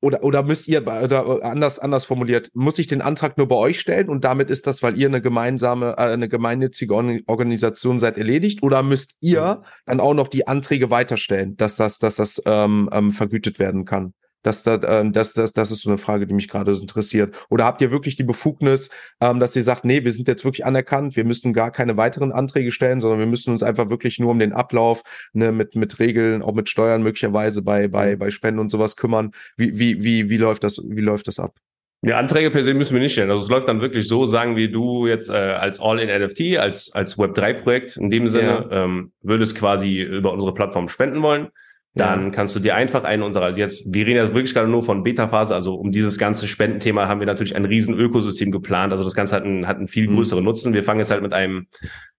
oder, 0.00 0.22
oder 0.22 0.42
müsst 0.42 0.68
ihr, 0.68 0.82
oder 0.82 1.42
anders, 1.44 1.78
anders 1.78 2.04
formuliert, 2.04 2.50
muss 2.54 2.78
ich 2.78 2.86
den 2.86 3.00
Antrag 3.00 3.38
nur 3.38 3.48
bei 3.48 3.56
euch 3.56 3.80
stellen 3.80 4.08
und 4.08 4.24
damit 4.24 4.50
ist 4.50 4.66
das, 4.66 4.82
weil 4.82 4.98
ihr 4.98 5.08
eine 5.08 5.22
gemeinsame, 5.22 5.92
äh, 5.96 6.12
eine 6.12 6.28
gemeinnützige 6.28 6.94
Organisation 7.26 7.98
seid, 7.98 8.18
erledigt? 8.18 8.62
Oder 8.62 8.82
müsst 8.82 9.16
ihr 9.20 9.60
mhm. 9.60 9.66
dann 9.86 10.00
auch 10.00 10.14
noch 10.14 10.28
die 10.28 10.46
Anträge 10.46 10.90
weiterstellen, 10.90 11.56
dass 11.56 11.76
das, 11.76 11.98
dass 11.98 12.16
das 12.16 12.42
ähm, 12.46 12.88
ähm, 12.92 13.12
vergütet 13.12 13.58
werden 13.58 13.84
kann? 13.84 14.12
Das, 14.46 14.62
das, 14.62 14.80
ähm, 14.86 15.12
das, 15.12 15.32
das, 15.32 15.52
das 15.52 15.72
ist 15.72 15.82
so 15.82 15.90
eine 15.90 15.98
Frage, 15.98 16.28
die 16.28 16.32
mich 16.32 16.46
gerade 16.46 16.72
so 16.72 16.80
interessiert. 16.80 17.34
Oder 17.50 17.64
habt 17.64 17.82
ihr 17.82 17.90
wirklich 17.90 18.14
die 18.14 18.22
Befugnis, 18.22 18.90
ähm, 19.20 19.40
dass 19.40 19.56
ihr 19.56 19.64
sagt, 19.64 19.84
nee, 19.84 20.04
wir 20.04 20.12
sind 20.12 20.28
jetzt 20.28 20.44
wirklich 20.44 20.64
anerkannt, 20.64 21.16
wir 21.16 21.24
müssen 21.24 21.52
gar 21.52 21.72
keine 21.72 21.96
weiteren 21.96 22.30
Anträge 22.30 22.70
stellen, 22.70 23.00
sondern 23.00 23.18
wir 23.18 23.26
müssen 23.26 23.50
uns 23.50 23.64
einfach 23.64 23.90
wirklich 23.90 24.20
nur 24.20 24.30
um 24.30 24.38
den 24.38 24.52
Ablauf 24.52 25.02
ne, 25.32 25.50
mit, 25.50 25.74
mit 25.74 25.98
Regeln, 25.98 26.42
auch 26.42 26.54
mit 26.54 26.68
Steuern 26.68 27.02
möglicherweise 27.02 27.62
bei, 27.62 27.88
bei, 27.88 28.14
bei 28.14 28.30
Spenden 28.30 28.60
und 28.60 28.70
sowas 28.70 28.94
kümmern. 28.94 29.32
Wie, 29.56 29.80
wie, 29.80 30.04
wie, 30.04 30.30
wie 30.30 30.36
läuft 30.36 30.62
das, 30.62 30.80
wie 30.86 31.00
läuft 31.00 31.26
das 31.26 31.40
ab? 31.40 31.56
Die 32.02 32.14
Anträge 32.14 32.52
per 32.52 32.62
se 32.62 32.72
müssen 32.72 32.94
wir 32.94 33.02
nicht 33.02 33.14
stellen. 33.14 33.32
Also 33.32 33.42
es 33.42 33.50
läuft 33.50 33.66
dann 33.66 33.80
wirklich 33.80 34.06
so, 34.06 34.26
sagen 34.26 34.54
wir 34.54 34.70
du 34.70 35.08
jetzt 35.08 35.28
äh, 35.28 35.32
als 35.32 35.80
All-in-NFT, 35.80 36.56
als, 36.58 36.92
als 36.92 37.18
Web3-Projekt 37.18 37.96
in 37.96 38.10
dem 38.10 38.28
Sinne, 38.28 38.68
ja. 38.70 38.84
ähm, 38.84 39.10
würdest 39.22 39.56
quasi 39.56 40.02
über 40.02 40.32
unsere 40.32 40.54
Plattform 40.54 40.88
spenden 40.88 41.20
wollen 41.22 41.48
dann 41.96 42.24
ja. 42.24 42.30
kannst 42.30 42.54
du 42.54 42.60
dir 42.60 42.74
einfach 42.74 43.04
einen 43.04 43.22
unserer, 43.22 43.46
also 43.46 43.58
jetzt, 43.58 43.90
wir 43.92 44.06
reden 44.06 44.18
ja 44.18 44.34
wirklich 44.34 44.52
gerade 44.52 44.68
nur 44.68 44.82
von 44.82 45.02
Beta-Phase, 45.02 45.54
also 45.54 45.76
um 45.76 45.92
dieses 45.92 46.18
ganze 46.18 46.46
Spendenthema 46.46 47.08
haben 47.08 47.20
wir 47.20 47.26
natürlich 47.26 47.56
ein 47.56 47.64
riesen 47.64 47.94
Ökosystem 47.94 48.50
geplant. 48.50 48.92
Also 48.92 49.02
das 49.02 49.14
Ganze 49.14 49.34
hat 49.34 49.44
einen, 49.44 49.66
hat 49.66 49.78
einen 49.78 49.88
viel 49.88 50.06
mhm. 50.06 50.16
größeren 50.16 50.42
mhm. 50.42 50.44
Nutzen. 50.44 50.74
Wir 50.74 50.82
fangen 50.82 51.00
jetzt 51.00 51.10
halt 51.10 51.22
mit 51.22 51.32
einem 51.32 51.68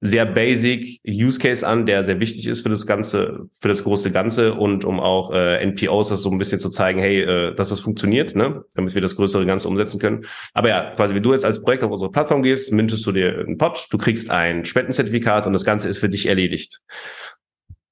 sehr 0.02 0.26
basic 0.26 1.00
Use 1.08 1.40
Case 1.40 1.66
an, 1.66 1.86
der 1.86 2.04
sehr 2.04 2.20
wichtig 2.20 2.48
ist 2.48 2.62
für 2.62 2.70
das 2.70 2.88
Ganze, 2.88 3.46
für 3.60 3.68
das 3.68 3.84
große 3.84 4.12
Ganze 4.12 4.56
und 4.56 4.84
um 4.84 5.00
auch 5.00 5.32
äh, 5.32 5.64
NPOs 5.64 6.10
das 6.10 6.24
so 6.24 6.32
ein 6.32 6.40
bisschen 6.40 6.60
zu 6.60 6.72
zeigen, 6.72 7.00
hey, 7.00 7.22
äh, 7.22 7.54
dass 7.54 7.70
das 7.70 7.80
funktioniert, 7.80 8.36
ne? 8.36 8.64
damit 8.74 8.96
wir 8.96 9.02
das 9.02 9.16
größere 9.16 9.46
Ganze 9.46 9.68
umsetzen 9.68 10.00
können. 10.00 10.26
Aber 10.56 10.70
ja, 10.70 10.92
quasi 10.96 11.14
wie 11.14 11.22
du 11.22 11.34
jetzt 11.34 11.46
als 11.46 11.62
Projekt 11.62 11.84
auf 11.84 11.92
unsere 11.92 12.12
Plattform 12.12 12.42
gehst, 12.42 12.74
mintest 12.74 13.06
du 13.06 13.12
dir 13.12 13.38
einen 13.38 13.60
Pot, 13.60 13.88
du 13.92 14.00
kriegst 14.00 14.32
ein 14.32 14.66
Spendenzertifikat 14.66 15.46
und 15.46 15.54
das 15.54 15.66
Ganze 15.66 15.88
ist 15.88 16.00
für 16.00 16.10
dich 16.10 16.26
erledigt. 16.26 16.80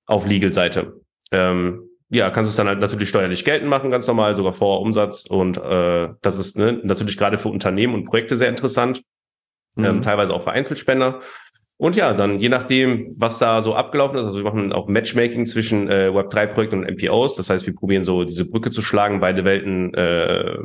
Auf 0.08 0.26
Legal-Seite 0.26 1.05
ähm, 1.32 1.90
ja, 2.10 2.30
kannst 2.30 2.52
es 2.52 2.58
dann 2.58 2.68
halt 2.68 2.80
natürlich 2.80 3.10
steuerlich 3.10 3.46
geltend 3.46 3.70
machen, 3.70 3.90
ganz 3.90 4.08
normal, 4.08 4.36
sogar 4.36 4.54
vor 4.54 4.82
Umsatz. 4.82 5.26
Und 5.26 5.58
äh, 5.58 6.10
das 6.22 6.38
ist 6.38 6.58
ne, 6.58 6.80
natürlich 6.84 7.18
gerade 7.18 7.38
für 7.38 7.50
Unternehmen 7.50 7.94
und 7.94 8.06
Projekte 8.06 8.36
sehr 8.36 8.50
interessant, 8.50 9.02
ähm, 9.78 9.84
mhm. 9.84 9.90
ähm, 9.90 10.02
teilweise 10.02 10.34
auch 10.34 10.44
für 10.44 10.52
Einzelspender. 10.52 11.22
Und 11.78 11.98
ja, 11.98 12.14
dann 12.14 12.40
je 12.40 12.48
nachdem, 12.48 13.14
was 13.20 13.38
da 13.38 13.62
so 13.62 13.76
abgelaufen 13.76 14.18
ist, 14.18 14.26
also 14.26 14.38
wir 14.38 14.46
machen 14.46 14.72
auch 14.72 14.88
Matchmaking 14.88 15.46
zwischen 15.46 15.90
äh, 15.90 16.10
Web3-Projekten 16.14 16.80
und 16.80 16.90
MPOs. 16.90 17.36
Das 17.36 17.50
heißt, 17.50 17.66
wir 17.66 17.76
probieren 17.76 18.06
so 18.06 18.24
diese 18.24 18.46
Brücke 18.46 18.72
zu 18.72 18.82
schlagen, 18.82 19.20
beide 19.20 19.44
Welten 19.44 19.94
äh, 19.94 20.58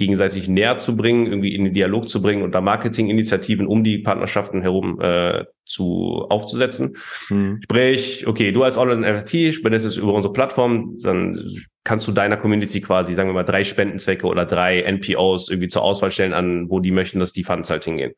gegenseitig 0.00 0.48
näher 0.48 0.78
zu 0.78 0.96
bringen, 0.96 1.26
irgendwie 1.26 1.54
in 1.54 1.64
den 1.64 1.74
Dialog 1.74 2.08
zu 2.08 2.22
bringen 2.22 2.42
und 2.42 2.54
da 2.54 2.62
Marketinginitiativen 2.62 3.66
um 3.66 3.84
die 3.84 3.98
Partnerschaften 3.98 4.62
herum 4.62 4.98
äh, 4.98 5.44
zu 5.66 6.24
aufzusetzen. 6.30 6.96
Mhm. 7.28 7.60
Sprich, 7.62 8.26
okay, 8.26 8.50
du 8.50 8.62
als 8.62 8.78
Online-NFT 8.78 9.54
spendest 9.54 9.84
es 9.84 9.98
über 9.98 10.14
unsere 10.14 10.32
Plattform, 10.32 10.96
dann 11.02 11.38
kannst 11.84 12.08
du 12.08 12.12
deiner 12.12 12.38
Community 12.38 12.80
quasi, 12.80 13.14
sagen 13.14 13.28
wir 13.28 13.34
mal, 13.34 13.44
drei 13.44 13.62
Spendenzwecke 13.62 14.26
oder 14.26 14.46
drei 14.46 14.80
NPOs 14.80 15.50
irgendwie 15.50 15.68
zur 15.68 15.82
Auswahl 15.82 16.10
stellen, 16.10 16.32
an 16.32 16.70
wo 16.70 16.80
die 16.80 16.92
möchten, 16.92 17.20
dass 17.20 17.34
die 17.34 17.44
Funds 17.44 17.68
halt 17.68 17.84
hingehen. 17.84 18.14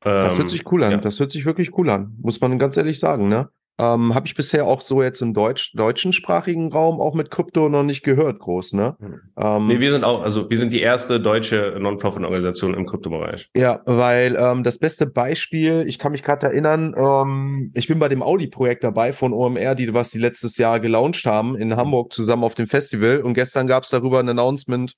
Das 0.00 0.36
hört 0.36 0.40
ähm, 0.40 0.48
sich 0.48 0.72
cool 0.72 0.82
an. 0.82 0.90
Ja. 0.90 0.98
Das 0.98 1.20
hört 1.20 1.30
sich 1.30 1.44
wirklich 1.44 1.78
cool 1.78 1.90
an. 1.90 2.16
Muss 2.20 2.40
man 2.40 2.58
ganz 2.58 2.76
ehrlich 2.76 2.98
sagen, 2.98 3.28
ne? 3.28 3.50
Ähm, 3.78 4.14
Habe 4.14 4.26
ich 4.26 4.34
bisher 4.34 4.64
auch 4.64 4.80
so 4.80 5.02
jetzt 5.02 5.20
im 5.20 5.34
Deutsch, 5.34 5.72
deutschen 5.74 6.14
sprachigen 6.14 6.72
Raum 6.72 6.98
auch 6.98 7.14
mit 7.14 7.30
Krypto 7.30 7.68
noch 7.68 7.82
nicht 7.82 8.02
gehört, 8.02 8.38
groß, 8.38 8.72
ne? 8.72 8.96
Mhm. 8.98 9.20
Ähm, 9.36 9.66
nee, 9.66 9.80
wir 9.80 9.92
sind 9.92 10.02
auch, 10.02 10.22
also 10.22 10.48
wir 10.48 10.56
sind 10.56 10.72
die 10.72 10.80
erste 10.80 11.20
deutsche 11.20 11.76
Non-Profit-Organisation 11.78 12.72
im 12.72 12.86
Kryptobereich. 12.86 13.50
Ja, 13.54 13.82
weil 13.84 14.36
ähm, 14.36 14.64
das 14.64 14.78
beste 14.78 15.06
Beispiel, 15.06 15.84
ich 15.86 15.98
kann 15.98 16.12
mich 16.12 16.22
gerade 16.22 16.46
erinnern, 16.46 16.94
ähm, 16.96 17.70
ich 17.74 17.86
bin 17.86 17.98
bei 17.98 18.08
dem 18.08 18.22
Audi-Projekt 18.22 18.82
dabei 18.82 19.12
von 19.12 19.34
OMR, 19.34 19.74
die 19.74 19.92
was 19.92 20.08
die 20.08 20.20
letztes 20.20 20.56
Jahr 20.56 20.80
gelauncht 20.80 21.26
haben 21.26 21.54
in 21.54 21.76
Hamburg 21.76 22.14
zusammen 22.14 22.44
auf 22.44 22.54
dem 22.54 22.68
Festival 22.68 23.20
und 23.20 23.34
gestern 23.34 23.66
gab 23.66 23.84
es 23.84 23.90
darüber 23.90 24.20
ein 24.20 24.28
Announcement, 24.28 24.94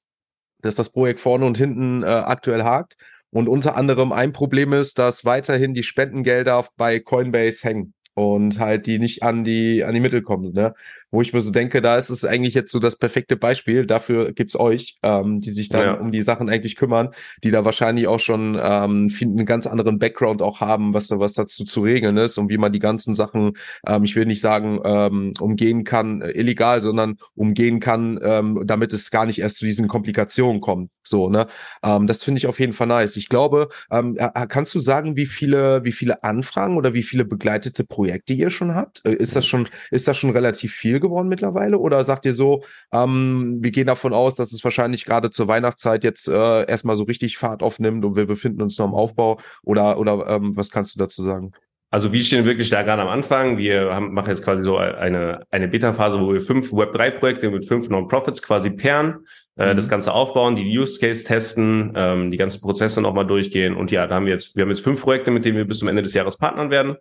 dass 0.63 0.77
das 0.77 0.91
Projekt 0.91 1.19
vorne 1.19 1.47
und 1.47 1.59
hinten 1.59 2.05
äh, 2.05 2.07
aktuell 2.07 2.63
hakt. 2.63 2.97
Und 3.31 3.47
unter 3.47 3.77
anderem 3.77 4.13
ein 4.13 4.33
Problem 4.33 4.73
ist, 4.73 4.99
dass 4.99 5.25
weiterhin 5.27 5.75
die 5.75 5.83
Spendengelder 5.83 6.65
bei 6.79 6.99
Coinbase 6.99 7.63
hängen 7.63 7.93
und 8.19 8.59
halt 8.59 8.87
die 8.87 8.99
nicht 8.99 9.23
an 9.23 9.45
die 9.45 9.85
an 9.85 9.95
die 9.95 10.01
Mittel 10.01 10.23
kommen. 10.23 10.53
Ne? 10.53 10.75
Wo 11.11 11.23
ich 11.23 11.33
mir 11.33 11.41
so 11.41 11.51
denke, 11.51 11.81
da 11.81 11.97
ist 11.97 12.11
es 12.11 12.25
eigentlich 12.25 12.55
jetzt 12.55 12.71
so 12.71 12.79
das 12.79 12.97
perfekte 12.97 13.37
Beispiel. 13.37 13.87
Dafür 13.87 14.33
gibt's 14.33 14.59
euch, 14.59 14.99
ähm, 15.03 15.41
die 15.41 15.51
sich 15.51 15.69
dann 15.69 15.85
ja. 15.85 15.95
um 15.95 16.13
die 16.13 16.23
Sachen 16.23 16.49
eigentlich 16.49 16.77
kümmern, 16.77 17.11
die 17.43 17.51
da 17.51 17.65
wahrscheinlich 17.65 18.09
auch 18.09 18.21
schon 18.21 18.59
ähm, 18.61 19.11
einen 19.21 19.47
ganz 19.47 19.67
anderen 19.67 19.99
Background 19.99 20.43
auch 20.43 20.61
haben, 20.61 20.95
was, 20.95 21.11
was 21.11 21.33
dazu 21.33 21.65
zu 21.65 21.81
regeln 21.81 22.17
ist 22.17 22.39
und 22.39 22.51
wie 22.51 22.59
man 22.59 22.73
die 22.73 22.79
ganzen 22.79 23.15
Sachen, 23.15 23.53
ähm, 23.87 24.05
ich 24.05 24.17
will 24.17 24.27
nicht 24.27 24.41
sagen, 24.41 24.81
ähm, 24.85 25.33
umgehen 25.41 25.85
kann, 25.85 26.21
äh, 26.21 26.31
illegal, 26.33 26.81
sondern 26.81 27.17
umgehen 27.35 27.81
kann, 27.81 28.19
ähm, 28.23 28.63
damit 28.65 28.93
es 28.93 29.11
gar 29.11 29.27
nicht 29.27 29.41
erst 29.41 29.59
zu 29.59 29.65
diesen 29.65 29.89
Komplikationen 29.89 30.61
kommt. 30.61 30.91
So, 31.03 31.31
ne? 31.31 31.47
Ähm, 31.83 32.07
das 32.07 32.23
finde 32.23 32.39
ich 32.39 32.47
auf 32.47 32.61
jeden 32.61 32.75
Fall 32.75 32.87
nice. 32.87 33.17
Ich 33.17 33.29
glaube, 33.29 33.69
ähm, 33.91 34.19
kannst 34.49 34.75
du 34.75 34.81
sagen, 34.81 35.17
wie 35.17 35.27
viele, 35.27 35.85
wie 35.85 35.93
viele 35.93 36.23
Anfragen 36.23 36.77
oder 36.77 36.93
wie 36.93 37.03
viele 37.03 37.25
begleitete 37.25 37.85
Projekte 37.85 38.35
ihr 38.35 38.51
schon 38.51 38.75
habt? 38.75 39.05
Äh, 39.07 39.15
ist 39.15 39.35
das 39.35 39.47
schon, 39.47 39.69
ist 39.91 40.07
das 40.07 40.19
schon 40.19 40.31
relativ 40.31 40.75
viel 40.75 40.98
geworden 41.01 41.29
mittlerweile? 41.29 41.79
Oder 41.79 42.05
sagt 42.05 42.27
ihr 42.27 42.35
so, 42.35 42.63
ähm, 42.93 43.59
wir 43.61 43.71
gehen 43.71 43.87
davon 43.87 44.13
aus, 44.13 44.35
dass 44.35 44.53
es 44.53 44.63
wahrscheinlich 44.65 45.05
gerade 45.05 45.31
zur 45.31 45.49
Weihnachtszeit 45.49 46.05
jetzt 46.05 46.29
äh, 46.29 46.67
erstmal 46.67 46.97
so 46.97 47.05
richtig 47.05 47.39
Fahrt 47.39 47.63
aufnimmt 47.63 48.05
und 48.05 48.17
wir 48.17 48.27
befinden 48.27 48.63
uns 48.63 48.79
noch 48.79 48.87
im 48.87 48.95
Aufbau? 48.95 49.39
Oder, 49.63 49.99
oder 49.99 50.27
ähm, 50.29 50.57
was 50.57 50.71
kannst 50.71 50.95
du 50.95 50.99
dazu 50.99 51.23
sagen? 51.23 51.53
Also 51.91 52.13
wir 52.13 52.23
stehen 52.23 52.45
wirklich 52.45 52.69
da 52.69 52.83
gerade 52.83 53.01
am 53.01 53.09
Anfang. 53.09 53.57
Wir 53.57 53.95
haben, 53.95 54.13
machen 54.13 54.29
jetzt 54.29 54.45
quasi 54.45 54.63
so 54.63 54.77
eine, 54.77 55.41
eine 55.51 55.69
Beta-Phase, 55.69 56.21
wo 56.21 56.35
wir 56.35 56.43
fünf 56.43 56.71
Web3-Projekte 56.71 57.51
mit 57.51 57.67
fünf 57.67 57.89
Non-Profits 57.89 58.43
quasi 58.43 58.69
pairen, 58.69 59.25
äh, 59.57 59.73
mhm. 59.73 59.77
das 59.77 59.89
Ganze 59.89 60.13
aufbauen, 60.13 60.55
die 60.55 60.79
Use 60.79 61.01
Case 61.01 61.25
testen, 61.25 61.95
ähm, 61.97 62.31
die 62.31 62.37
ganzen 62.37 62.61
Prozesse 62.61 63.01
nochmal 63.01 63.27
durchgehen. 63.27 63.75
Und 63.75 63.91
ja, 63.91 64.07
da 64.07 64.17
haben 64.17 64.27
wir 64.27 64.35
jetzt, 64.35 64.55
wir 64.55 64.65
haben 64.65 64.71
jetzt 64.71 64.85
fünf 64.85 65.01
Projekte, 65.01 65.31
mit 65.31 65.47
denen 65.47 65.57
wir 65.57 65.65
bis 65.65 65.79
zum 65.79 65.89
Ende 65.89 66.03
des 66.03 66.13
Jahres 66.13 66.37
partnern 66.37 66.71
werden. 66.71 66.97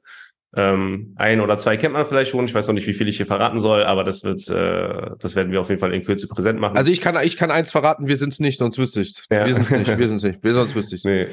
Ähm, 0.58 1.14
ein 1.18 1.40
oder 1.40 1.58
zwei 1.60 1.78
kennt 1.78 1.94
man 1.94 2.04
vielleicht 2.04 2.32
schon. 2.32 2.46
Ich 2.46 2.54
weiß 2.56 2.68
noch 2.68 2.74
nicht, 2.74 2.88
wie 2.88 2.94
viel 2.94 3.08
ich 3.08 3.18
hier 3.18 3.28
verraten 3.28 3.60
soll, 3.60 3.84
aber 3.84 4.04
das 4.04 4.24
wird, 4.24 4.50
äh, 4.50 5.12
das 5.20 5.36
werden 5.36 5.52
wir 5.52 5.62
auf 5.62 5.70
jeden 5.70 5.80
Fall 5.80 5.94
in 5.94 6.04
Kürze 6.04 6.28
präsent 6.28 6.60
machen. 6.60 6.76
Also 6.76 6.92
ich 6.92 7.00
kann, 7.00 7.16
ich 7.24 7.38
kann 7.38 7.52
eins 7.52 7.72
verraten, 7.72 8.08
wir 8.08 8.18
sind 8.18 8.34
es 8.34 8.40
nicht, 8.40 8.58
sonst 8.58 8.80
wüsste 8.80 9.02
ich 9.02 9.22
ja. 9.30 9.46
Wir 9.46 9.54
sind 9.54 9.64
es 9.64 9.72
nicht, 9.72 9.88
wir 9.88 10.08
sind 10.08 10.18
es 10.18 10.24
nicht, 10.24 10.44
wir 10.44 10.54
sonst 10.56 10.76
wüsste 10.76 10.96
ich 10.96 11.04
nee. 11.04 11.28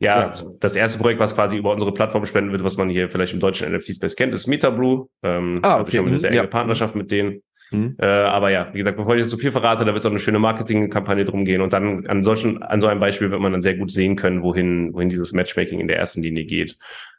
ja, 0.00 0.22
ja, 0.22 0.32
das 0.58 0.74
erste 0.74 0.98
Projekt, 0.98 1.20
was 1.20 1.36
quasi 1.36 1.56
über 1.56 1.72
unsere 1.72 1.94
Plattform 1.94 2.26
spenden 2.26 2.50
wird, 2.50 2.64
was 2.64 2.76
man 2.76 2.90
hier 2.90 3.08
vielleicht 3.08 3.32
im 3.32 3.38
deutschen 3.38 3.72
NFT-Space 3.72 4.16
kennt, 4.16 4.34
ist 4.34 4.48
MetaBrew. 4.48 5.06
Ähm, 5.22 5.60
ah, 5.62 5.80
okay. 5.80 5.90
Ich 5.92 5.98
habe 5.98 6.08
eine 6.08 6.18
sehr 6.18 6.30
enge 6.30 6.40
ja. 6.40 6.46
Partnerschaft 6.46 6.96
mit 6.96 7.12
denen. 7.12 7.42
Mhm. 7.70 7.96
Äh, 8.00 8.06
aber 8.06 8.50
ja, 8.50 8.68
wie 8.72 8.78
gesagt, 8.78 8.96
bevor 8.96 9.14
ich 9.14 9.20
jetzt 9.20 9.30
so 9.30 9.38
viel 9.38 9.52
verrate, 9.52 9.84
da 9.84 9.92
wird 9.92 9.98
es 9.98 10.06
auch 10.06 10.10
eine 10.10 10.18
schöne 10.18 10.38
Marketingkampagne 10.38 11.24
drum 11.24 11.44
gehen. 11.44 11.60
Und 11.60 11.72
dann 11.72 12.06
an 12.06 12.22
solchen, 12.22 12.62
an 12.62 12.80
so 12.80 12.86
einem 12.86 13.00
Beispiel 13.00 13.30
wird 13.30 13.40
man 13.40 13.52
dann 13.52 13.62
sehr 13.62 13.76
gut 13.76 13.90
sehen 13.90 14.16
können, 14.16 14.42
wohin, 14.42 14.92
wohin 14.92 15.08
dieses 15.08 15.32
Matchmaking 15.32 15.80
in 15.80 15.88
der 15.88 15.98
ersten 15.98 16.22
Linie 16.22 16.44
geht. 16.44 16.76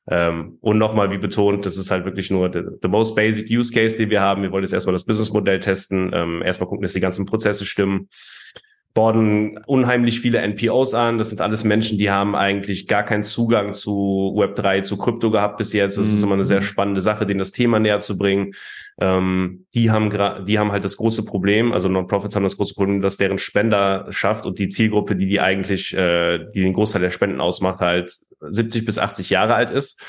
Ähm, 0.08 0.58
und 0.62 0.78
nochmal, 0.78 1.10
wie 1.12 1.18
betont, 1.18 1.66
das 1.66 1.78
ist 1.78 1.90
halt 1.90 2.06
wirklich 2.06 2.30
nur 2.30 2.52
the, 2.54 2.62
the, 2.82 2.88
most 2.88 3.16
basic 3.16 3.50
use 3.50 3.74
case, 3.74 3.98
den 3.98 4.10
wir 4.10 4.22
haben. 4.22 4.44
Wir 4.44 4.52
wollen 4.52 4.64
jetzt 4.64 4.74
erstmal 4.74 4.94
das 4.94 5.06
Businessmodell 5.06 5.60
testen, 5.60 6.12
ähm, 6.14 6.42
erstmal 6.44 6.70
gucken, 6.70 6.84
dass 6.84 6.94
die 6.94 7.00
ganzen 7.00 7.26
Prozesse 7.26 7.66
stimmen 7.66 8.08
borden 8.96 9.60
unheimlich 9.68 10.22
viele 10.22 10.40
NPOs 10.40 10.94
an. 10.94 11.20
Das 11.20 11.30
sind 11.30 11.42
alles 11.42 11.66
Menschen, 11.66 12.00
die 12.00 12.10
haben 12.10 12.34
eigentlich 12.34 12.88
gar 12.88 13.04
keinen 13.04 13.26
Zugang 13.26 13.74
zu 13.74 14.34
Web3, 14.38 14.84
zu 14.84 14.98
Krypto 14.98 15.30
gehabt 15.30 15.58
bis 15.58 15.74
jetzt. 15.74 15.98
Das 15.98 16.08
mhm. 16.08 16.16
ist 16.16 16.24
immer 16.24 16.34
eine 16.34 16.46
sehr 16.46 16.62
spannende 16.62 17.02
Sache, 17.02 17.26
denen 17.26 17.40
das 17.40 17.52
Thema 17.52 17.78
näher 17.80 18.00
zu 18.00 18.18
bringen. 18.18 18.54
Ähm, 19.00 19.66
die 19.74 19.92
haben 19.92 20.10
gerade, 20.10 20.46
die 20.46 20.58
haben 20.58 20.72
halt 20.72 20.84
das 20.84 20.96
große 20.96 21.26
Problem, 21.26 21.74
also 21.74 21.90
Non-Profits 21.90 22.36
haben 22.36 22.44
das 22.44 22.56
große 22.56 22.76
Problem, 22.76 23.02
dass 23.02 23.18
deren 23.18 23.38
Spender 23.38 24.08
schafft 24.10 24.46
und 24.46 24.58
die 24.58 24.70
Zielgruppe, 24.70 25.16
die 25.16 25.28
die 25.28 25.42
eigentlich, 25.42 25.94
äh, 25.94 26.46
die 26.54 26.62
den 26.62 26.74
Großteil 26.74 27.02
der 27.02 27.10
Spenden 27.10 27.42
ausmacht, 27.42 27.82
halt 27.82 28.16
70 28.42 28.86
bis 28.86 28.98
80 28.98 29.30
Jahre 29.30 29.56
alt 29.56 29.70
ist 29.70 30.02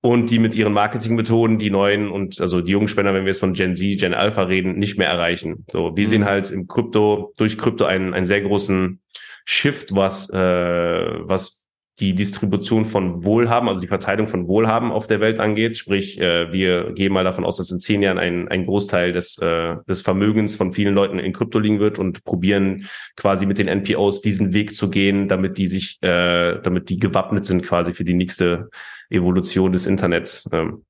und 0.00 0.30
die 0.30 0.38
mit 0.38 0.56
ihren 0.56 0.72
Marketingmethoden 0.72 1.58
die 1.58 1.70
neuen 1.70 2.10
und 2.10 2.40
also 2.40 2.60
die 2.60 2.72
jungen 2.72 2.88
Spender, 2.88 3.14
wenn 3.14 3.24
wir 3.24 3.30
jetzt 3.30 3.40
von 3.40 3.52
Gen 3.52 3.76
Z, 3.76 4.00
Gen 4.00 4.14
Alpha 4.14 4.42
reden, 4.42 4.78
nicht 4.78 4.98
mehr 4.98 5.08
erreichen. 5.08 5.64
So, 5.70 5.96
wir 5.96 6.04
mhm. 6.04 6.08
sehen 6.10 6.24
halt 6.24 6.50
im 6.50 6.66
Krypto 6.66 7.32
durch 7.36 7.58
Krypto 7.58 7.84
einen, 7.84 8.14
einen 8.14 8.26
sehr 8.26 8.42
großen 8.42 9.00
Shift, 9.46 9.94
was 9.94 10.30
äh, 10.30 10.38
was 10.38 11.63
die 12.00 12.14
Distribution 12.14 12.84
von 12.84 13.24
Wohlhaben, 13.24 13.68
also 13.68 13.80
die 13.80 13.86
Verteilung 13.86 14.26
von 14.26 14.48
Wohlhaben 14.48 14.90
auf 14.90 15.06
der 15.06 15.20
Welt 15.20 15.38
angeht. 15.38 15.76
Sprich, 15.76 16.20
äh, 16.20 16.52
wir 16.52 16.92
gehen 16.92 17.12
mal 17.12 17.22
davon 17.22 17.44
aus, 17.44 17.56
dass 17.56 17.70
in 17.70 17.78
zehn 17.78 18.02
Jahren 18.02 18.18
ein, 18.18 18.48
ein 18.48 18.66
Großteil 18.66 19.12
des, 19.12 19.38
äh, 19.38 19.76
des 19.88 20.02
Vermögens 20.02 20.56
von 20.56 20.72
vielen 20.72 20.94
Leuten 20.94 21.20
in 21.20 21.32
Krypto 21.32 21.60
liegen 21.60 21.78
wird 21.78 22.00
und 22.00 22.24
probieren 22.24 22.88
quasi 23.16 23.46
mit 23.46 23.58
den 23.58 23.68
NPOs 23.68 24.22
diesen 24.22 24.52
Weg 24.52 24.74
zu 24.74 24.90
gehen, 24.90 25.28
damit 25.28 25.56
die 25.56 25.68
sich, 25.68 25.98
äh, 26.02 26.60
damit 26.62 26.88
die 26.88 26.98
gewappnet 26.98 27.44
sind 27.44 27.62
quasi 27.62 27.94
für 27.94 28.04
die 28.04 28.14
nächste 28.14 28.70
Evolution 29.08 29.72
des 29.72 29.86
Internets. 29.86 30.48
Ähm. 30.52 30.84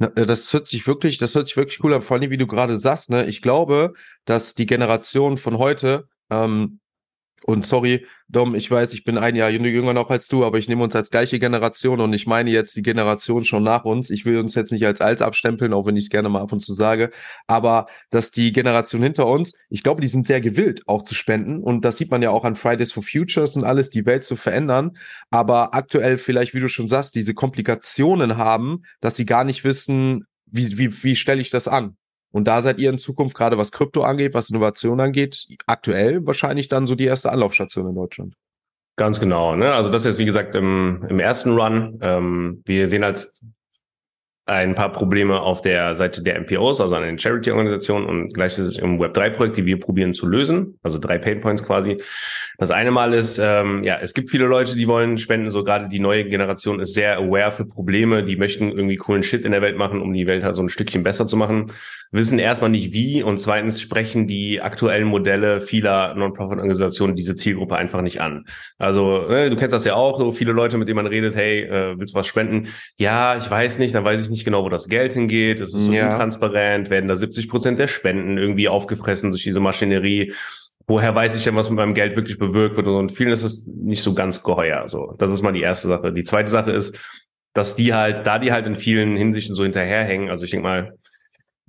Äh, 0.00 0.26
das 0.26 0.52
hört 0.52 0.66
sich 0.66 0.86
wirklich, 0.88 1.18
das 1.18 1.36
hört 1.36 1.46
sich 1.46 1.56
wirklich 1.56 1.82
cool 1.84 1.94
an, 1.94 2.02
vor 2.02 2.16
allem 2.16 2.30
wie 2.30 2.38
du 2.38 2.48
gerade 2.48 2.76
sagst, 2.76 3.10
ne? 3.10 3.26
Ich 3.26 3.40
glaube, 3.40 3.94
dass 4.24 4.54
die 4.54 4.66
Generation 4.66 5.38
von 5.38 5.58
heute 5.58 6.08
ähm, 6.30 6.80
und 7.44 7.64
sorry, 7.64 8.06
Dom, 8.28 8.54
ich 8.54 8.70
weiß, 8.70 8.92
ich 8.92 9.04
bin 9.04 9.16
ein 9.16 9.36
Jahr 9.36 9.48
jünger 9.48 9.94
noch 9.94 10.10
als 10.10 10.28
du, 10.28 10.44
aber 10.44 10.58
ich 10.58 10.68
nehme 10.68 10.82
uns 10.84 10.94
als 10.94 11.10
gleiche 11.10 11.38
Generation 11.38 12.00
und 12.00 12.12
ich 12.12 12.26
meine 12.26 12.50
jetzt 12.50 12.76
die 12.76 12.82
Generation 12.82 13.44
schon 13.44 13.62
nach 13.62 13.84
uns. 13.84 14.10
Ich 14.10 14.26
will 14.26 14.38
uns 14.38 14.54
jetzt 14.54 14.70
nicht 14.70 14.84
als 14.84 15.00
alt 15.00 15.22
abstempeln, 15.22 15.72
auch 15.72 15.86
wenn 15.86 15.96
ich 15.96 16.04
es 16.04 16.10
gerne 16.10 16.28
mal 16.28 16.42
ab 16.42 16.52
und 16.52 16.60
zu 16.60 16.74
sage. 16.74 17.10
Aber 17.46 17.86
dass 18.10 18.30
die 18.30 18.52
Generation 18.52 19.02
hinter 19.02 19.26
uns, 19.26 19.54
ich 19.70 19.82
glaube, 19.82 20.02
die 20.02 20.08
sind 20.08 20.26
sehr 20.26 20.40
gewillt, 20.40 20.82
auch 20.86 21.02
zu 21.02 21.14
spenden. 21.14 21.62
Und 21.62 21.84
das 21.84 21.96
sieht 21.96 22.10
man 22.10 22.20
ja 22.20 22.30
auch 22.30 22.44
an 22.44 22.54
Fridays 22.56 22.92
for 22.92 23.02
Futures 23.02 23.56
und 23.56 23.64
alles, 23.64 23.88
die 23.88 24.04
Welt 24.04 24.24
zu 24.24 24.36
verändern. 24.36 24.96
Aber 25.30 25.74
aktuell 25.74 26.18
vielleicht, 26.18 26.54
wie 26.54 26.60
du 26.60 26.68
schon 26.68 26.88
sagst, 26.88 27.14
diese 27.14 27.34
Komplikationen 27.34 28.36
haben, 28.36 28.82
dass 29.00 29.16
sie 29.16 29.26
gar 29.26 29.44
nicht 29.44 29.64
wissen, 29.64 30.24
wie, 30.44 30.76
wie, 30.76 31.02
wie 31.02 31.16
stelle 31.16 31.40
ich 31.40 31.50
das 31.50 31.68
an? 31.68 31.96
Und 32.30 32.46
da 32.46 32.60
seid 32.60 32.78
ihr 32.78 32.90
in 32.90 32.98
Zukunft, 32.98 33.36
gerade 33.36 33.58
was 33.58 33.72
Krypto 33.72 34.02
angeht, 34.02 34.34
was 34.34 34.50
Innovation 34.50 35.00
angeht, 35.00 35.46
aktuell 35.66 36.26
wahrscheinlich 36.26 36.68
dann 36.68 36.86
so 36.86 36.94
die 36.94 37.04
erste 37.04 37.32
Anlaufstation 37.32 37.88
in 37.88 37.94
Deutschland. 37.94 38.34
Ganz 38.96 39.20
genau. 39.20 39.54
Ne? 39.54 39.72
Also 39.72 39.90
das 39.90 40.04
ist, 40.04 40.18
wie 40.18 40.24
gesagt, 40.24 40.54
im, 40.54 41.06
im 41.08 41.20
ersten 41.20 41.52
Run. 41.52 41.98
Ähm, 42.02 42.62
wir 42.64 42.88
sehen 42.88 43.04
halt 43.04 43.30
ein 44.48 44.74
paar 44.74 44.92
Probleme 44.92 45.40
auf 45.40 45.60
der 45.60 45.94
Seite 45.94 46.22
der 46.22 46.40
MPOs, 46.40 46.80
also 46.80 46.94
an 46.94 47.02
den 47.02 47.18
Charity-Organisationen 47.18 48.06
und 48.06 48.32
gleichzeitig 48.32 48.78
im 48.78 49.00
Web3-Projekt, 49.00 49.56
die 49.56 49.66
wir 49.66 49.78
probieren 49.78 50.14
zu 50.14 50.26
lösen. 50.26 50.78
Also 50.82 50.98
drei 50.98 51.18
Painpoints 51.18 51.62
quasi. 51.62 51.98
Das 52.56 52.70
eine 52.70 52.90
Mal 52.90 53.14
ist, 53.14 53.38
ähm, 53.38 53.84
ja, 53.84 53.98
es 54.02 54.14
gibt 54.14 54.30
viele 54.30 54.46
Leute, 54.46 54.74
die 54.74 54.88
wollen 54.88 55.18
spenden. 55.18 55.50
So 55.50 55.62
gerade 55.62 55.88
die 55.88 56.00
neue 56.00 56.24
Generation 56.24 56.80
ist 56.80 56.94
sehr 56.94 57.18
aware 57.18 57.52
für 57.52 57.66
Probleme. 57.66 58.24
Die 58.24 58.36
möchten 58.36 58.70
irgendwie 58.70 58.96
coolen 58.96 59.22
Shit 59.22 59.44
in 59.44 59.52
der 59.52 59.62
Welt 59.62 59.76
machen, 59.76 60.02
um 60.02 60.12
die 60.12 60.26
Welt 60.26 60.42
halt 60.42 60.56
so 60.56 60.62
ein 60.62 60.68
Stückchen 60.68 61.04
besser 61.04 61.28
zu 61.28 61.36
machen. 61.36 61.66
Wissen 62.10 62.38
erstmal 62.38 62.70
nicht 62.70 62.92
wie 62.92 63.22
und 63.22 63.38
zweitens 63.38 63.80
sprechen 63.80 64.26
die 64.26 64.62
aktuellen 64.62 65.06
Modelle 65.06 65.60
vieler 65.60 66.14
Non-Profit-Organisationen 66.14 67.14
diese 67.14 67.36
Zielgruppe 67.36 67.76
einfach 67.76 68.00
nicht 68.00 68.22
an. 68.22 68.46
Also 68.78 69.28
ne, 69.28 69.50
du 69.50 69.56
kennst 69.56 69.74
das 69.74 69.84
ja 69.84 69.94
auch, 69.94 70.18
so 70.18 70.32
viele 70.32 70.52
Leute, 70.52 70.78
mit 70.78 70.88
denen 70.88 70.96
man 70.96 71.06
redet, 71.06 71.36
hey, 71.36 71.64
äh, 71.64 71.98
willst 71.98 72.14
du 72.14 72.18
was 72.18 72.26
spenden? 72.26 72.68
Ja, 72.96 73.36
ich 73.36 73.50
weiß 73.50 73.78
nicht, 73.78 73.94
dann 73.94 74.04
weiß 74.04 74.22
ich 74.22 74.30
nicht 74.30 74.37
genau, 74.44 74.64
wo 74.64 74.68
das 74.68 74.88
Geld 74.88 75.12
hingeht. 75.12 75.60
Es 75.60 75.74
ist 75.74 75.86
so 75.86 75.92
ja. 75.92 76.10
intransparent, 76.10 76.90
werden 76.90 77.08
da 77.08 77.16
70 77.16 77.48
Prozent 77.48 77.78
der 77.78 77.88
Spenden 77.88 78.38
irgendwie 78.38 78.68
aufgefressen 78.68 79.30
durch 79.30 79.42
diese 79.42 79.60
Maschinerie 79.60 80.32
woher 80.88 81.14
weiß 81.14 81.36
ich 81.36 81.44
denn, 81.44 81.54
was 81.54 81.70
mit 81.70 81.78
meinem 81.78 81.94
Geld 81.94 82.16
wirklich 82.16 82.38
bewirkt 82.38 82.76
wird? 82.76 82.88
Und 82.88 83.12
vielen 83.12 83.30
ist 83.30 83.44
es 83.44 83.66
nicht 83.66 84.02
so 84.02 84.14
ganz 84.14 84.42
geheuer. 84.42 84.88
So, 84.88 85.14
das 85.18 85.30
ist 85.30 85.42
mal 85.42 85.52
die 85.52 85.60
erste 85.60 85.86
Sache. 85.86 86.12
Die 86.12 86.24
zweite 86.24 86.50
Sache 86.50 86.72
ist, 86.72 86.98
dass 87.52 87.76
die 87.76 87.94
halt, 87.94 88.26
da 88.26 88.38
die 88.38 88.52
halt 88.52 88.66
in 88.66 88.74
vielen 88.74 89.16
Hinsichten 89.16 89.54
so 89.54 89.62
hinterherhängen. 89.62 90.30
Also 90.30 90.44
ich 90.44 90.50
denke 90.50 90.66
mal, 90.66 90.97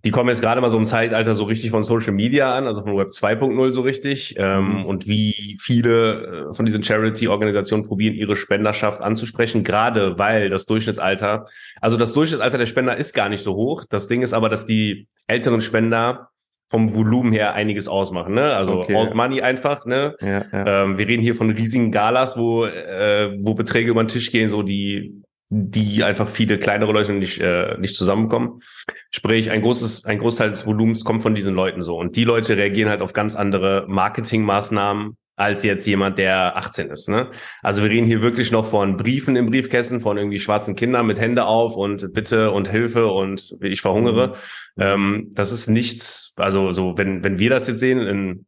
die 0.06 0.12
kommen 0.12 0.30
jetzt 0.30 0.42
gerade 0.42 0.62
mal 0.62 0.72
so 0.72 0.78
im 0.78 0.86
Zeitalter 0.86 1.36
so 1.36 1.44
richtig 1.44 1.72
von 1.72 1.84
Social 1.84 2.14
Media 2.14 2.56
an, 2.56 2.68
also 2.68 2.84
von 2.84 2.98
Web 2.98 3.10
2.0 3.10 3.72
so 3.72 3.82
richtig. 3.82 4.36
Ähm, 4.38 4.80
mhm. 4.80 4.86
Und 4.86 5.08
wie 5.08 5.58
viele 5.60 6.50
äh, 6.50 6.54
von 6.54 6.66
diesen 6.66 6.84
Charity-Organisationen 6.84 7.86
probieren, 7.86 8.16
ihre 8.16 8.36
Spenderschaft 8.36 9.02
anzusprechen, 9.02 9.64
gerade 9.64 10.18
weil 10.18 10.50
das 10.50 10.66
Durchschnittsalter, 10.66 11.46
also 11.82 11.98
das 11.98 12.14
Durchschnittsalter 12.14 12.58
der 12.58 12.66
Spender 12.66 12.96
ist 12.96 13.14
gar 13.14 13.30
nicht 13.30 13.44
so 13.44 13.56
hoch. 13.56 13.84
Das 13.90 14.08
Ding 14.08 14.22
ist 14.22 14.34
aber, 14.34 14.48
dass 14.48 14.66
die 14.66 15.08
älteren 15.28 15.62
Spender 15.62 16.30
vom 16.70 16.94
Volumen 16.94 17.34
her 17.34 17.56
einiges 17.56 17.88
ausmachen. 17.88 18.36
Ne? 18.36 18.54
Also 18.54 18.82
okay. 18.82 18.96
Old 18.96 19.16
Money 19.16 19.42
einfach. 19.42 19.86
Ne? 19.86 20.16
Ja, 20.22 20.46
ja. 20.52 20.84
Ähm, 20.84 20.98
wir 20.98 21.08
reden 21.08 21.24
hier 21.24 21.36
von 21.36 21.50
riesigen 21.50 21.92
Galas, 21.92 22.38
wo, 22.38 22.66
äh, 22.66 23.36
wo 23.42 23.56
Beträge 23.56 23.90
über 23.90 24.04
den 24.04 24.08
Tisch 24.08 24.32
gehen, 24.32 24.50
so 24.50 24.62
die 24.62 25.24
die 25.50 26.04
einfach 26.04 26.30
viele 26.30 26.60
kleinere 26.60 26.92
Leute 26.92 27.14
nicht, 27.14 27.42
äh, 27.42 27.76
nicht 27.80 27.96
zusammenkommen. 27.96 28.62
Sprich, 29.10 29.50
ein 29.50 29.62
großes, 29.62 30.06
ein 30.06 30.20
Großteil 30.20 30.50
des 30.52 30.66
Volumens 30.66 31.04
kommt 31.04 31.24
von 31.24 31.34
diesen 31.34 31.56
Leuten 31.56 31.82
so. 31.82 31.98
Und 31.98 32.16
die 32.16 32.24
Leute 32.24 32.56
reagieren 32.56 32.90
halt 32.90 33.02
auf 33.02 33.14
ganz 33.14 33.36
andere 33.36 33.86
Marketingmaßnahmen 33.88 35.18
als 35.40 35.64
jetzt 35.64 35.88
jemand, 35.88 36.18
der 36.18 36.58
18 36.58 36.90
ist. 36.90 37.08
Ne? 37.08 37.32
Also 37.64 37.82
wir 37.82 37.90
reden 37.90 38.06
hier 38.06 38.22
wirklich 38.22 38.52
noch 38.52 38.66
von 38.66 38.98
Briefen 38.98 39.38
im 39.38 39.50
Briefkästen, 39.50 40.02
von 40.02 40.18
irgendwie 40.18 40.38
schwarzen 40.38 40.76
Kindern 40.76 41.08
mit 41.08 41.20
Hände 41.20 41.46
auf 41.46 41.78
und 41.78 42.14
Bitte 42.14 42.52
und 42.52 42.70
Hilfe 42.70 43.08
und 43.08 43.56
ich 43.62 43.80
verhungere. 43.80 44.36
Mhm. 44.76 44.84
Ähm, 44.84 45.32
das 45.34 45.54
ist 45.54 45.70
nichts, 45.70 46.34
also 46.36 46.74
so, 46.74 46.98
wenn, 46.98 47.24
wenn 47.24 47.40
wir 47.40 47.50
das 47.50 47.68
jetzt 47.68 47.80
sehen 47.80 48.02
in, 48.02 48.46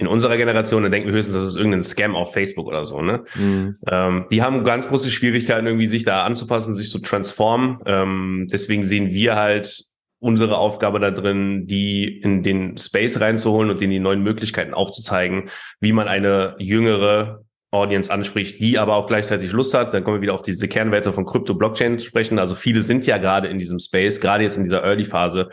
in 0.00 0.06
unserer 0.06 0.38
Generation, 0.38 0.82
dann 0.82 0.92
denken 0.92 1.08
wir 1.08 1.14
höchstens, 1.14 1.36
das 1.36 1.46
ist 1.46 1.56
irgendein 1.56 1.82
Scam 1.82 2.16
auf 2.16 2.32
Facebook 2.32 2.66
oder 2.66 2.86
so. 2.86 3.02
Ne? 3.02 3.22
Mhm. 3.34 3.76
Ähm, 3.90 4.24
die 4.30 4.42
haben 4.42 4.64
ganz 4.64 4.88
große 4.88 5.10
Schwierigkeiten, 5.10 5.66
irgendwie 5.66 5.86
sich 5.86 6.06
da 6.06 6.24
anzupassen, 6.24 6.72
sich 6.72 6.90
zu 6.90 7.00
transformen. 7.00 7.80
Ähm, 7.84 8.46
deswegen 8.50 8.82
sehen 8.82 9.10
wir 9.10 9.36
halt 9.36 9.84
unsere 10.18 10.56
Aufgabe 10.56 11.00
da 11.00 11.10
drin, 11.10 11.66
die 11.66 12.18
in 12.18 12.42
den 12.42 12.78
Space 12.78 13.20
reinzuholen 13.20 13.70
und 13.70 13.82
denen 13.82 13.92
die 13.92 14.00
neuen 14.00 14.22
Möglichkeiten 14.22 14.72
aufzuzeigen, 14.72 15.50
wie 15.80 15.92
man 15.92 16.08
eine 16.08 16.56
jüngere 16.58 17.42
Audience 17.70 18.10
anspricht, 18.10 18.60
die 18.60 18.78
aber 18.78 18.96
auch 18.96 19.06
gleichzeitig 19.06 19.52
Lust 19.52 19.74
hat. 19.74 19.92
Dann 19.92 20.02
kommen 20.02 20.16
wir 20.16 20.22
wieder 20.22 20.34
auf 20.34 20.42
diese 20.42 20.66
Kernwerte 20.66 21.12
von 21.12 21.26
Krypto, 21.26 21.54
Blockchain 21.54 21.98
zu 21.98 22.06
sprechen. 22.06 22.38
Also 22.38 22.54
viele 22.54 22.80
sind 22.80 23.06
ja 23.06 23.18
gerade 23.18 23.48
in 23.48 23.58
diesem 23.58 23.78
Space, 23.78 24.18
gerade 24.20 24.44
jetzt 24.44 24.56
in 24.56 24.64
dieser 24.64 24.82
Early-Phase, 24.82 25.50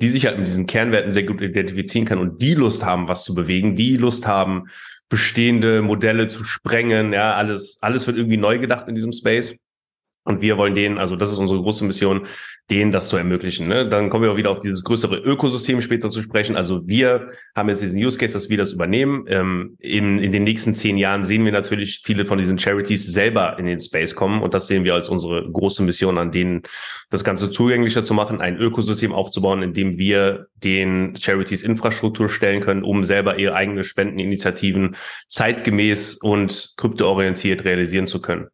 die 0.00 0.08
sich 0.08 0.26
halt 0.26 0.38
mit 0.38 0.46
diesen 0.46 0.66
Kernwerten 0.66 1.12
sehr 1.12 1.24
gut 1.24 1.40
identifizieren 1.40 2.06
kann 2.06 2.18
und 2.18 2.42
die 2.42 2.54
Lust 2.54 2.84
haben, 2.84 3.08
was 3.08 3.24
zu 3.24 3.34
bewegen, 3.34 3.74
die 3.74 3.96
Lust 3.96 4.26
haben, 4.26 4.64
bestehende 5.08 5.82
Modelle 5.82 6.28
zu 6.28 6.44
sprengen. 6.44 7.12
Ja, 7.12 7.34
alles, 7.34 7.78
alles 7.80 8.06
wird 8.06 8.16
irgendwie 8.16 8.36
neu 8.36 8.58
gedacht 8.58 8.88
in 8.88 8.94
diesem 8.94 9.12
Space. 9.12 9.56
Und 10.26 10.40
wir 10.40 10.58
wollen 10.58 10.74
denen, 10.74 10.98
also 10.98 11.14
das 11.14 11.30
ist 11.30 11.38
unsere 11.38 11.62
große 11.62 11.84
Mission, 11.84 12.26
denen 12.68 12.90
das 12.90 13.08
zu 13.08 13.16
ermöglichen. 13.16 13.68
Ne? 13.68 13.88
Dann 13.88 14.10
kommen 14.10 14.24
wir 14.24 14.32
auch 14.32 14.36
wieder 14.36 14.50
auf 14.50 14.58
dieses 14.58 14.82
größere 14.82 15.18
Ökosystem 15.18 15.80
später 15.80 16.10
zu 16.10 16.20
sprechen. 16.20 16.56
Also 16.56 16.88
wir 16.88 17.30
haben 17.54 17.68
jetzt 17.68 17.80
diesen 17.80 18.04
Use 18.04 18.18
Case, 18.18 18.32
dass 18.32 18.50
wir 18.50 18.58
das 18.58 18.72
übernehmen. 18.72 19.24
Ähm, 19.28 19.76
in, 19.78 20.18
in 20.18 20.32
den 20.32 20.42
nächsten 20.42 20.74
zehn 20.74 20.98
Jahren 20.98 21.22
sehen 21.22 21.44
wir 21.44 21.52
natürlich 21.52 22.02
viele 22.04 22.24
von 22.24 22.38
diesen 22.38 22.58
Charities 22.58 23.06
selber 23.06 23.56
in 23.60 23.66
den 23.66 23.80
Space 23.80 24.16
kommen. 24.16 24.42
Und 24.42 24.52
das 24.52 24.66
sehen 24.66 24.82
wir 24.82 24.94
als 24.94 25.08
unsere 25.08 25.48
große 25.48 25.84
Mission, 25.84 26.18
an 26.18 26.32
denen 26.32 26.62
das 27.08 27.22
Ganze 27.22 27.48
zugänglicher 27.48 28.04
zu 28.04 28.14
machen, 28.14 28.40
ein 28.40 28.56
Ökosystem 28.56 29.12
aufzubauen, 29.12 29.62
in 29.62 29.74
dem 29.74 29.96
wir 29.96 30.48
den 30.56 31.14
Charities 31.16 31.62
Infrastruktur 31.62 32.28
stellen 32.28 32.62
können, 32.62 32.82
um 32.82 33.04
selber 33.04 33.38
ihre 33.38 33.54
eigenen 33.54 33.84
Spendeninitiativen 33.84 34.96
zeitgemäß 35.28 36.14
und 36.14 36.74
kryptoorientiert 36.76 37.64
realisieren 37.64 38.08
zu 38.08 38.20
können. 38.20 38.48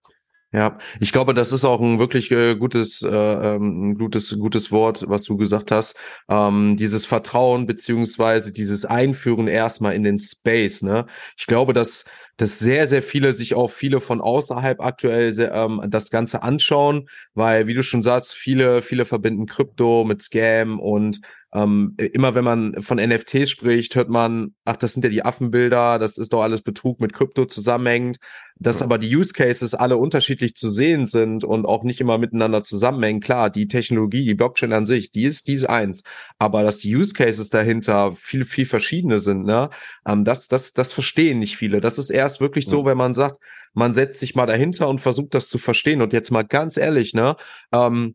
Ja, 0.55 0.77
ich 1.01 1.13
glaube, 1.13 1.33
das 1.33 1.51
ist 1.51 1.65
auch 1.65 1.81
ein 1.81 1.99
wirklich 1.99 2.31
äh, 2.31 2.55
gutes, 2.57 3.01
äh, 3.03 3.09
ähm, 3.09 3.95
gutes, 3.97 4.39
gutes 4.39 4.71
Wort, 4.71 5.05
was 5.09 5.23
du 5.25 5.39
gesagt 5.39 5.71
hast. 5.71 5.97
Ähm, 6.29 6.77
dieses 6.77 7.07
Vertrauen 7.07 7.65
beziehungsweise 7.65 8.53
dieses 8.53 8.85
Einführen 8.85 9.49
erstmal 9.49 9.95
in 9.95 10.03
den 10.05 10.19
Space. 10.19 10.83
Ne, 10.83 11.07
ich 11.39 11.47
glaube, 11.47 11.73
dass 11.73 12.05
dass 12.39 12.59
sehr, 12.59 12.87
sehr 12.87 13.03
viele 13.03 13.35
sich 13.35 13.55
auch 13.55 13.71
viele 13.71 14.01
von 14.01 14.21
außerhalb 14.21 14.81
aktuell 14.81 15.33
sehr, 15.33 15.53
ähm, 15.53 15.83
das 15.89 16.11
Ganze 16.11 16.43
anschauen, 16.43 17.09
weil, 17.35 17.67
wie 17.67 17.75
du 17.75 17.83
schon 17.83 18.03
sagst, 18.03 18.33
viele, 18.35 18.81
viele 18.83 19.05
verbinden 19.05 19.47
Krypto 19.47 20.05
mit 20.05 20.23
Scam 20.23 20.81
und 20.81 21.21
ähm, 21.55 21.95
immer 21.99 22.35
wenn 22.35 22.45
man 22.45 22.83
von 22.83 22.97
NFTs 22.97 23.51
spricht, 23.51 23.95
hört 23.95 24.09
man, 24.09 24.55
ach, 24.65 24.77
das 24.77 24.95
sind 24.95 25.05
ja 25.05 25.11
die 25.11 25.25
Affenbilder, 25.25 25.99
das 25.99 26.17
ist 26.17 26.33
doch 26.33 26.43
alles 26.43 26.63
Betrug 26.63 26.99
mit 27.01 27.13
Krypto 27.13 27.45
zusammenhängend. 27.45 28.19
Dass 28.59 28.81
ja. 28.81 28.87
aber 28.87 28.97
die 28.97 29.15
Use 29.15 29.33
Cases 29.33 29.75
alle 29.75 29.97
unterschiedlich 29.97 30.55
zu 30.55 30.71
sehen 30.71 31.07
sind 31.07 31.43
und 31.43 31.67
auch 31.67 31.83
nicht 31.83 32.01
immer 32.01 32.17
miteinander 32.17 32.63
zusammenhängen. 32.63 33.21
Klar, 33.21 33.51
die 33.51 33.67
Technologie, 33.67 34.25
die 34.25 34.35
Blockchain 34.35 34.73
an 34.73 34.87
sich, 34.87 35.11
die 35.11 35.25
ist, 35.25 35.49
die 35.49 35.55
ist 35.55 35.65
eins. 35.65 36.03
Aber 36.39 36.63
dass 36.63 36.79
die 36.79 36.95
Use 36.95 37.13
Cases 37.13 37.51
dahinter 37.51 38.13
viel, 38.13 38.45
viel 38.45 38.67
verschiedene 38.67 39.19
sind, 39.19 39.45
ne, 39.45 39.69
ähm, 40.07 40.25
das, 40.25 40.49
das, 40.49 40.73
das 40.73 40.93
verstehen 40.93 41.39
nicht 41.39 41.57
viele. 41.57 41.81
Das 41.81 41.99
ist 41.99 42.11
erst 42.11 42.41
wirklich 42.41 42.65
ja. 42.67 42.71
so, 42.71 42.85
wenn 42.85 42.97
man 42.97 43.15
sagt, 43.15 43.39
man 43.75 43.95
setzt 43.95 44.21
sich 44.21 44.35
mal 44.35 44.47
dahinter 44.47 44.89
und 44.89 45.01
versucht 45.01 45.35
das 45.35 45.49
zu 45.49 45.59
verstehen. 45.59 46.01
Und 46.01 46.13
jetzt 46.13 46.31
mal 46.31 46.45
ganz 46.45 46.77
ehrlich, 46.77 47.15
ne, 47.15 47.37
ähm, 47.73 48.15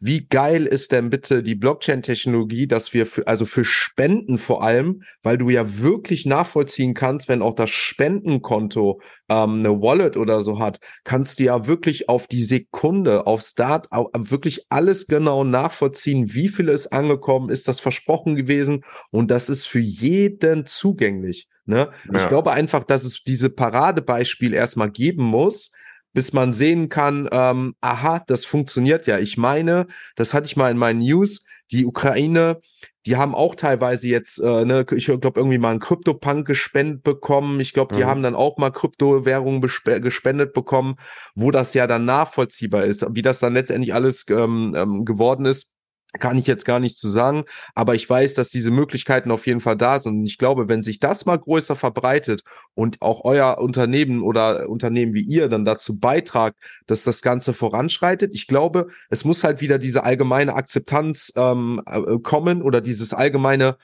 wie 0.00 0.26
geil 0.26 0.66
ist 0.66 0.92
denn 0.92 1.10
bitte 1.10 1.42
die 1.42 1.56
Blockchain-Technologie, 1.56 2.68
dass 2.68 2.94
wir 2.94 3.04
für, 3.04 3.26
also 3.26 3.46
für 3.46 3.64
Spenden 3.64 4.38
vor 4.38 4.62
allem, 4.62 5.02
weil 5.22 5.38
du 5.38 5.50
ja 5.50 5.80
wirklich 5.80 6.24
nachvollziehen 6.24 6.94
kannst, 6.94 7.28
wenn 7.28 7.42
auch 7.42 7.54
das 7.54 7.70
Spendenkonto 7.70 9.00
ähm, 9.28 9.58
eine 9.58 9.80
Wallet 9.80 10.16
oder 10.16 10.42
so 10.42 10.60
hat, 10.60 10.78
kannst 11.02 11.40
du 11.40 11.44
ja 11.44 11.66
wirklich 11.66 12.08
auf 12.08 12.28
die 12.28 12.42
Sekunde, 12.42 13.26
auf 13.26 13.40
Start, 13.40 13.90
auf, 13.90 14.06
wirklich 14.14 14.66
alles 14.68 15.08
genau 15.08 15.42
nachvollziehen, 15.42 16.32
wie 16.32 16.48
viel 16.48 16.68
ist 16.68 16.88
angekommen, 16.88 17.48
ist 17.48 17.66
das 17.66 17.80
versprochen 17.80 18.36
gewesen 18.36 18.84
und 19.10 19.30
das 19.32 19.48
ist 19.48 19.66
für 19.66 19.80
jeden 19.80 20.66
zugänglich. 20.66 21.48
Ne? 21.66 21.90
Ja. 22.12 22.20
Ich 22.20 22.28
glaube 22.28 22.52
einfach, 22.52 22.84
dass 22.84 23.04
es 23.04 23.24
diese 23.24 23.50
Paradebeispiel 23.50 24.54
erstmal 24.54 24.90
geben 24.90 25.24
muss, 25.24 25.72
bis 26.18 26.32
man 26.32 26.52
sehen 26.52 26.88
kann, 26.88 27.28
ähm, 27.30 27.76
aha, 27.80 28.24
das 28.26 28.44
funktioniert 28.44 29.06
ja. 29.06 29.20
Ich 29.20 29.36
meine, 29.36 29.86
das 30.16 30.34
hatte 30.34 30.46
ich 30.46 30.56
mal 30.56 30.68
in 30.68 30.76
meinen 30.76 30.98
News, 30.98 31.44
die 31.70 31.86
Ukraine, 31.86 32.60
die 33.06 33.14
haben 33.14 33.36
auch 33.36 33.54
teilweise 33.54 34.08
jetzt, 34.08 34.38
äh, 34.38 34.64
ne, 34.64 34.84
ich 34.96 35.06
glaube, 35.06 35.34
irgendwie 35.36 35.58
mal 35.58 35.70
einen 35.70 35.78
Krypto-Punk 35.78 36.44
gespendet 36.44 37.04
bekommen. 37.04 37.60
Ich 37.60 37.72
glaube, 37.72 37.94
die 37.94 38.02
mhm. 38.02 38.06
haben 38.08 38.22
dann 38.24 38.34
auch 38.34 38.58
mal 38.58 38.72
Kryptowährungen 38.72 39.60
gespendet 39.60 40.54
bekommen, 40.54 40.96
wo 41.36 41.52
das 41.52 41.72
ja 41.74 41.86
dann 41.86 42.04
nachvollziehbar 42.04 42.82
ist. 42.82 43.06
Wie 43.12 43.22
das 43.22 43.38
dann 43.38 43.54
letztendlich 43.54 43.94
alles 43.94 44.26
ähm, 44.28 44.74
ähm, 44.76 45.04
geworden 45.04 45.46
ist, 45.46 45.72
kann 46.18 46.38
ich 46.38 46.46
jetzt 46.46 46.64
gar 46.64 46.80
nicht 46.80 46.98
zu 46.98 47.08
sagen, 47.08 47.44
aber 47.74 47.94
ich 47.94 48.08
weiß, 48.08 48.34
dass 48.34 48.48
diese 48.48 48.70
Möglichkeiten 48.70 49.30
auf 49.30 49.46
jeden 49.46 49.60
Fall 49.60 49.76
da 49.76 49.98
sind. 49.98 50.20
Und 50.20 50.26
ich 50.26 50.38
glaube, 50.38 50.68
wenn 50.68 50.82
sich 50.82 51.00
das 51.00 51.26
mal 51.26 51.38
größer 51.38 51.76
verbreitet 51.76 52.42
und 52.74 53.02
auch 53.02 53.24
euer 53.24 53.58
Unternehmen 53.58 54.22
oder 54.22 54.68
Unternehmen 54.70 55.12
wie 55.12 55.22
ihr 55.22 55.48
dann 55.48 55.66
dazu 55.66 55.98
beitragt, 55.98 56.56
dass 56.86 57.04
das 57.04 57.20
Ganze 57.20 57.52
voranschreitet, 57.52 58.34
ich 58.34 58.46
glaube, 58.46 58.88
es 59.10 59.24
muss 59.24 59.44
halt 59.44 59.60
wieder 59.60 59.78
diese 59.78 60.02
allgemeine 60.02 60.54
Akzeptanz 60.54 61.32
ähm, 61.36 61.82
äh, 61.86 62.18
kommen 62.22 62.62
oder 62.62 62.80
dieses 62.80 63.12
allgemeine, 63.12 63.76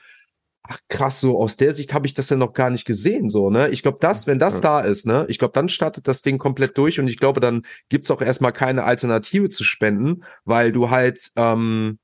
ach 0.63 0.79
krass, 0.89 1.21
so 1.21 1.39
aus 1.39 1.57
der 1.57 1.75
Sicht 1.75 1.93
habe 1.93 2.07
ich 2.07 2.15
das 2.15 2.31
ja 2.31 2.37
noch 2.37 2.53
gar 2.53 2.71
nicht 2.71 2.85
gesehen, 2.85 3.29
so, 3.29 3.51
ne? 3.51 3.69
Ich 3.69 3.83
glaube, 3.83 3.99
das, 4.01 4.25
wenn 4.25 4.39
das 4.39 4.55
ja. 4.55 4.61
da 4.61 4.81
ist, 4.81 5.05
ne, 5.05 5.25
ich 5.29 5.37
glaube, 5.37 5.53
dann 5.53 5.69
startet 5.69 6.07
das 6.07 6.23
Ding 6.23 6.39
komplett 6.39 6.75
durch 6.77 6.99
und 6.99 7.07
ich 7.07 7.19
glaube, 7.19 7.39
dann 7.39 7.61
gibt's 7.89 8.09
auch 8.09 8.21
erstmal 8.21 8.51
keine 8.51 8.83
Alternative 8.83 9.49
zu 9.49 9.63
spenden, 9.63 10.23
weil 10.43 10.71
du 10.71 10.89
halt, 10.89 11.29
ähm, 11.35 11.99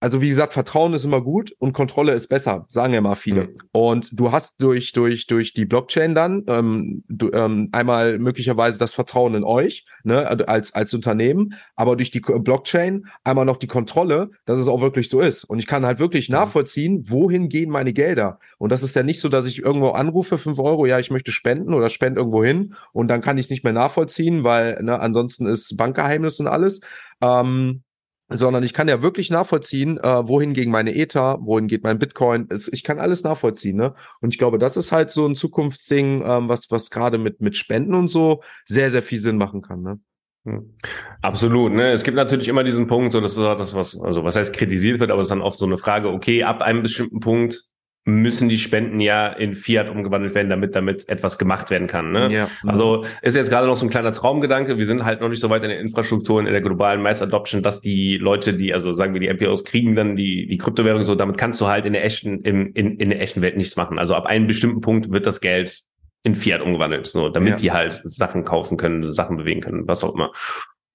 also 0.00 0.20
wie 0.20 0.28
gesagt, 0.28 0.52
Vertrauen 0.52 0.94
ist 0.94 1.04
immer 1.04 1.20
gut 1.20 1.52
und 1.58 1.72
Kontrolle 1.72 2.12
ist 2.12 2.28
besser, 2.28 2.66
sagen 2.68 2.94
ja 2.94 3.00
mal 3.00 3.16
viele. 3.16 3.44
Mhm. 3.44 3.56
Und 3.72 4.18
du 4.18 4.30
hast 4.30 4.62
durch 4.62 4.92
durch 4.92 5.26
durch 5.26 5.54
die 5.54 5.64
Blockchain 5.64 6.14
dann 6.14 6.44
ähm, 6.46 7.04
du, 7.08 7.30
ähm, 7.32 7.68
einmal 7.72 8.18
möglicherweise 8.18 8.78
das 8.78 8.92
Vertrauen 8.92 9.34
in 9.34 9.44
euch, 9.44 9.86
ne, 10.04 10.26
also 10.26 10.46
als 10.46 10.72
als 10.74 10.94
Unternehmen, 10.94 11.54
aber 11.74 11.96
durch 11.96 12.10
die 12.10 12.20
Blockchain 12.20 13.06
einmal 13.24 13.44
noch 13.44 13.56
die 13.56 13.66
Kontrolle, 13.66 14.30
dass 14.44 14.58
es 14.58 14.68
auch 14.68 14.80
wirklich 14.80 15.08
so 15.08 15.20
ist. 15.20 15.44
Und 15.44 15.58
ich 15.58 15.66
kann 15.66 15.84
halt 15.84 15.98
wirklich 15.98 16.28
mhm. 16.28 16.36
nachvollziehen, 16.36 17.04
wohin 17.08 17.48
gehen 17.48 17.70
meine 17.70 17.92
Gelder. 17.92 18.38
Und 18.58 18.70
das 18.70 18.82
ist 18.82 18.94
ja 18.94 19.02
nicht 19.02 19.20
so, 19.20 19.28
dass 19.28 19.48
ich 19.48 19.58
irgendwo 19.62 19.90
anrufe, 19.90 20.38
fünf 20.38 20.60
Euro, 20.60 20.86
ja, 20.86 21.00
ich 21.00 21.10
möchte 21.10 21.32
spenden 21.32 21.74
oder 21.74 21.88
spende 21.88 22.20
irgendwo 22.20 22.44
hin 22.44 22.74
und 22.92 23.08
dann 23.08 23.20
kann 23.20 23.36
ich 23.36 23.46
es 23.46 23.50
nicht 23.50 23.64
mehr 23.64 23.72
nachvollziehen, 23.72 24.44
weil 24.44 24.80
ne, 24.82 25.00
ansonsten 25.00 25.46
ist 25.46 25.76
Bankgeheimnis 25.76 26.38
und 26.38 26.46
alles. 26.46 26.80
Ähm, 27.20 27.82
sondern 28.28 28.62
ich 28.62 28.74
kann 28.74 28.88
ja 28.88 29.02
wirklich 29.02 29.30
nachvollziehen, 29.30 29.98
äh, 29.98 30.28
wohin 30.28 30.54
gegen 30.54 30.70
meine 30.70 30.94
Ether, 30.94 31.38
wohin 31.40 31.68
geht 31.68 31.82
mein 31.82 31.98
Bitcoin. 31.98 32.46
Es, 32.50 32.70
ich 32.72 32.84
kann 32.84 32.98
alles 32.98 33.24
nachvollziehen, 33.24 33.76
ne? 33.76 33.94
Und 34.20 34.34
ich 34.34 34.38
glaube, 34.38 34.58
das 34.58 34.76
ist 34.76 34.92
halt 34.92 35.10
so 35.10 35.26
ein 35.26 35.34
Zukunftsding, 35.34 36.22
ähm, 36.26 36.48
was 36.48 36.70
was 36.70 36.90
gerade 36.90 37.18
mit 37.18 37.40
mit 37.40 37.56
Spenden 37.56 37.94
und 37.94 38.08
so 38.08 38.42
sehr 38.66 38.90
sehr 38.90 39.02
viel 39.02 39.18
Sinn 39.18 39.38
machen 39.38 39.62
kann, 39.62 39.82
ne? 39.82 40.00
Hm. 40.44 40.74
Absolut, 41.22 41.72
ne? 41.72 41.92
Es 41.92 42.04
gibt 42.04 42.16
natürlich 42.16 42.48
immer 42.48 42.64
diesen 42.64 42.86
Punkt, 42.86 43.12
so 43.12 43.20
das 43.20 43.32
ist 43.32 43.44
auch 43.44 43.58
das, 43.58 43.74
was, 43.74 44.00
also 44.00 44.24
was 44.24 44.36
heißt 44.36 44.54
kritisiert 44.54 45.00
wird, 45.00 45.10
aber 45.10 45.20
es 45.20 45.26
ist 45.26 45.30
dann 45.30 45.42
oft 45.42 45.58
so 45.58 45.66
eine 45.66 45.78
Frage, 45.78 46.08
okay, 46.08 46.44
ab 46.44 46.62
einem 46.62 46.82
bestimmten 46.82 47.20
Punkt 47.20 47.67
müssen 48.08 48.48
die 48.48 48.58
Spenden 48.58 49.00
ja 49.00 49.28
in 49.28 49.54
Fiat 49.54 49.88
umgewandelt 49.88 50.34
werden, 50.34 50.48
damit 50.48 50.74
damit 50.74 51.08
etwas 51.08 51.38
gemacht 51.38 51.70
werden 51.70 51.86
kann. 51.86 52.10
Ne? 52.10 52.32
Ja. 52.32 52.48
Also 52.66 53.04
ist 53.22 53.36
jetzt 53.36 53.50
gerade 53.50 53.66
noch 53.66 53.76
so 53.76 53.86
ein 53.86 53.90
kleiner 53.90 54.12
Traumgedanke. 54.12 54.78
Wir 54.78 54.86
sind 54.86 55.04
halt 55.04 55.20
noch 55.20 55.28
nicht 55.28 55.40
so 55.40 55.50
weit 55.50 55.62
in 55.62 55.68
der 55.68 55.78
Infrastruktur 55.78 56.38
und 56.38 56.46
in 56.46 56.52
der 56.52 56.62
globalen 56.62 57.02
Mass 57.02 57.22
Adoption, 57.22 57.62
dass 57.62 57.80
die 57.80 58.16
Leute, 58.16 58.54
die 58.54 58.72
also 58.72 58.94
sagen 58.94 59.12
wir 59.12 59.20
die 59.20 59.28
MPOs 59.28 59.64
kriegen 59.64 59.94
dann 59.94 60.16
die 60.16 60.46
die 60.46 60.58
Kryptowährung 60.58 61.04
so, 61.04 61.14
damit 61.14 61.36
kannst 61.36 61.60
du 61.60 61.66
halt 61.66 61.84
in 61.86 61.92
der 61.92 62.04
echten 62.04 62.40
im, 62.42 62.72
in, 62.72 62.96
in 62.96 63.10
der 63.10 63.20
echten 63.20 63.42
Welt 63.42 63.56
nichts 63.56 63.76
machen. 63.76 63.98
Also 63.98 64.14
ab 64.14 64.26
einem 64.26 64.46
bestimmten 64.46 64.80
Punkt 64.80 65.12
wird 65.12 65.26
das 65.26 65.40
Geld 65.40 65.82
in 66.22 66.34
Fiat 66.34 66.62
umgewandelt, 66.62 67.06
so 67.06 67.28
damit 67.28 67.50
ja. 67.50 67.56
die 67.56 67.72
halt 67.72 68.00
Sachen 68.04 68.44
kaufen 68.44 68.76
können, 68.76 69.08
Sachen 69.12 69.36
bewegen 69.36 69.60
können, 69.60 69.86
was 69.86 70.02
auch 70.02 70.14
immer. 70.14 70.32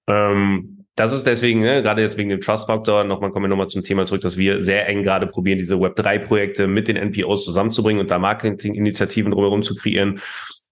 Ähm, 0.08 0.83
das 0.96 1.12
ist 1.12 1.26
deswegen, 1.26 1.60
ne, 1.60 1.82
gerade 1.82 2.02
jetzt 2.02 2.16
wegen 2.16 2.28
dem 2.28 2.40
Trust-Faktor, 2.40 3.04
nochmal 3.04 3.30
kommen 3.30 3.44
wir 3.44 3.48
nochmal 3.48 3.68
zum 3.68 3.82
Thema 3.82 4.06
zurück, 4.06 4.22
dass 4.22 4.36
wir 4.36 4.62
sehr 4.62 4.88
eng 4.88 5.02
gerade 5.02 5.26
probieren, 5.26 5.58
diese 5.58 5.74
Web3-Projekte 5.74 6.68
mit 6.68 6.86
den 6.86 6.96
NPOs 6.96 7.44
zusammenzubringen 7.44 8.00
und 8.00 8.10
da 8.10 8.18
Marketing-Initiativen 8.18 9.32
drumherum 9.32 9.62
zu 9.62 9.74
kreieren. 9.74 10.20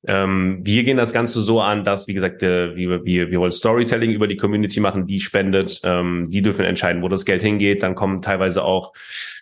Ähm, 0.04 0.60
wir 0.62 0.82
gehen 0.82 0.96
das 0.96 1.12
Ganze 1.12 1.40
so 1.40 1.60
an, 1.60 1.84
dass, 1.84 2.08
wie 2.08 2.14
gesagt, 2.14 2.42
äh, 2.42 2.74
wir, 2.74 3.04
wir, 3.04 3.30
wir 3.30 3.38
wollen 3.38 3.52
Storytelling 3.52 4.10
über 4.10 4.26
die 4.26 4.36
Community 4.36 4.80
machen, 4.80 5.06
die 5.06 5.20
spendet, 5.20 5.80
ähm, 5.84 6.24
die 6.28 6.42
dürfen 6.42 6.64
entscheiden, 6.64 7.02
wo 7.02 7.08
das 7.08 7.24
Geld 7.24 7.40
hingeht. 7.40 7.84
Dann 7.84 7.94
kommen 7.94 8.20
teilweise 8.20 8.64
auch 8.64 8.92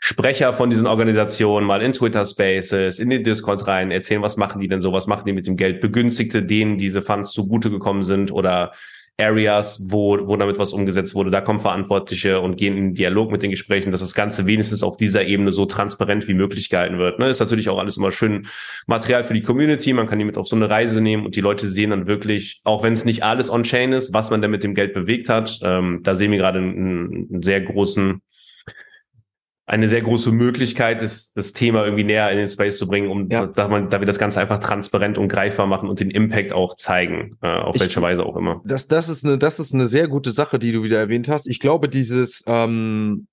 Sprecher 0.01 0.53
von 0.53 0.69
diesen 0.69 0.87
Organisationen 0.87 1.67
mal 1.67 1.81
in 1.81 1.95
Twitter 1.95 2.27
Spaces, 2.27 2.99
in 2.99 3.09
den 3.09 3.25
Discord 3.25 3.67
rein, 3.67 3.91
erzählen, 3.91 4.21
was 4.21 4.37
machen 4.37 4.61
die 4.61 4.69
denn 4.69 4.83
so, 4.83 4.93
was 4.93 5.07
machen 5.07 5.25
die 5.27 5.33
mit 5.33 5.47
dem 5.47 5.57
Geld, 5.57 5.81
begünstigte 5.81 6.43
denen 6.43 6.77
diese 6.77 7.01
Funds 7.01 7.33
zugute 7.33 7.71
gekommen 7.71 8.03
sind 8.03 8.31
oder 8.31 8.73
Areas, 9.21 9.87
wo, 9.91 10.19
wo 10.27 10.37
damit 10.37 10.59
was 10.59 10.73
umgesetzt 10.73 11.15
wurde. 11.15 11.31
Da 11.31 11.41
kommen 11.41 11.61
Verantwortliche 11.61 12.41
und 12.41 12.57
gehen 12.57 12.77
in 12.77 12.95
Dialog 12.95 13.31
mit 13.31 13.43
den 13.43 13.51
Gesprächen, 13.51 13.93
dass 13.93 14.01
das 14.01 14.15
Ganze 14.15 14.47
wenigstens 14.47 14.83
auf 14.83 14.97
dieser 14.97 15.25
Ebene 15.27 15.53
so 15.53 15.67
transparent 15.67 16.29
wie 16.29 16.35
möglich 16.35 16.71
gehalten 16.71 16.99
wird. 16.99 17.19
Ne? 17.19 17.29
Ist 17.29 17.41
natürlich 17.41 17.69
auch 17.69 17.79
alles 17.79 17.97
immer 17.97 18.13
schön 18.13 18.47
Material 18.87 19.25
für 19.25 19.35
die 19.35 19.43
Community. 19.43 19.93
Man 19.93 20.07
kann 20.07 20.19
die 20.19 20.25
mit 20.25 20.39
auf 20.39 20.49
so 20.49 20.57
eine 20.57 20.71
Reise 20.71 21.03
nehmen 21.03 21.27
und 21.27 21.37
die 21.37 21.41
Leute 21.41 21.67
sehen 21.67 21.91
dann 21.91 22.07
wirklich, 22.07 22.61
auch 22.65 22.83
wenn 22.83 22.93
es 22.93 23.05
nicht 23.05 23.23
alles 23.23 23.51
on-chain 23.51 23.93
ist, 23.93 24.13
was 24.13 24.31
man 24.31 24.43
denn 24.43 24.51
mit 24.51 24.65
dem 24.65 24.75
Geld 24.75 24.95
bewegt 24.95 25.29
hat. 25.29 25.61
Ähm, 25.63 26.01
da 26.03 26.15
sehen 26.15 26.31
wir 26.31 26.39
gerade 26.39 26.59
einen, 26.59 27.29
einen 27.31 27.43
sehr 27.43 27.61
großen 27.61 28.21
eine 29.71 29.87
sehr 29.87 30.03
große 30.03 30.33
Möglichkeit, 30.33 31.01
das, 31.01 31.33
das 31.33 31.53
Thema 31.53 31.85
irgendwie 31.85 32.03
näher 32.03 32.29
in 32.33 32.39
den 32.39 32.49
Space 32.49 32.77
zu 32.77 32.89
bringen, 32.89 33.09
um 33.09 33.31
ja. 33.31 33.47
da, 33.47 33.69
man, 33.69 33.89
da 33.89 34.01
wir 34.01 34.07
das 34.07 34.19
Ganze 34.19 34.41
einfach 34.41 34.59
transparent 34.59 35.17
und 35.17 35.29
greifbar 35.29 35.69
machen 35.69 35.89
und 35.89 36.01
den 36.01 36.11
Impact 36.11 36.53
auch 36.53 36.75
zeigen, 36.75 37.37
äh, 37.41 37.49
auf 37.49 37.77
ich, 37.77 37.81
welche 37.81 38.03
Weise 38.03 38.27
auch 38.27 38.37
immer. 38.37 38.61
Das, 38.65 38.89
das, 38.89 39.09
ist 39.09 39.25
eine, 39.25 39.39
das 39.39 39.61
ist 39.61 39.73
eine 39.73 39.87
sehr 39.87 40.09
gute 40.09 40.33
Sache, 40.33 40.59
die 40.59 40.73
du 40.73 40.83
wieder 40.83 40.99
erwähnt 40.99 41.29
hast. 41.29 41.47
Ich 41.47 41.61
glaube, 41.61 41.89
dieses 41.89 42.43
ähm, 42.49 43.29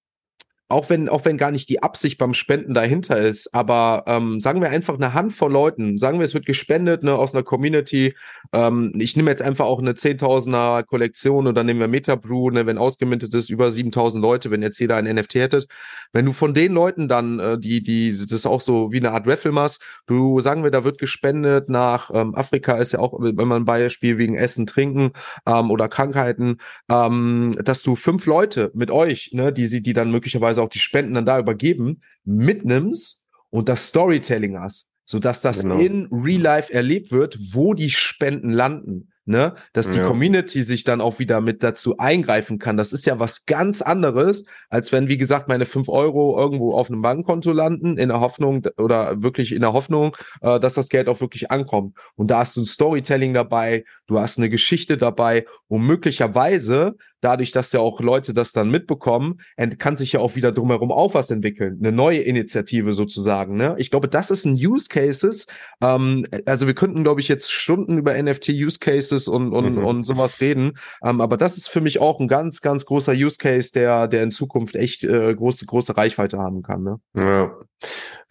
auch 0.70 0.90
wenn, 0.90 1.08
auch 1.08 1.24
wenn 1.24 1.38
gar 1.38 1.52
nicht 1.52 1.70
die 1.70 1.82
Absicht 1.82 2.18
beim 2.18 2.34
Spenden 2.34 2.74
dahinter 2.74 3.18
ist, 3.18 3.54
aber 3.54 4.04
ähm, 4.08 4.42
sagen 4.42 4.62
wir 4.62 4.70
einfach 4.70 4.96
eine 4.96 5.14
Handvoll 5.14 5.52
Leuten, 5.52 5.98
sagen 5.98 6.20
wir, 6.20 6.26
es 6.26 6.34
wird 6.34 6.46
gespendet 6.46 7.04
ne, 7.04 7.14
aus 7.14 7.34
einer 7.34 7.44
Community. 7.44 8.16
Ähm, 8.52 8.92
ich 8.98 9.16
nehme 9.16 9.32
jetzt 9.32 9.42
einfach 9.42 9.66
auch 9.66 9.80
eine 9.80 9.94
10.000er 9.94 10.84
Kollektion 10.84 11.48
und 11.48 11.56
dann 11.56 11.68
nehmen 11.68 11.80
wir 11.80 11.88
Metabrew, 11.88 12.50
ne, 12.50 12.66
wenn 12.66 12.78
ausgemintet 12.78 13.34
ist, 13.34 13.50
über 13.50 13.68
7.000 13.68 14.20
Leute, 14.20 14.52
wenn 14.52 14.62
jetzt 14.62 14.80
jeder 14.80 14.98
ein 14.98 15.06
NFT 15.06 15.36
hättet. 15.36 15.68
Wenn 16.12 16.26
du 16.26 16.34
von 16.34 16.54
den 16.54 16.74
Leuten 16.74 17.08
dann, 17.08 17.40
äh, 17.40 17.58
die, 17.58 17.82
die, 17.82 18.18
das 18.18 18.32
ist 18.34 18.46
auch 18.46 18.62
so 18.62 18.92
wie 18.92 18.98
eine 18.98 19.12
Art 19.12 19.26
Raffle 19.26 19.54
machst, 19.54 19.82
du 20.06 20.42
sagen 20.42 20.64
wir, 20.64 20.72
da 20.72 20.84
wird 20.84 21.00
gespendet 21.00 21.70
nach 21.70 22.12
ähm, 22.14 22.36
Afrika, 22.36 22.76
ist 22.76 22.92
ja 22.92 23.00
auch, 23.00 23.14
wenn 23.20 23.48
man 23.48 23.62
ein 23.62 23.66
Beispiel 23.66 24.18
wegen 24.18 24.36
Essen, 24.36 24.66
Trinken 24.66 25.12
ähm, 25.46 25.72
oder 25.72 25.88
Krankheiten, 25.88 26.58
ähm, 26.90 27.56
dass 27.64 27.84
du 27.84 27.96
fünf 27.96 28.26
Leute 28.26 28.70
mit 28.74 28.92
euch, 28.92 29.32
ne, 29.32 29.54
die 29.54 29.68
die 29.82 29.94
dann 29.94 30.12
möglicherweise 30.12 30.57
beziehungsweise 30.58 30.62
auch 30.62 30.70
die 30.70 30.80
Spenden 30.80 31.14
dann 31.14 31.26
da 31.26 31.40
übergeben, 31.40 32.02
mitnimmst 32.26 33.26
und 33.50 33.70
das 33.70 33.88
Storytelling 33.88 34.60
hast, 34.60 34.88
sodass 35.06 35.42
das 35.42 35.62
genau. 35.62 35.80
in 35.80 36.08
Real 36.12 36.42
Life 36.42 36.74
erlebt 36.74 37.12
wird, 37.12 37.38
wo 37.54 37.74
die 37.74 37.90
Spenden 37.90 38.52
landen. 38.52 39.12
ne, 39.30 39.56
dass 39.74 39.92
die 39.92 40.00
Ja. 40.00 40.08
Community 40.08 40.64
sich 40.64 40.86
dann 40.86 41.02
auch 41.02 41.20
wieder 41.20 41.42
mit 41.42 41.62
dazu 41.62 41.98
eingreifen 41.98 42.60
kann. 42.60 42.78
Das 42.78 42.94
ist 42.94 43.06
ja 43.06 43.20
was 43.20 43.46
ganz 43.46 43.82
anderes, 43.82 44.46
als 44.70 44.94
wenn, 44.94 45.10
wie 45.10 45.18
gesagt, 45.18 45.50
meine 45.50 45.66
fünf 45.66 45.90
Euro 45.90 46.40
irgendwo 46.40 46.74
auf 46.74 46.90
einem 46.90 47.02
Bankkonto 47.02 47.52
landen, 47.52 47.98
in 47.98 48.08
der 48.08 48.22
Hoffnung 48.22 48.66
oder 48.78 49.22
wirklich 49.22 49.52
in 49.52 49.60
der 49.60 49.74
Hoffnung, 49.74 50.16
äh, 50.40 50.62
dass 50.62 50.76
das 50.76 50.88
Geld 50.88 51.10
auch 51.10 51.20
wirklich 51.20 51.52
ankommt. 51.52 51.98
Und 52.16 52.32
da 52.32 52.40
hast 52.40 52.56
du 52.56 52.62
ein 52.62 52.66
Storytelling 52.66 53.34
dabei, 53.34 53.84
du 54.08 54.20
hast 54.20 54.38
eine 54.38 54.50
Geschichte 54.50 54.98
dabei 54.98 55.46
und 55.68 55.86
möglicherweise, 55.86 56.96
dadurch, 57.22 57.52
dass 57.52 57.72
ja 57.72 57.80
auch 57.80 58.00
Leute 58.00 58.34
das 58.34 58.52
dann 58.52 58.70
mitbekommen, 58.70 59.40
kann 59.80 59.98
sich 59.98 60.14
ja 60.14 60.20
auch 60.20 60.36
wieder 60.36 60.52
drumherum 60.52 60.92
auch 60.92 61.14
was 61.14 61.30
entwickeln. 61.30 61.78
Eine 61.80 61.92
neue 61.92 62.20
Initiative 62.20 62.94
sozusagen. 62.94 63.58
Ne? 63.58 63.76
Ich 63.80 63.90
glaube, 63.90 64.08
das 64.08 64.32
ist 64.32 64.46
ein 64.46 64.54
Use 64.54 64.88
Cases. 64.88 65.48
Ähm, 65.82 66.26
also 66.46 66.68
wir 66.68 66.76
könnten, 66.76 67.04
glaube 67.04 67.22
ich, 67.22 67.28
jetzt 67.28 67.52
Stunden 67.52 67.98
über 67.98 68.22
NFT 68.22 68.50
Use 68.50 68.80
Cases 68.80 69.28
und, 69.28 69.52
und, 69.52 69.76
Mhm. 69.78 69.86
und 69.86 70.04
sowas 70.04 70.42
reden. 70.42 70.78
Ähm, 71.04 71.22
aber 71.22 71.38
das 71.38 71.58
ist 71.58 71.70
für 71.70 71.82
mich 71.82 72.00
auch 72.00 72.20
ein 72.20 72.28
ganz, 72.28 72.62
ganz 72.62 72.86
großer 72.86 73.14
Use 73.14 73.38
Case, 73.38 73.72
der, 73.74 74.08
der 74.08 74.24
in 74.24 74.32
Zukunft 74.32 74.76
echt 74.76 75.04
äh, 75.04 75.34
große, 75.34 75.66
große 75.66 75.98
Reichweite 75.98 76.38
haben 76.38 76.62
kann. 76.62 76.84
Ne? 76.84 77.00
Ja. 77.16 77.52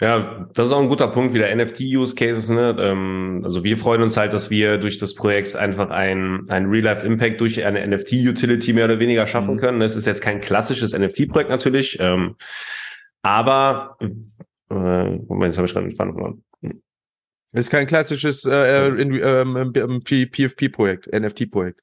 Ja, 0.00 0.46
das 0.52 0.68
ist 0.68 0.72
auch 0.74 0.80
ein 0.82 0.88
guter 0.88 1.08
Punkt, 1.08 1.32
wieder 1.32 1.54
NFT-Use-Cases. 1.54 2.50
Ne? 2.50 2.76
Ähm, 2.78 3.40
also 3.44 3.64
wir 3.64 3.78
freuen 3.78 4.02
uns 4.02 4.16
halt, 4.16 4.32
dass 4.32 4.50
wir 4.50 4.76
durch 4.78 4.98
das 4.98 5.14
Projekt 5.14 5.56
einfach 5.56 5.90
ein, 5.90 6.44
ein 6.48 6.66
Real-Life-Impact 6.66 7.40
durch 7.40 7.64
eine 7.64 7.86
NFT-Utility 7.86 8.72
mehr 8.74 8.84
oder 8.86 8.98
weniger 8.98 9.26
schaffen 9.26 9.54
Mhm. 9.54 9.58
können. 9.60 9.80
Das 9.80 9.96
ist 9.96 10.06
jetzt 10.06 10.20
kein 10.20 10.40
klassisches 10.40 10.92
NFT-Projekt 10.92 11.48
natürlich, 11.50 11.98
ähm, 12.00 12.36
aber 13.22 13.96
äh, 14.00 14.74
Moment, 14.74 15.44
jetzt 15.46 15.56
habe 15.58 15.66
ich 15.66 15.72
gerade 15.72 15.88
den 15.88 15.96
Faden 15.96 16.12
verloren. 16.12 16.42
Ist 17.52 17.70
kein 17.70 17.86
klassisches 17.86 18.44
äh, 18.44 18.88
in, 18.88 19.14
ähm, 19.14 19.72
ähm, 19.74 20.02
PFP-Projekt, 20.04 21.06
NFT-Projekt. 21.12 21.80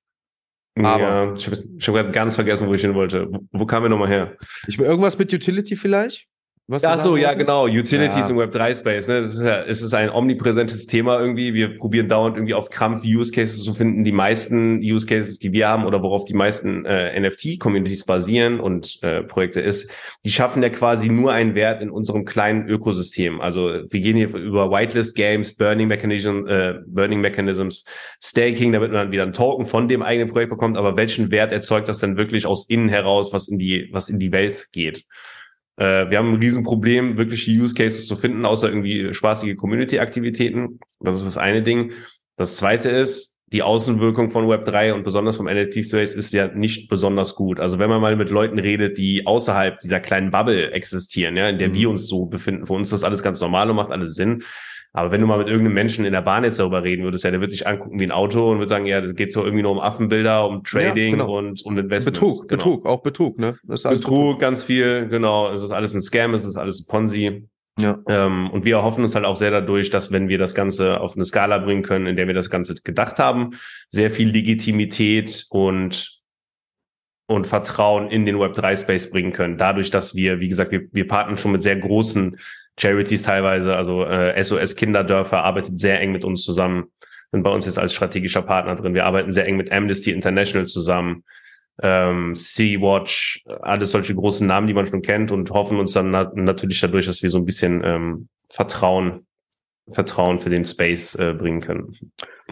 Aber- 0.76 1.00
ja, 1.02 1.34
ich 1.34 1.48
habe 1.48 1.58
hab 1.58 1.94
gerade 1.96 2.12
ganz 2.12 2.36
vergessen, 2.36 2.68
wo 2.68 2.74
ich 2.76 2.82
hin 2.82 2.94
wollte. 2.94 3.28
Wo, 3.32 3.40
wo 3.52 3.66
kamen 3.66 3.86
wir 3.86 3.90
nochmal 3.90 4.10
her? 4.10 4.38
Ich 4.68 4.78
irgendwas 4.78 5.18
mit 5.18 5.34
Utility 5.34 5.76
vielleicht? 5.76 6.28
Was 6.68 6.86
Ach 6.86 6.98
so, 6.98 7.18
ja, 7.18 7.34
genau. 7.34 7.66
Utilities 7.66 8.16
Ja. 8.16 8.30
im 8.30 8.38
Web3 8.38 8.80
Space. 8.80 9.10
Ne? 9.10 9.20
Das 9.20 9.36
ist 9.36 9.44
ja, 9.44 9.64
es 9.64 9.82
ist 9.82 9.94
ein 9.94 10.10
omnipräsentes 10.10 10.88
Thema 10.88 11.20
irgendwie. 11.20 11.54
Wir 11.54 11.78
probieren 11.78 12.08
dauernd 12.08 12.38
irgendwie 12.38 12.54
auf 12.54 12.70
Krampf 12.70 13.04
Use 13.04 13.34
Cases 13.34 13.62
zu 13.62 13.74
finden. 13.74 14.06
Die 14.06 14.14
meisten 14.14 14.80
Use 14.80 15.06
Cases, 15.06 15.40
die 15.40 15.52
wir 15.52 15.68
haben 15.68 15.86
oder 15.86 16.02
worauf 16.02 16.24
die 16.24 16.34
meisten 16.34 16.86
äh, 16.86 17.20
NFT-Communities 17.20 18.06
basieren 18.06 18.62
und 18.62 18.98
äh, 19.02 19.24
Projekte 19.24 19.60
ist, 19.60 19.92
die 20.24 20.32
schaffen 20.32 20.64
ja 20.64 20.70
quasi 20.70 21.10
nur 21.10 21.34
einen 21.34 21.54
Wert 21.54 21.82
in 21.82 21.90
unserem 21.90 22.24
kleinen 22.24 22.70
Ökosystem. 22.70 23.42
Also 23.42 23.82
wir 23.90 24.00
gehen 24.00 24.16
hier 24.16 24.34
über 24.34 24.72
Whitelist 24.72 25.18
Games, 25.18 25.58
Burning 25.58 25.90
Mechanism, 25.90 26.48
äh, 26.48 26.76
Burning 26.88 27.20
Mechanisms, 27.20 27.84
Staking, 28.22 28.72
damit 28.72 28.94
man 28.94 29.12
wieder 29.12 29.24
einen 29.24 29.34
Token 29.34 29.66
von 29.66 29.90
dem 29.90 30.02
eigenen 30.02 30.30
Projekt 30.30 30.52
bekommt. 30.52 30.78
Aber 30.78 30.96
welchen 30.96 31.30
Wert 31.30 31.52
erzeugt 31.52 31.90
das 31.90 32.00
denn 32.00 32.16
wirklich 32.16 32.46
aus 32.46 32.70
innen 32.70 32.88
heraus, 32.88 33.34
was 33.34 33.50
in 33.50 33.60
die, 33.60 33.90
was 33.92 34.08
in 34.08 34.18
die 34.18 34.32
Welt 34.32 34.68
geht? 34.72 35.04
Äh, 35.78 36.10
wir 36.10 36.18
haben 36.18 36.34
ein 36.34 36.40
Riesenproblem, 36.40 37.18
wirkliche 37.18 37.52
Use 37.52 37.74
Cases 37.76 38.08
zu 38.08 38.16
finden, 38.16 38.46
außer 38.46 38.68
irgendwie 38.68 39.14
spaßige 39.14 39.56
Community-Aktivitäten. 39.56 40.80
Das 41.00 41.18
ist 41.18 41.26
das 41.26 41.38
eine 41.38 41.64
Ding. 41.64 41.92
Das 42.38 42.58
zweite 42.58 42.90
ist, 42.90 43.34
die 43.48 43.62
Außenwirkung 43.62 44.32
von 44.32 44.48
Web3 44.48 44.94
und 44.94 45.04
besonders 45.04 45.38
vom 45.38 45.46
NFT 45.46 45.86
Space 45.86 46.16
ist 46.16 46.34
ja 46.34 46.48
nicht 46.48 46.90
besonders 46.90 47.36
gut. 47.36 47.60
Also 47.60 47.78
wenn 47.78 47.90
man 47.90 48.02
mal 48.02 48.16
mit 48.16 48.32
Leuten 48.32 48.58
redet, 48.58 48.98
die 48.98 49.28
außerhalb 49.28 49.80
dieser 49.80 50.00
kleinen 50.00 50.32
Bubble 50.32 50.72
existieren, 50.72 51.38
ja, 51.38 51.50
in 51.50 51.60
der 51.60 51.70
Mhm. 51.70 51.74
wir 51.76 51.90
uns 51.92 52.08
so 52.08 52.26
befinden, 52.26 52.66
für 52.66 52.74
uns 52.74 52.88
ist 52.88 52.94
das 52.94 53.04
alles 53.04 53.22
ganz 53.22 53.40
normal 53.40 53.70
und 53.70 53.76
macht 53.76 53.92
alles 53.92 54.16
Sinn. 54.16 54.44
Aber 54.96 55.12
wenn 55.12 55.22
du 55.22 55.28
mal 55.28 55.40
mit 55.40 55.48
irgendeinem 55.48 55.74
Menschen 55.74 56.06
in 56.06 56.14
der 56.14 56.22
Bahn 56.22 56.44
jetzt 56.44 56.60
darüber 56.60 56.84
reden 56.84 57.04
würdest, 57.04 57.24
ja, 57.24 57.32
der 57.32 57.42
wird 57.42 57.52
dich 57.52 57.66
angucken 57.66 58.00
wie 58.00 58.04
ein 58.04 58.12
Auto 58.12 58.52
und 58.52 58.60
wird 58.60 58.70
sagen, 58.70 58.86
ja, 58.86 59.02
das 59.02 59.16
geht 59.16 59.34
so 59.34 59.44
irgendwie 59.44 59.64
nur 59.64 59.72
um 59.72 59.80
Affenbilder, 59.80 60.48
um 60.48 60.64
Trading 60.64 61.14
genau. 61.14 61.36
und 61.36 61.66
um 61.66 61.78
Investments. 61.78 62.20
Betrug, 62.20 62.48
Genau. 62.48 62.58
Betrug, 62.58 62.86
auch 62.86 63.02
Betrug, 63.02 63.40
ne? 63.40 63.58
Alles 63.68 63.84
Betrug, 63.84 64.40
ganz 64.40 64.64
viel, 64.64 65.08
genau. 65.08 65.52
Es 65.52 65.64
ist 65.64 65.72
alles 65.72 65.96
ein 65.96 66.02
Scam, 66.04 66.36
es 66.36 66.46
ist 66.46 66.58
alles 66.58 66.82
ein 66.82 66.88
Ponzi. 66.88 67.48
Ja. 67.80 68.00
Ähm, 68.08 68.52
und 68.52 68.66
wir 68.66 68.76
erhoffen 68.76 69.04
uns 69.04 69.16
halt 69.16 69.26
auch 69.26 69.36
sehr 69.36 69.50
dadurch, 69.50 69.90
dass 69.90 70.12
wenn 70.12 70.30
wir 70.30 70.38
das 70.38 70.54
Ganze 70.54 71.02
auf 71.02 71.16
eine 71.16 71.26
Skala 71.26 71.58
bringen 71.58 71.82
können, 71.82 72.06
in 72.06 72.16
der 72.16 72.28
wir 72.28 72.36
das 72.36 72.52
Ganze 72.52 72.76
gedacht 72.76 73.18
haben, 73.18 73.52
sehr 73.90 74.12
viel 74.12 74.30
Legitimität 74.30 75.48
und 75.50 76.22
und 77.26 77.48
Vertrauen 77.48 78.12
in 78.12 78.26
den 78.26 78.36
Web3-Space 78.36 79.10
bringen 79.10 79.32
können. 79.32 79.58
Dadurch, 79.58 79.90
dass 79.90 80.14
wir, 80.14 80.40
wie 80.42 80.50
gesagt, 80.50 80.72
wir, 80.72 80.88
wir 80.92 81.08
partnern 81.08 81.38
schon 81.38 81.54
mit 81.54 81.64
sehr 81.64 81.78
großen 81.78 82.38
Charities 82.78 83.24
teilweise, 83.24 83.76
also 83.76 84.04
äh, 84.04 84.42
SOS 84.44 84.76
Kinderdörfer 84.76 85.44
arbeitet 85.44 85.80
sehr 85.80 86.00
eng 86.02 86.12
mit 86.12 86.26
uns 86.26 86.44
zusammen, 86.44 86.86
sind 87.32 87.44
bei 87.44 87.52
uns 87.52 87.66
jetzt 87.66 87.80
als 87.80 87.94
strategischer 87.94 88.42
Partner 88.42 88.76
drin. 88.76 88.94
Wir 88.94 89.06
arbeiten 89.06 89.32
sehr 89.32 89.46
eng 89.46 89.58
mit 89.58 89.72
Amnesty 89.72 90.12
International 90.12 90.66
zusammen, 90.66 91.24
ähm, 91.82 92.36
Sea-Watch, 92.36 93.44
alles 93.62 93.92
solche 93.92 94.16
großen 94.16 94.46
Namen, 94.46 94.68
die 94.68 94.74
man 94.74 94.88
schon 94.88 95.02
kennt 95.02 95.32
und 95.32 95.52
hoffen 95.52 95.80
uns 95.80 95.94
dann 95.94 96.12
na 96.12 96.32
natürlich 96.36 96.80
dadurch, 96.80 97.06
dass 97.06 97.24
wir 97.24 97.30
so 97.30 97.38
ein 97.38 97.46
bisschen 97.46 97.82
ähm, 97.84 98.28
Vertrauen, 98.50 99.26
Vertrauen 99.92 100.40
für 100.40 100.50
den 100.50 100.64
Space 100.64 101.16
äh, 101.16 101.34
bringen 101.34 101.60
können. 101.60 101.98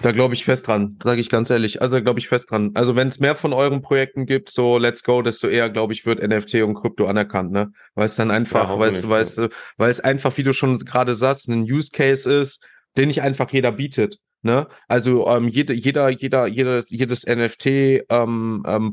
Da 0.02 0.12
glaube 0.12 0.34
ich 0.34 0.44
fest 0.44 0.68
dran, 0.68 0.98
sage 1.02 1.22
ich 1.22 1.30
ganz 1.30 1.50
ehrlich. 1.50 1.82
Also 1.82 2.02
glaube 2.02 2.20
ich 2.20 2.28
fest 2.28 2.52
dran. 2.52 2.72
Also 2.74 2.96
wenn 2.96 3.08
es 3.08 3.20
mehr 3.20 3.36
von 3.36 3.54
euren 3.54 3.82
Projekten 3.82 4.26
gibt, 4.26 4.50
so 4.52 4.78
let's 4.78 5.04
go, 5.04 5.22
desto 5.22 5.48
eher, 5.48 5.70
glaube 5.70 5.94
ich, 5.94 6.06
wird 6.06 6.22
NFT 6.22 6.56
und 6.64 6.74
Krypto 6.74 7.08
anerkannt, 7.08 7.52
ne? 7.52 7.72
Weil 7.96 8.06
es 8.06 8.16
dann 8.16 8.32
einfach, 8.32 8.70
Ja, 8.70 8.80
weißt 8.80 9.04
du, 9.04 9.10
weißt 9.10 9.38
du, 9.38 9.50
weil 9.78 9.90
es 9.90 10.02
einfach, 10.02 10.36
wie 10.38 10.44
du 10.44 10.54
schon 10.54 10.80
gerade 10.80 11.16
sagst, 11.16 11.48
ein 11.48 11.64
Use 11.64 11.90
Case 11.92 12.32
ist, 12.32 12.66
den 12.98 13.08
nicht 13.08 13.22
einfach 13.22 13.50
jeder 13.52 13.72
bietet. 13.72 14.18
Ne? 14.44 14.68
Also 14.88 15.28
ähm, 15.28 15.48
jede, 15.50 15.74
jeder, 15.74 16.10
jeder, 16.10 16.48
jedes, 16.48 16.90
jedes 16.90 17.28
NFT 17.28 17.68
ähm, 18.10 18.64
ähm, 18.66 18.92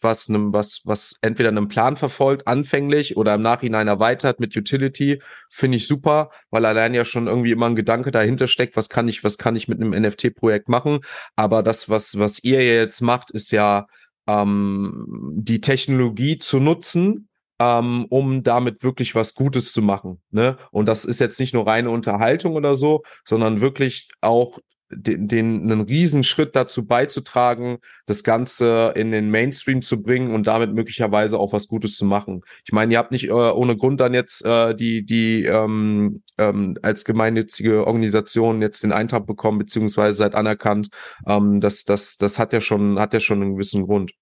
was 0.00 0.28
einem, 0.28 0.52
was, 0.52 0.80
was 0.84 1.16
entweder 1.22 1.50
einen 1.50 1.68
Plan 1.68 1.96
verfolgt, 1.96 2.48
anfänglich 2.48 3.16
oder 3.16 3.34
im 3.34 3.42
Nachhinein 3.42 3.86
erweitert 3.86 4.40
mit 4.40 4.56
Utility, 4.56 5.22
finde 5.50 5.76
ich 5.76 5.86
super, 5.86 6.30
weil 6.50 6.64
allein 6.64 6.94
ja 6.94 7.04
schon 7.04 7.28
irgendwie 7.28 7.52
immer 7.52 7.66
ein 7.66 7.76
Gedanke 7.76 8.10
dahinter 8.10 8.48
steckt, 8.48 8.76
was 8.76 8.88
kann 8.88 9.06
ich, 9.06 9.22
was 9.22 9.38
kann 9.38 9.54
ich 9.54 9.68
mit 9.68 9.80
einem 9.80 9.90
NFT-Projekt 9.90 10.68
machen. 10.68 10.98
Aber 11.36 11.62
das, 11.62 11.88
was, 11.88 12.18
was 12.18 12.42
ihr 12.42 12.64
jetzt 12.64 13.00
macht, 13.00 13.30
ist 13.30 13.52
ja 13.52 13.86
ähm, 14.26 15.32
die 15.36 15.60
Technologie 15.60 16.38
zu 16.38 16.58
nutzen, 16.58 17.28
ähm, 17.60 18.06
um 18.08 18.42
damit 18.42 18.82
wirklich 18.82 19.14
was 19.14 19.34
Gutes 19.34 19.72
zu 19.72 19.82
machen. 19.82 20.20
Ne? 20.30 20.58
Und 20.70 20.86
das 20.86 21.04
ist 21.04 21.20
jetzt 21.20 21.40
nicht 21.40 21.54
nur 21.54 21.66
reine 21.66 21.90
Unterhaltung 21.90 22.54
oder 22.54 22.74
so, 22.74 23.02
sondern 23.24 23.60
wirklich 23.60 24.08
auch 24.20 24.58
den, 24.90 25.28
den 25.28 25.62
einen 25.62 25.80
riesen 25.82 26.24
Schritt 26.24 26.56
dazu 26.56 26.86
beizutragen, 26.86 27.78
das 28.06 28.24
Ganze 28.24 28.92
in 28.96 29.12
den 29.12 29.30
Mainstream 29.30 29.82
zu 29.82 30.02
bringen 30.02 30.34
und 30.34 30.46
damit 30.46 30.72
möglicherweise 30.72 31.38
auch 31.38 31.52
was 31.52 31.68
Gutes 31.68 31.96
zu 31.96 32.04
machen. 32.04 32.42
Ich 32.64 32.72
meine, 32.72 32.92
ihr 32.92 32.98
habt 32.98 33.12
nicht 33.12 33.28
äh, 33.28 33.32
ohne 33.32 33.76
Grund 33.76 34.00
dann 34.00 34.14
jetzt 34.14 34.44
äh, 34.44 34.74
die 34.74 35.04
die 35.04 35.44
ähm, 35.44 36.22
ähm, 36.38 36.78
als 36.82 37.04
gemeinnützige 37.04 37.86
Organisation 37.86 38.62
jetzt 38.62 38.82
den 38.82 38.92
Eintrag 38.92 39.26
bekommen 39.26 39.58
beziehungsweise 39.58 40.16
seid 40.16 40.34
anerkannt. 40.34 40.88
Ähm, 41.26 41.60
das 41.60 41.84
das 41.84 42.16
das 42.16 42.38
hat 42.38 42.52
ja 42.52 42.60
schon 42.60 42.98
hat 42.98 43.12
ja 43.12 43.20
schon 43.20 43.42
einen 43.42 43.52
gewissen 43.54 43.86
Grund. 43.86 44.12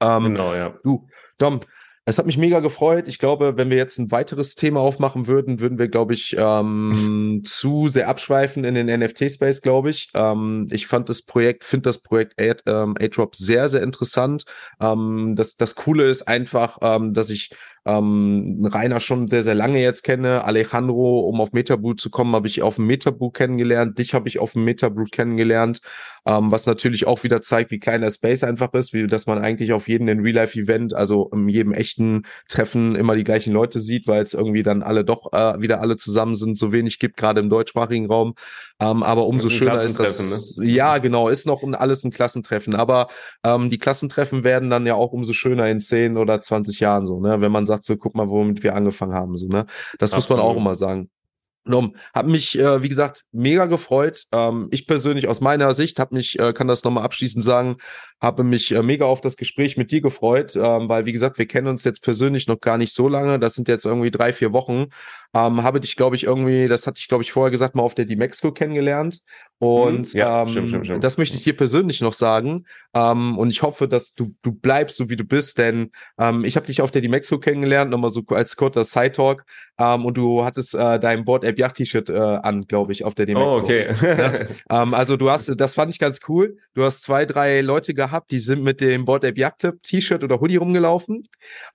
Ähm, 0.00 0.24
Genau, 0.24 0.54
ja. 0.54 0.74
Du, 0.84 1.08
Dom, 1.38 1.60
es 2.04 2.18
hat 2.18 2.26
mich 2.26 2.36
mega 2.36 2.58
gefreut. 2.60 3.06
Ich 3.06 3.18
glaube, 3.18 3.56
wenn 3.56 3.70
wir 3.70 3.76
jetzt 3.76 3.98
ein 3.98 4.10
weiteres 4.10 4.56
Thema 4.56 4.80
aufmachen 4.80 5.28
würden, 5.28 5.60
würden 5.60 5.78
wir, 5.78 5.88
glaube 5.88 6.14
ich, 6.14 6.34
ähm, 6.36 7.42
zu 7.44 7.88
sehr 7.88 8.08
abschweifen 8.08 8.64
in 8.64 8.74
den 8.74 8.86
NFT-Space, 8.88 9.62
glaube 9.62 9.90
ich. 9.90 10.10
Ähm, 10.14 10.66
ich 10.72 10.86
fand 10.88 11.08
das 11.08 11.22
Projekt, 11.22 11.62
finde 11.64 11.88
das 11.90 11.98
Projekt 11.98 12.40
A- 12.40 12.56
ähm, 12.66 12.96
A-Drop 13.00 13.36
sehr, 13.36 13.68
sehr 13.68 13.82
interessant. 13.82 14.44
Ähm, 14.80 15.34
das, 15.36 15.56
das 15.56 15.76
Coole 15.76 16.04
ist 16.10 16.26
einfach, 16.26 16.78
ähm, 16.82 17.14
dass 17.14 17.30
ich 17.30 17.50
ähm, 17.84 18.66
Rainer 18.70 19.00
schon 19.00 19.28
sehr, 19.28 19.42
sehr 19.42 19.54
lange 19.54 19.80
jetzt 19.80 20.02
kenne. 20.02 20.44
Alejandro, 20.44 21.20
um 21.28 21.40
auf 21.40 21.52
Metabroot 21.52 22.00
zu 22.00 22.10
kommen, 22.10 22.34
habe 22.34 22.46
ich 22.46 22.62
auf 22.62 22.76
dem 22.76 22.86
Metabroot 22.86 23.34
kennengelernt. 23.34 23.98
Dich 23.98 24.14
habe 24.14 24.28
ich 24.28 24.38
auf 24.38 24.52
dem 24.52 24.64
Metabroot 24.64 25.10
kennengelernt. 25.10 25.80
Ähm, 26.24 26.52
was 26.52 26.66
natürlich 26.66 27.06
auch 27.08 27.24
wieder 27.24 27.42
zeigt, 27.42 27.72
wie 27.72 27.80
klein 27.80 28.00
der 28.00 28.10
Space 28.10 28.44
einfach 28.44 28.72
ist, 28.74 28.92
wie 28.92 29.08
dass 29.08 29.26
man 29.26 29.38
eigentlich 29.38 29.72
auf 29.72 29.88
jedem 29.88 30.06
Real-Life-Event, 30.08 30.94
also 30.94 31.28
in 31.32 31.48
jedem 31.48 31.72
echten 31.72 32.22
Treffen 32.48 32.94
immer 32.94 33.16
die 33.16 33.24
gleichen 33.24 33.52
Leute 33.52 33.80
sieht, 33.80 34.06
weil 34.06 34.22
es 34.22 34.32
irgendwie 34.32 34.62
dann 34.62 34.84
alle 34.84 35.04
doch 35.04 35.32
äh, 35.32 35.60
wieder 35.60 35.80
alle 35.80 35.96
zusammen 35.96 36.36
sind, 36.36 36.56
so 36.56 36.70
wenig 36.70 37.00
gibt, 37.00 37.16
gerade 37.16 37.40
im 37.40 37.50
deutschsprachigen 37.50 38.06
Raum. 38.06 38.34
Ähm, 38.78 39.02
aber 39.02 39.26
umso 39.26 39.48
ist 39.48 39.54
schöner 39.54 39.82
ist 39.82 39.98
das. 39.98 40.16
Klassentreffen, 40.16 40.68
Ja, 40.68 40.98
genau, 40.98 41.28
ist 41.28 41.46
noch 41.46 41.64
ein, 41.64 41.74
alles 41.74 42.04
ein 42.04 42.12
Klassentreffen. 42.12 42.76
Aber 42.76 43.08
ähm, 43.42 43.68
die 43.68 43.78
Klassentreffen 43.78 44.44
werden 44.44 44.70
dann 44.70 44.86
ja 44.86 44.94
auch 44.94 45.12
umso 45.12 45.32
schöner 45.32 45.68
in 45.68 45.80
10 45.80 46.16
oder 46.16 46.40
20 46.40 46.78
Jahren 46.78 47.04
so, 47.04 47.18
ne? 47.18 47.40
Wenn 47.40 47.50
man 47.50 47.66
sagt, 47.72 47.84
so 47.84 47.96
guck 47.96 48.14
mal, 48.14 48.28
womit 48.28 48.62
wir 48.62 48.74
angefangen 48.74 49.14
haben. 49.14 49.36
So, 49.36 49.48
ne? 49.48 49.66
Das 49.98 50.14
muss 50.14 50.28
man 50.28 50.38
auch 50.38 50.50
Absolut. 50.50 50.60
immer 50.60 50.74
sagen. 50.74 51.10
Nom, 51.64 51.94
hat 52.12 52.26
mich, 52.26 52.58
äh, 52.58 52.82
wie 52.82 52.88
gesagt, 52.88 53.24
mega 53.30 53.66
gefreut. 53.66 54.24
Ähm, 54.32 54.66
ich 54.72 54.88
persönlich 54.88 55.28
aus 55.28 55.40
meiner 55.40 55.74
Sicht 55.74 56.00
habe 56.00 56.16
mich, 56.16 56.38
äh, 56.40 56.52
kann 56.52 56.66
das 56.66 56.82
nochmal 56.82 57.04
abschließend 57.04 57.44
sagen, 57.44 57.76
habe 58.20 58.42
mich 58.42 58.72
äh, 58.72 58.82
mega 58.82 59.04
auf 59.04 59.20
das 59.20 59.36
Gespräch 59.36 59.76
mit 59.76 59.92
dir 59.92 60.00
gefreut, 60.00 60.56
ähm, 60.56 60.88
weil, 60.88 61.06
wie 61.06 61.12
gesagt, 61.12 61.38
wir 61.38 61.46
kennen 61.46 61.68
uns 61.68 61.84
jetzt 61.84 62.02
persönlich 62.02 62.48
noch 62.48 62.58
gar 62.58 62.78
nicht 62.78 62.92
so 62.92 63.08
lange. 63.08 63.38
Das 63.38 63.54
sind 63.54 63.68
jetzt 63.68 63.84
irgendwie 63.84 64.10
drei, 64.10 64.32
vier 64.32 64.52
Wochen. 64.52 64.86
Ähm, 65.34 65.62
habe 65.62 65.80
dich, 65.80 65.96
glaube 65.96 66.16
ich, 66.16 66.24
irgendwie, 66.24 66.68
das 66.68 66.86
hatte 66.86 66.98
ich, 66.98 67.08
glaube 67.08 67.24
ich, 67.24 67.32
vorher 67.32 67.50
gesagt, 67.50 67.74
mal 67.74 67.82
auf 67.82 67.94
der 67.94 68.04
D-Mexico 68.04 68.52
kennengelernt. 68.52 69.20
Und 69.58 70.12
mhm, 70.12 70.18
ja, 70.18 70.42
ähm, 70.42 70.48
stimmt, 70.48 70.68
stimmt, 70.68 70.86
stimmt. 70.86 71.04
das 71.04 71.18
möchte 71.18 71.36
ich 71.36 71.44
dir 71.44 71.56
persönlich 71.56 72.00
noch 72.00 72.12
sagen. 72.12 72.66
Ähm, 72.94 73.38
und 73.38 73.48
ich 73.50 73.62
hoffe, 73.62 73.86
dass 73.86 74.12
du, 74.12 74.34
du 74.42 74.52
bleibst, 74.52 74.96
so 74.96 75.08
wie 75.08 75.14
du 75.14 75.24
bist, 75.24 75.56
denn 75.56 75.92
ähm, 76.18 76.44
ich 76.44 76.56
habe 76.56 76.66
dich 76.66 76.82
auf 76.82 76.90
der 76.90 77.00
D-Mexico 77.00 77.38
kennengelernt, 77.38 77.90
nochmal 77.90 78.10
so 78.10 78.22
als 78.30 78.56
kurzer 78.56 78.82
Side-Talk. 78.82 79.44
Ähm, 79.78 80.04
und 80.04 80.16
du 80.16 80.44
hattest 80.44 80.74
äh, 80.74 80.98
dein 80.98 81.24
Board 81.24 81.44
App 81.44 81.58
Yacht 81.58 81.76
T-Shirt 81.76 82.10
äh, 82.10 82.18
an, 82.18 82.66
glaube 82.66 82.92
ich, 82.92 83.04
auf 83.04 83.14
der 83.14 83.26
D-Mexico. 83.26 83.54
Oh, 83.54 83.62
okay. 83.62 83.94
ja? 84.02 84.32
ähm, 84.82 84.94
also 84.94 85.16
du 85.16 85.30
hast, 85.30 85.48
das 85.58 85.74
fand 85.74 85.94
ich 85.94 85.98
ganz 85.98 86.20
cool. 86.28 86.56
Du 86.74 86.82
hast 86.82 87.04
zwei, 87.04 87.24
drei 87.24 87.60
Leute 87.60 87.94
gehabt, 87.94 88.32
die 88.32 88.40
sind 88.40 88.62
mit 88.62 88.80
dem 88.80 89.04
Board 89.04 89.24
App 89.24 89.38
Yacht 89.38 89.66
T-Shirt 89.82 90.24
oder 90.24 90.40
Hoodie 90.40 90.56
rumgelaufen. 90.56 91.22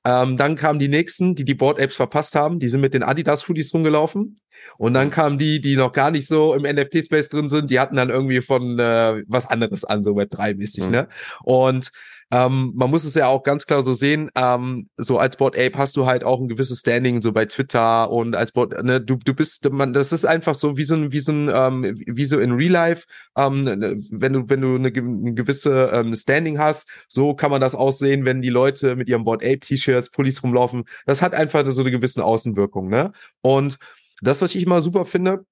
Ähm, 0.06 0.38
dann 0.38 0.58
kamen 0.58 0.80
die 0.80 0.90
nächsten, 0.90 1.36
die 1.36 1.46
die 1.46 1.56
Board 1.56 1.80
Apps 1.80 1.96
verpasst 1.96 2.36
haben. 2.36 2.60
Die 2.60 2.68
sind 2.68 2.82
mit 2.82 2.94
den 2.94 3.04
Adidas 3.04 3.47
Hoodies 3.48 3.74
rumgelaufen. 3.74 4.38
Und 4.78 4.94
dann 4.94 5.10
kamen 5.10 5.38
die, 5.38 5.60
die 5.60 5.76
noch 5.76 5.92
gar 5.92 6.12
nicht 6.12 6.28
so 6.28 6.54
im 6.54 6.64
NFT-Space 6.64 7.30
drin 7.30 7.50
sind, 7.50 7.72
die 7.72 7.80
hatten 7.80 7.96
dann 7.96 8.10
irgendwie 8.10 8.42
von 8.42 8.78
äh, 8.78 9.24
was 9.28 9.50
anderes 9.50 9.84
an, 9.84 10.04
so 10.04 10.16
Web 10.16 10.34
3-mäßig, 10.34 10.86
mhm. 10.86 10.92
ne? 10.92 11.08
Und 11.44 11.92
ähm, 12.32 12.74
man 12.76 12.90
muss 12.90 13.06
es 13.06 13.14
ja 13.14 13.28
auch 13.28 13.44
ganz 13.44 13.66
klar 13.66 13.82
so 13.82 13.94
sehen, 13.94 14.30
ähm, 14.36 14.90
so 14.98 15.18
als 15.18 15.38
Board 15.38 15.58
Ape 15.58 15.78
hast 15.78 15.96
du 15.96 16.06
halt 16.06 16.24
auch 16.24 16.42
ein 16.42 16.50
gewisses 16.50 16.80
Standing 16.80 17.22
so 17.22 17.32
bei 17.32 17.46
Twitter 17.46 18.12
und 18.12 18.36
als 18.36 18.52
Board, 18.52 18.84
ne, 18.84 19.00
du, 19.00 19.16
du 19.16 19.34
bist, 19.34 19.70
man, 19.72 19.94
das 19.94 20.12
ist 20.12 20.26
einfach 20.26 20.56
so 20.56 20.76
wie 20.78 20.84
so 20.84 20.96
ein, 20.96 21.14
wie 21.14 21.20
so 21.20 21.32
ein, 21.32 21.50
ähm, 21.54 21.84
wie 22.06 22.26
so 22.26 22.40
in 22.40 22.52
Real 22.52 22.72
Life, 22.72 23.06
ähm, 23.38 23.64
ne, 23.64 23.98
wenn 24.12 24.34
du, 24.34 24.50
wenn 24.50 24.62
du 24.62 24.76
eine, 24.76 24.90
eine 24.90 25.34
gewisse 25.34 25.90
ähm, 25.94 26.14
Standing 26.16 26.60
hast, 26.60 26.88
so 27.08 27.34
kann 27.34 27.52
man 27.52 27.62
das 27.62 27.76
aussehen, 27.76 28.26
wenn 28.26 28.42
die 28.42 28.50
Leute 28.50 28.96
mit 28.98 29.08
ihrem 29.08 29.24
Board 29.24 29.44
Ape 29.44 29.60
T-Shirts, 29.60 30.12
Pullis 30.12 30.44
rumlaufen. 30.44 30.84
Das 31.06 31.22
hat 31.22 31.34
einfach 31.34 31.66
so 31.72 31.82
eine 31.82 31.92
gewisse 31.92 32.26
Außenwirkung, 32.26 32.90
ne? 32.90 33.14
Und 33.42 33.78
das, 34.22 34.42
was 34.42 34.54
ich 34.56 34.64
immer 34.64 34.82
super 34.82 35.06
finde, 35.06 35.46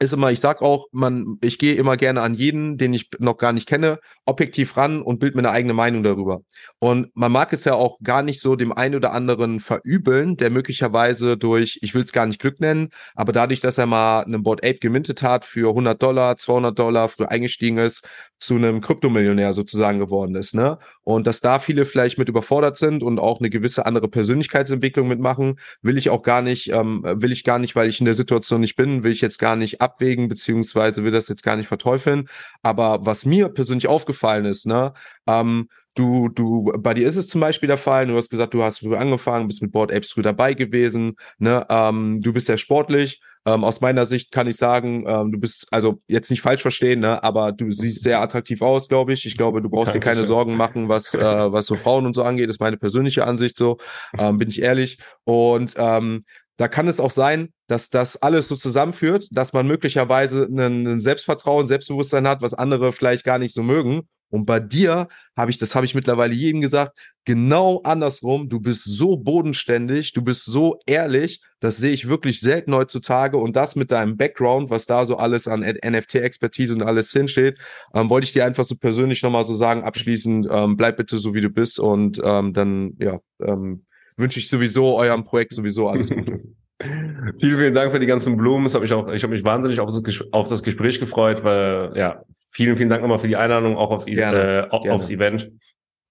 ist 0.00 0.12
immer, 0.12 0.30
ich 0.30 0.38
sag 0.38 0.62
auch, 0.62 0.86
man, 0.92 1.38
ich 1.40 1.58
gehe 1.58 1.74
immer 1.74 1.96
gerne 1.96 2.22
an 2.22 2.34
jeden, 2.34 2.78
den 2.78 2.92
ich 2.92 3.10
noch 3.18 3.36
gar 3.36 3.52
nicht 3.52 3.68
kenne, 3.68 3.98
objektiv 4.26 4.76
ran 4.76 5.02
und 5.02 5.18
bild 5.18 5.34
mir 5.34 5.40
eine 5.40 5.50
eigene 5.50 5.74
Meinung 5.74 6.04
darüber. 6.04 6.42
Und 6.78 7.10
man 7.16 7.32
mag 7.32 7.52
es 7.52 7.64
ja 7.64 7.74
auch 7.74 7.98
gar 8.02 8.22
nicht 8.22 8.40
so 8.40 8.54
dem 8.54 8.72
einen 8.72 8.94
oder 8.94 9.12
anderen 9.12 9.58
verübeln, 9.58 10.36
der 10.36 10.50
möglicherweise 10.50 11.36
durch, 11.36 11.78
ich 11.82 11.94
will 11.94 12.04
es 12.04 12.12
gar 12.12 12.26
nicht 12.26 12.40
Glück 12.40 12.60
nennen, 12.60 12.90
aber 13.16 13.32
dadurch, 13.32 13.60
dass 13.60 13.78
er 13.78 13.86
mal 13.86 14.20
einen 14.20 14.44
Board 14.44 14.64
Ape 14.64 14.78
gemintet 14.78 15.22
hat 15.22 15.44
für 15.44 15.70
100 15.70 16.00
Dollar, 16.00 16.36
200 16.36 16.78
Dollar, 16.78 17.08
früh 17.08 17.24
eingestiegen 17.24 17.78
ist, 17.78 18.06
zu 18.38 18.54
einem 18.54 18.80
Kryptomillionär 18.80 19.52
sozusagen 19.52 19.98
geworden 19.98 20.36
ist, 20.36 20.54
ne? 20.54 20.78
Und 21.02 21.26
dass 21.26 21.40
da 21.40 21.58
viele 21.58 21.84
vielleicht 21.84 22.18
mit 22.18 22.28
überfordert 22.28 22.76
sind 22.76 23.02
und 23.02 23.18
auch 23.18 23.40
eine 23.40 23.50
gewisse 23.50 23.86
andere 23.86 24.08
Persönlichkeitsentwicklung 24.08 25.08
mitmachen, 25.08 25.58
will 25.82 25.96
ich 25.96 26.10
auch 26.10 26.22
gar 26.22 26.42
nicht, 26.42 26.70
ähm, 26.70 27.02
will 27.02 27.32
ich 27.32 27.44
gar 27.44 27.58
nicht, 27.58 27.74
weil 27.74 27.88
ich 27.88 27.98
in 27.98 28.04
der 28.04 28.14
Situation 28.14 28.60
nicht 28.60 28.76
bin, 28.76 29.02
will 29.02 29.10
ich 29.10 29.22
jetzt 29.22 29.38
gar 29.38 29.56
nicht 29.56 29.80
abwägen, 29.88 30.28
beziehungsweise 30.28 31.04
will 31.04 31.12
das 31.12 31.28
jetzt 31.28 31.42
gar 31.42 31.56
nicht 31.56 31.68
verteufeln. 31.68 32.28
Aber 32.62 33.04
was 33.04 33.26
mir 33.26 33.48
persönlich 33.48 33.88
aufgefallen 33.88 34.44
ist, 34.44 34.66
ne, 34.66 34.92
ähm, 35.26 35.68
Du, 35.94 36.28
du, 36.28 36.70
bei 36.78 36.94
dir 36.94 37.08
ist 37.08 37.16
es 37.16 37.26
zum 37.26 37.40
Beispiel 37.40 37.66
der 37.66 37.76
Fall, 37.76 38.06
du 38.06 38.16
hast 38.16 38.30
gesagt, 38.30 38.54
du 38.54 38.62
hast 38.62 38.78
früh 38.78 38.94
angefangen, 38.94 39.48
bist 39.48 39.62
mit 39.62 39.72
Board 39.72 39.92
Apes 39.92 40.12
früh 40.12 40.22
dabei 40.22 40.54
gewesen, 40.54 41.16
ne? 41.38 41.66
Ähm, 41.68 42.20
du 42.20 42.32
bist 42.32 42.46
sehr 42.46 42.56
sportlich. 42.56 43.20
Ähm, 43.44 43.64
aus 43.64 43.80
meiner 43.80 44.04
Sicht 44.04 44.30
kann 44.30 44.46
ich 44.46 44.56
sagen, 44.56 45.04
ähm, 45.08 45.32
du 45.32 45.38
bist, 45.38 45.66
also 45.72 46.02
jetzt 46.06 46.30
nicht 46.30 46.42
falsch 46.42 46.62
verstehen, 46.62 47.00
ne? 47.00 47.22
aber 47.24 47.52
du 47.52 47.70
siehst 47.70 48.02
sehr 48.02 48.20
attraktiv 48.20 48.60
aus, 48.62 48.88
glaube 48.88 49.12
ich. 49.12 49.24
Ich 49.26 49.36
glaube, 49.36 49.62
du 49.62 49.70
brauchst 49.70 49.94
dir 49.94 50.00
keine 50.00 50.26
Sorgen 50.26 50.56
machen, 50.56 50.88
was, 50.88 51.14
äh, 51.14 51.52
was 51.52 51.66
so 51.66 51.74
Frauen 51.74 52.04
und 52.04 52.14
so 52.14 52.24
angeht. 52.24 52.50
Ist 52.50 52.60
meine 52.60 52.76
persönliche 52.76 53.26
Ansicht 53.26 53.56
so, 53.56 53.78
ähm, 54.18 54.36
bin 54.38 54.48
ich 54.50 54.60
ehrlich. 54.60 54.98
Und 55.24 55.74
ähm, 55.78 56.24
da 56.58 56.68
kann 56.68 56.86
es 56.88 57.00
auch 57.00 57.10
sein, 57.10 57.54
dass 57.66 57.88
das 57.88 58.20
alles 58.20 58.48
so 58.48 58.56
zusammenführt, 58.56 59.28
dass 59.30 59.54
man 59.54 59.66
möglicherweise 59.66 60.44
ein 60.44 61.00
Selbstvertrauen, 61.00 61.66
Selbstbewusstsein 61.66 62.28
hat, 62.28 62.42
was 62.42 62.52
andere 62.52 62.92
vielleicht 62.92 63.24
gar 63.24 63.38
nicht 63.38 63.54
so 63.54 63.62
mögen 63.62 64.06
und 64.30 64.44
bei 64.44 64.60
dir 64.60 65.08
habe 65.36 65.50
ich, 65.50 65.58
das 65.58 65.74
habe 65.74 65.86
ich 65.86 65.94
mittlerweile 65.94 66.34
jedem 66.34 66.60
gesagt, 66.60 66.98
genau 67.24 67.80
andersrum. 67.82 68.48
Du 68.48 68.60
bist 68.60 68.84
so 68.84 69.16
bodenständig, 69.16 70.12
du 70.12 70.22
bist 70.22 70.44
so 70.44 70.78
ehrlich. 70.86 71.40
Das 71.60 71.78
sehe 71.78 71.92
ich 71.92 72.08
wirklich 72.08 72.40
selten 72.40 72.74
heutzutage. 72.74 73.38
Und 73.38 73.56
das 73.56 73.74
mit 73.74 73.90
deinem 73.90 74.16
Background, 74.16 74.70
was 74.70 74.86
da 74.86 75.06
so 75.06 75.16
alles 75.16 75.48
an 75.48 75.60
NFT-Expertise 75.60 76.74
und 76.74 76.82
alles 76.82 77.12
hinsteht, 77.12 77.58
ähm, 77.94 78.10
wollte 78.10 78.26
ich 78.26 78.32
dir 78.32 78.44
einfach 78.44 78.64
so 78.64 78.76
persönlich 78.76 79.22
nochmal 79.22 79.44
so 79.44 79.54
sagen, 79.54 79.82
abschließend, 79.82 80.46
ähm, 80.50 80.76
bleib 80.76 80.98
bitte 80.98 81.18
so, 81.18 81.34
wie 81.34 81.40
du 81.40 81.50
bist. 81.50 81.80
Und 81.80 82.20
ähm, 82.22 82.52
dann, 82.52 82.94
ja, 82.98 83.20
ähm, 83.40 83.86
wünsche 84.18 84.38
ich 84.38 84.48
sowieso 84.48 84.96
eurem 84.96 85.24
Projekt 85.24 85.54
sowieso 85.54 85.88
alles 85.88 86.10
Gute. 86.10 86.40
vielen, 87.40 87.58
vielen 87.58 87.74
Dank 87.74 87.92
für 87.92 87.98
die 87.98 88.06
ganzen 88.06 88.36
Blumen. 88.36 88.64
Das 88.64 88.74
habe 88.74 88.84
ich 88.84 88.92
auch, 88.92 89.08
ich 89.08 89.22
habe 89.22 89.32
mich 89.32 89.44
wahnsinnig 89.44 89.80
auf 89.80 89.90
das, 89.90 90.32
auf 90.32 90.48
das 90.48 90.62
Gespräch 90.62 91.00
gefreut, 91.00 91.44
weil 91.44 91.92
ja, 91.96 92.22
vielen, 92.50 92.76
vielen 92.76 92.88
Dank 92.88 93.02
nochmal 93.02 93.18
für 93.18 93.28
die 93.28 93.36
Einladung, 93.36 93.76
auch 93.76 93.90
auf, 93.90 94.04
gerne, 94.04 94.66
äh, 94.66 94.68
gerne. 94.70 94.92
aufs 94.92 95.10
Event. 95.10 95.50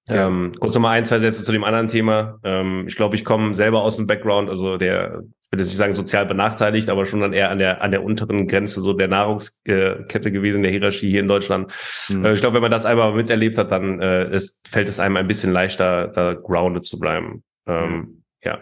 Ja. 0.09 0.27
Ähm, 0.27 0.53
kurz 0.59 0.73
nochmal 0.73 0.97
ein, 0.97 1.05
zwei 1.05 1.19
Sätze 1.19 1.43
zu 1.43 1.51
dem 1.51 1.63
anderen 1.63 1.87
Thema. 1.87 2.39
Ähm, 2.43 2.85
ich 2.87 2.95
glaube, 2.95 3.15
ich 3.15 3.25
komme 3.25 3.53
selber 3.53 3.81
aus 3.81 3.97
dem 3.97 4.07
Background, 4.07 4.49
also 4.49 4.77
der, 4.77 5.21
ich 5.21 5.51
will 5.51 5.59
jetzt 5.59 5.67
nicht 5.67 5.77
sagen 5.77 5.93
sozial 5.93 6.25
benachteiligt, 6.25 6.89
aber 6.89 7.05
schon 7.05 7.19
dann 7.19 7.33
eher 7.33 7.49
an 7.49 7.59
der, 7.59 7.81
an 7.81 7.91
der 7.91 8.03
unteren 8.03 8.47
Grenze 8.47 8.79
so 8.79 8.93
der 8.93 9.09
Nahrungskette 9.09 10.31
gewesen, 10.31 10.63
der 10.63 10.71
Hierarchie 10.71 11.09
hier 11.09 11.19
in 11.19 11.27
Deutschland. 11.27 11.73
Mhm. 12.09 12.23
Äh, 12.23 12.33
ich 12.33 12.39
glaube, 12.39 12.55
wenn 12.55 12.61
man 12.61 12.71
das 12.71 12.85
einmal 12.85 13.13
miterlebt 13.13 13.57
hat, 13.57 13.71
dann 13.71 14.01
äh, 14.01 14.33
ist, 14.33 14.65
fällt 14.69 14.87
es 14.87 14.99
einem 14.99 15.17
ein 15.17 15.27
bisschen 15.27 15.51
leichter, 15.51 16.07
da 16.07 16.33
grounded 16.33 16.85
zu 16.85 16.99
bleiben. 16.99 17.43
Ähm, 17.67 18.23
ja. 18.43 18.59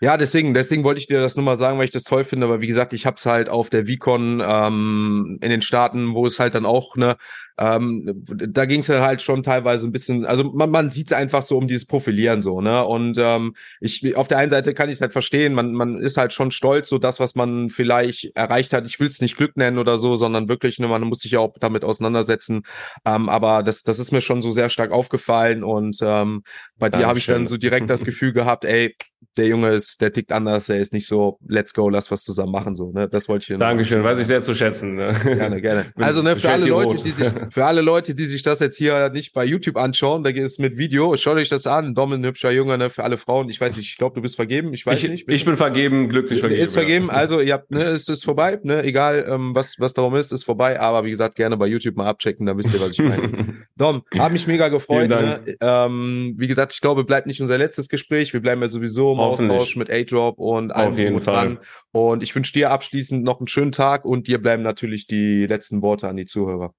Ja, 0.00 0.16
deswegen, 0.16 0.54
deswegen 0.54 0.84
wollte 0.84 1.00
ich 1.00 1.06
dir 1.06 1.20
das 1.20 1.36
nur 1.36 1.44
mal 1.44 1.56
sagen, 1.56 1.78
weil 1.78 1.84
ich 1.84 1.90
das 1.90 2.02
toll 2.04 2.24
finde. 2.24 2.46
Aber 2.46 2.60
wie 2.60 2.66
gesagt, 2.66 2.92
ich 2.92 3.06
habe 3.06 3.16
es 3.16 3.26
halt 3.26 3.48
auf 3.48 3.70
der 3.70 3.86
Vicon 3.86 4.42
ähm, 4.44 5.38
in 5.40 5.50
den 5.50 5.62
Staaten, 5.62 6.14
wo 6.14 6.26
es 6.26 6.40
halt 6.40 6.54
dann 6.54 6.66
auch 6.66 6.96
ne, 6.96 7.16
ähm, 7.58 8.24
da 8.24 8.66
ging 8.66 8.80
es 8.80 8.86
dann 8.86 9.02
halt 9.02 9.20
schon 9.20 9.42
teilweise 9.42 9.88
ein 9.88 9.92
bisschen, 9.92 10.24
also 10.24 10.44
man, 10.44 10.70
man 10.70 10.90
sieht 10.90 11.08
es 11.08 11.12
einfach 11.12 11.42
so 11.42 11.58
um 11.58 11.66
dieses 11.66 11.86
Profilieren 11.86 12.40
so, 12.40 12.60
ne? 12.60 12.84
Und 12.84 13.18
ähm, 13.18 13.54
ich 13.80 14.16
auf 14.16 14.28
der 14.28 14.38
einen 14.38 14.50
Seite 14.50 14.74
kann 14.74 14.88
ich 14.88 14.94
es 14.94 15.00
halt 15.00 15.12
verstehen, 15.12 15.54
man, 15.54 15.72
man 15.72 15.98
ist 15.98 16.16
halt 16.16 16.32
schon 16.32 16.52
stolz, 16.52 16.88
so 16.88 16.98
das, 16.98 17.18
was 17.18 17.34
man 17.34 17.68
vielleicht 17.68 18.30
erreicht 18.36 18.72
hat. 18.72 18.86
Ich 18.86 19.00
will 19.00 19.08
es 19.08 19.20
nicht 19.20 19.36
Glück 19.36 19.56
nennen 19.56 19.78
oder 19.78 19.98
so, 19.98 20.14
sondern 20.16 20.48
wirklich, 20.48 20.78
ne, 20.78 20.86
man 20.86 21.02
muss 21.02 21.20
sich 21.20 21.32
ja 21.32 21.40
auch 21.40 21.54
damit 21.58 21.84
auseinandersetzen. 21.84 22.62
Ähm, 23.04 23.28
aber 23.28 23.62
das, 23.62 23.82
das 23.82 23.98
ist 23.98 24.12
mir 24.12 24.20
schon 24.20 24.40
so 24.40 24.50
sehr 24.50 24.68
stark 24.68 24.92
aufgefallen 24.92 25.64
und 25.64 25.98
ähm, 26.02 26.42
bei 26.78 26.90
dir 26.90 27.06
habe 27.06 27.18
ich 27.18 27.26
dann 27.26 27.46
so 27.46 27.56
direkt 27.56 27.90
das 27.90 28.04
Gefühl 28.04 28.32
gehabt, 28.32 28.64
ey, 28.64 28.94
der 29.38 29.46
Junge 29.46 29.70
ist, 29.70 30.00
der 30.00 30.12
tickt 30.12 30.32
anders, 30.32 30.66
der 30.66 30.78
ist 30.78 30.92
nicht 30.92 31.06
so, 31.06 31.38
let's 31.46 31.72
go, 31.72 31.88
lass 31.88 32.10
was 32.10 32.22
zusammen 32.22 32.52
machen, 32.52 32.74
so, 32.74 32.90
ne? 32.90 33.08
Das 33.08 33.28
wollte 33.28 33.42
ich 33.42 33.46
dir 33.46 33.58
Dankeschön, 33.58 34.02
weiß 34.02 34.18
ich 34.20 34.26
sehr 34.26 34.42
zu 34.42 34.54
schätzen. 34.54 34.96
Ne? 34.96 35.14
Gerne, 35.22 35.60
gerne. 35.60 35.86
Also, 36.08 36.22
ne, 36.22 36.36
für 36.36 36.50
alle 36.50 36.66
Leute, 36.66 36.96
die 37.02 37.10
sich, 37.10 37.28
für 37.50 37.64
alle 37.64 37.80
Leute, 37.80 38.14
die 38.14 38.24
sich 38.24 38.42
das 38.42 38.60
jetzt 38.60 38.76
hier 38.76 39.10
nicht 39.10 39.32
bei 39.34 39.44
YouTube 39.44 39.76
anschauen, 39.76 40.24
da 40.24 40.32
geht 40.32 40.44
es 40.44 40.58
mit 40.58 40.78
Video, 40.78 41.16
schaut 41.16 41.36
euch 41.36 41.48
das 41.48 41.66
an. 41.66 41.94
Dom, 41.94 42.12
ein 42.12 42.24
hübscher 42.24 42.50
Junge, 42.50 42.78
ne, 42.78 42.88
für 42.88 43.04
alle 43.04 43.16
Frauen. 43.16 43.48
Ich 43.48 43.60
weiß 43.60 43.76
nicht, 43.76 43.90
ich 43.90 43.96
glaube, 43.96 44.14
du 44.14 44.22
bist 44.22 44.36
vergeben, 44.36 44.72
ich 44.72 44.86
weiß 44.86 45.04
ich, 45.04 45.10
nicht. 45.10 45.28
Ich 45.28 45.44
bin 45.44 45.56
vergeben, 45.56 46.08
glücklich 46.08 46.40
vergeben. 46.40 46.62
Ist 46.62 46.74
vergeben, 46.74 47.06
ja. 47.06 47.12
also, 47.12 47.40
ihr 47.40 47.52
habt, 47.54 47.70
ne, 47.70 47.84
es 47.84 48.08
ist 48.08 48.24
vorbei, 48.24 48.58
ne, 48.62 48.82
egal, 48.82 49.26
ähm, 49.28 49.54
was, 49.54 49.78
was 49.78 49.92
darum 49.92 50.14
ist, 50.14 50.32
ist 50.32 50.44
vorbei, 50.44 50.80
aber 50.80 51.04
wie 51.04 51.10
gesagt, 51.10 51.36
gerne 51.36 51.56
bei 51.56 51.66
YouTube 51.66 51.96
mal 51.96 52.06
abchecken, 52.06 52.46
da 52.46 52.56
wisst 52.56 52.74
ihr, 52.74 52.80
was 52.80 52.92
ich 52.92 53.00
meine. 53.00 53.66
Dom, 53.76 54.02
hab 54.16 54.32
mich 54.32 54.46
mega 54.46 54.68
gefreut, 54.68 55.08
ne? 55.08 55.40
ähm, 55.60 56.34
wie 56.36 56.46
gesagt, 56.46 56.72
ich 56.72 56.80
glaube, 56.80 57.04
bleibt 57.04 57.26
nicht 57.26 57.40
unser 57.40 57.58
letztes 57.58 57.88
Gespräch, 57.88 58.32
wir 58.32 58.40
bleiben 58.40 58.62
ja 58.62 58.68
sowieso 58.68 59.07
im 59.12 59.20
Austausch 59.20 59.76
mit 59.76 59.90
A-Drop 59.90 60.38
und 60.38 60.70
allem 60.72 60.92
Auf 60.92 60.98
jeden 60.98 61.20
Fall. 61.20 61.46
Dran. 61.46 61.58
Und 61.92 62.22
ich 62.22 62.34
wünsche 62.34 62.52
dir 62.52 62.70
abschließend 62.70 63.24
noch 63.24 63.40
einen 63.40 63.48
schönen 63.48 63.72
Tag 63.72 64.04
und 64.04 64.26
dir 64.26 64.40
bleiben 64.40 64.62
natürlich 64.62 65.06
die 65.06 65.46
letzten 65.46 65.82
Worte 65.82 66.08
an 66.08 66.16
die 66.16 66.26
Zuhörer. 66.26 66.74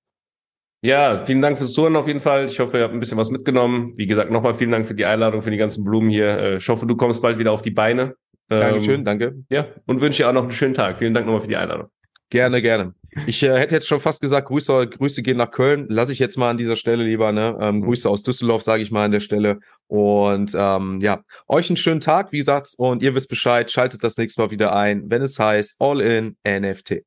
Ja, 0.81 1.25
vielen 1.25 1.41
Dank 1.41 1.57
fürs 1.57 1.73
Zuhören 1.73 1.97
auf 1.97 2.07
jeden 2.07 2.21
Fall. 2.21 2.45
Ich 2.45 2.59
hoffe, 2.59 2.77
ihr 2.77 2.83
habt 2.83 2.93
ein 2.93 3.01
bisschen 3.01 3.17
was 3.17 3.29
mitgenommen. 3.29 3.93
Wie 3.97 4.07
gesagt, 4.07 4.31
nochmal 4.31 4.53
vielen 4.53 4.71
Dank 4.71 4.87
für 4.87 4.95
die 4.95 5.05
Einladung, 5.05 5.41
für 5.41 5.51
die 5.51 5.57
ganzen 5.57 5.83
Blumen 5.83 6.09
hier. 6.09 6.37
Äh, 6.37 6.57
ich 6.57 6.69
hoffe, 6.69 6.85
du 6.85 6.95
kommst 6.95 7.21
bald 7.21 7.37
wieder 7.37 7.51
auf 7.51 7.61
die 7.61 7.71
Beine. 7.71 8.15
Dankeschön, 8.47 9.01
ähm, 9.01 9.05
danke. 9.05 9.43
Ja, 9.49 9.67
und 9.85 10.01
wünsche 10.01 10.23
dir 10.23 10.29
auch 10.29 10.33
noch 10.33 10.43
einen 10.43 10.51
schönen 10.51 10.73
Tag. 10.73 10.97
Vielen 10.97 11.13
Dank 11.13 11.25
nochmal 11.25 11.41
für 11.41 11.47
die 11.47 11.57
Einladung. 11.57 11.89
Gerne, 12.29 12.61
gerne. 12.61 12.93
Ich 13.25 13.41
äh, 13.43 13.57
hätte 13.57 13.75
jetzt 13.75 13.87
schon 13.87 13.99
fast 13.99 14.21
gesagt, 14.21 14.47
Grüße, 14.47 14.87
Grüße 14.87 15.21
gehen 15.21 15.37
nach 15.37 15.51
Köln. 15.51 15.85
Lass 15.89 16.09
ich 16.09 16.19
jetzt 16.19 16.37
mal 16.37 16.49
an 16.49 16.57
dieser 16.57 16.75
Stelle 16.75 17.03
lieber. 17.03 17.31
Ne? 17.31 17.57
Ähm, 17.59 17.77
mhm. 17.77 17.81
Grüße 17.81 18.09
aus 18.09 18.23
Düsseldorf, 18.23 18.61
sage 18.61 18.83
ich 18.83 18.91
mal 18.91 19.05
an 19.05 19.11
der 19.11 19.19
Stelle. 19.19 19.59
Und 19.89 20.53
ähm, 20.55 20.99
ja, 21.01 21.23
euch 21.47 21.69
einen 21.69 21.77
schönen 21.77 21.99
Tag, 21.99 22.31
wie 22.31 22.37
gesagt. 22.37 22.75
Und 22.77 23.01
ihr 23.01 23.15
wisst 23.15 23.27
Bescheid, 23.27 23.71
schaltet 23.71 24.03
das 24.03 24.17
nächste 24.17 24.41
Mal 24.41 24.51
wieder 24.51 24.75
ein, 24.75 25.09
wenn 25.09 25.23
es 25.23 25.39
heißt 25.39 25.77
All 25.79 25.99
in 25.99 26.37
NFT. 26.47 27.01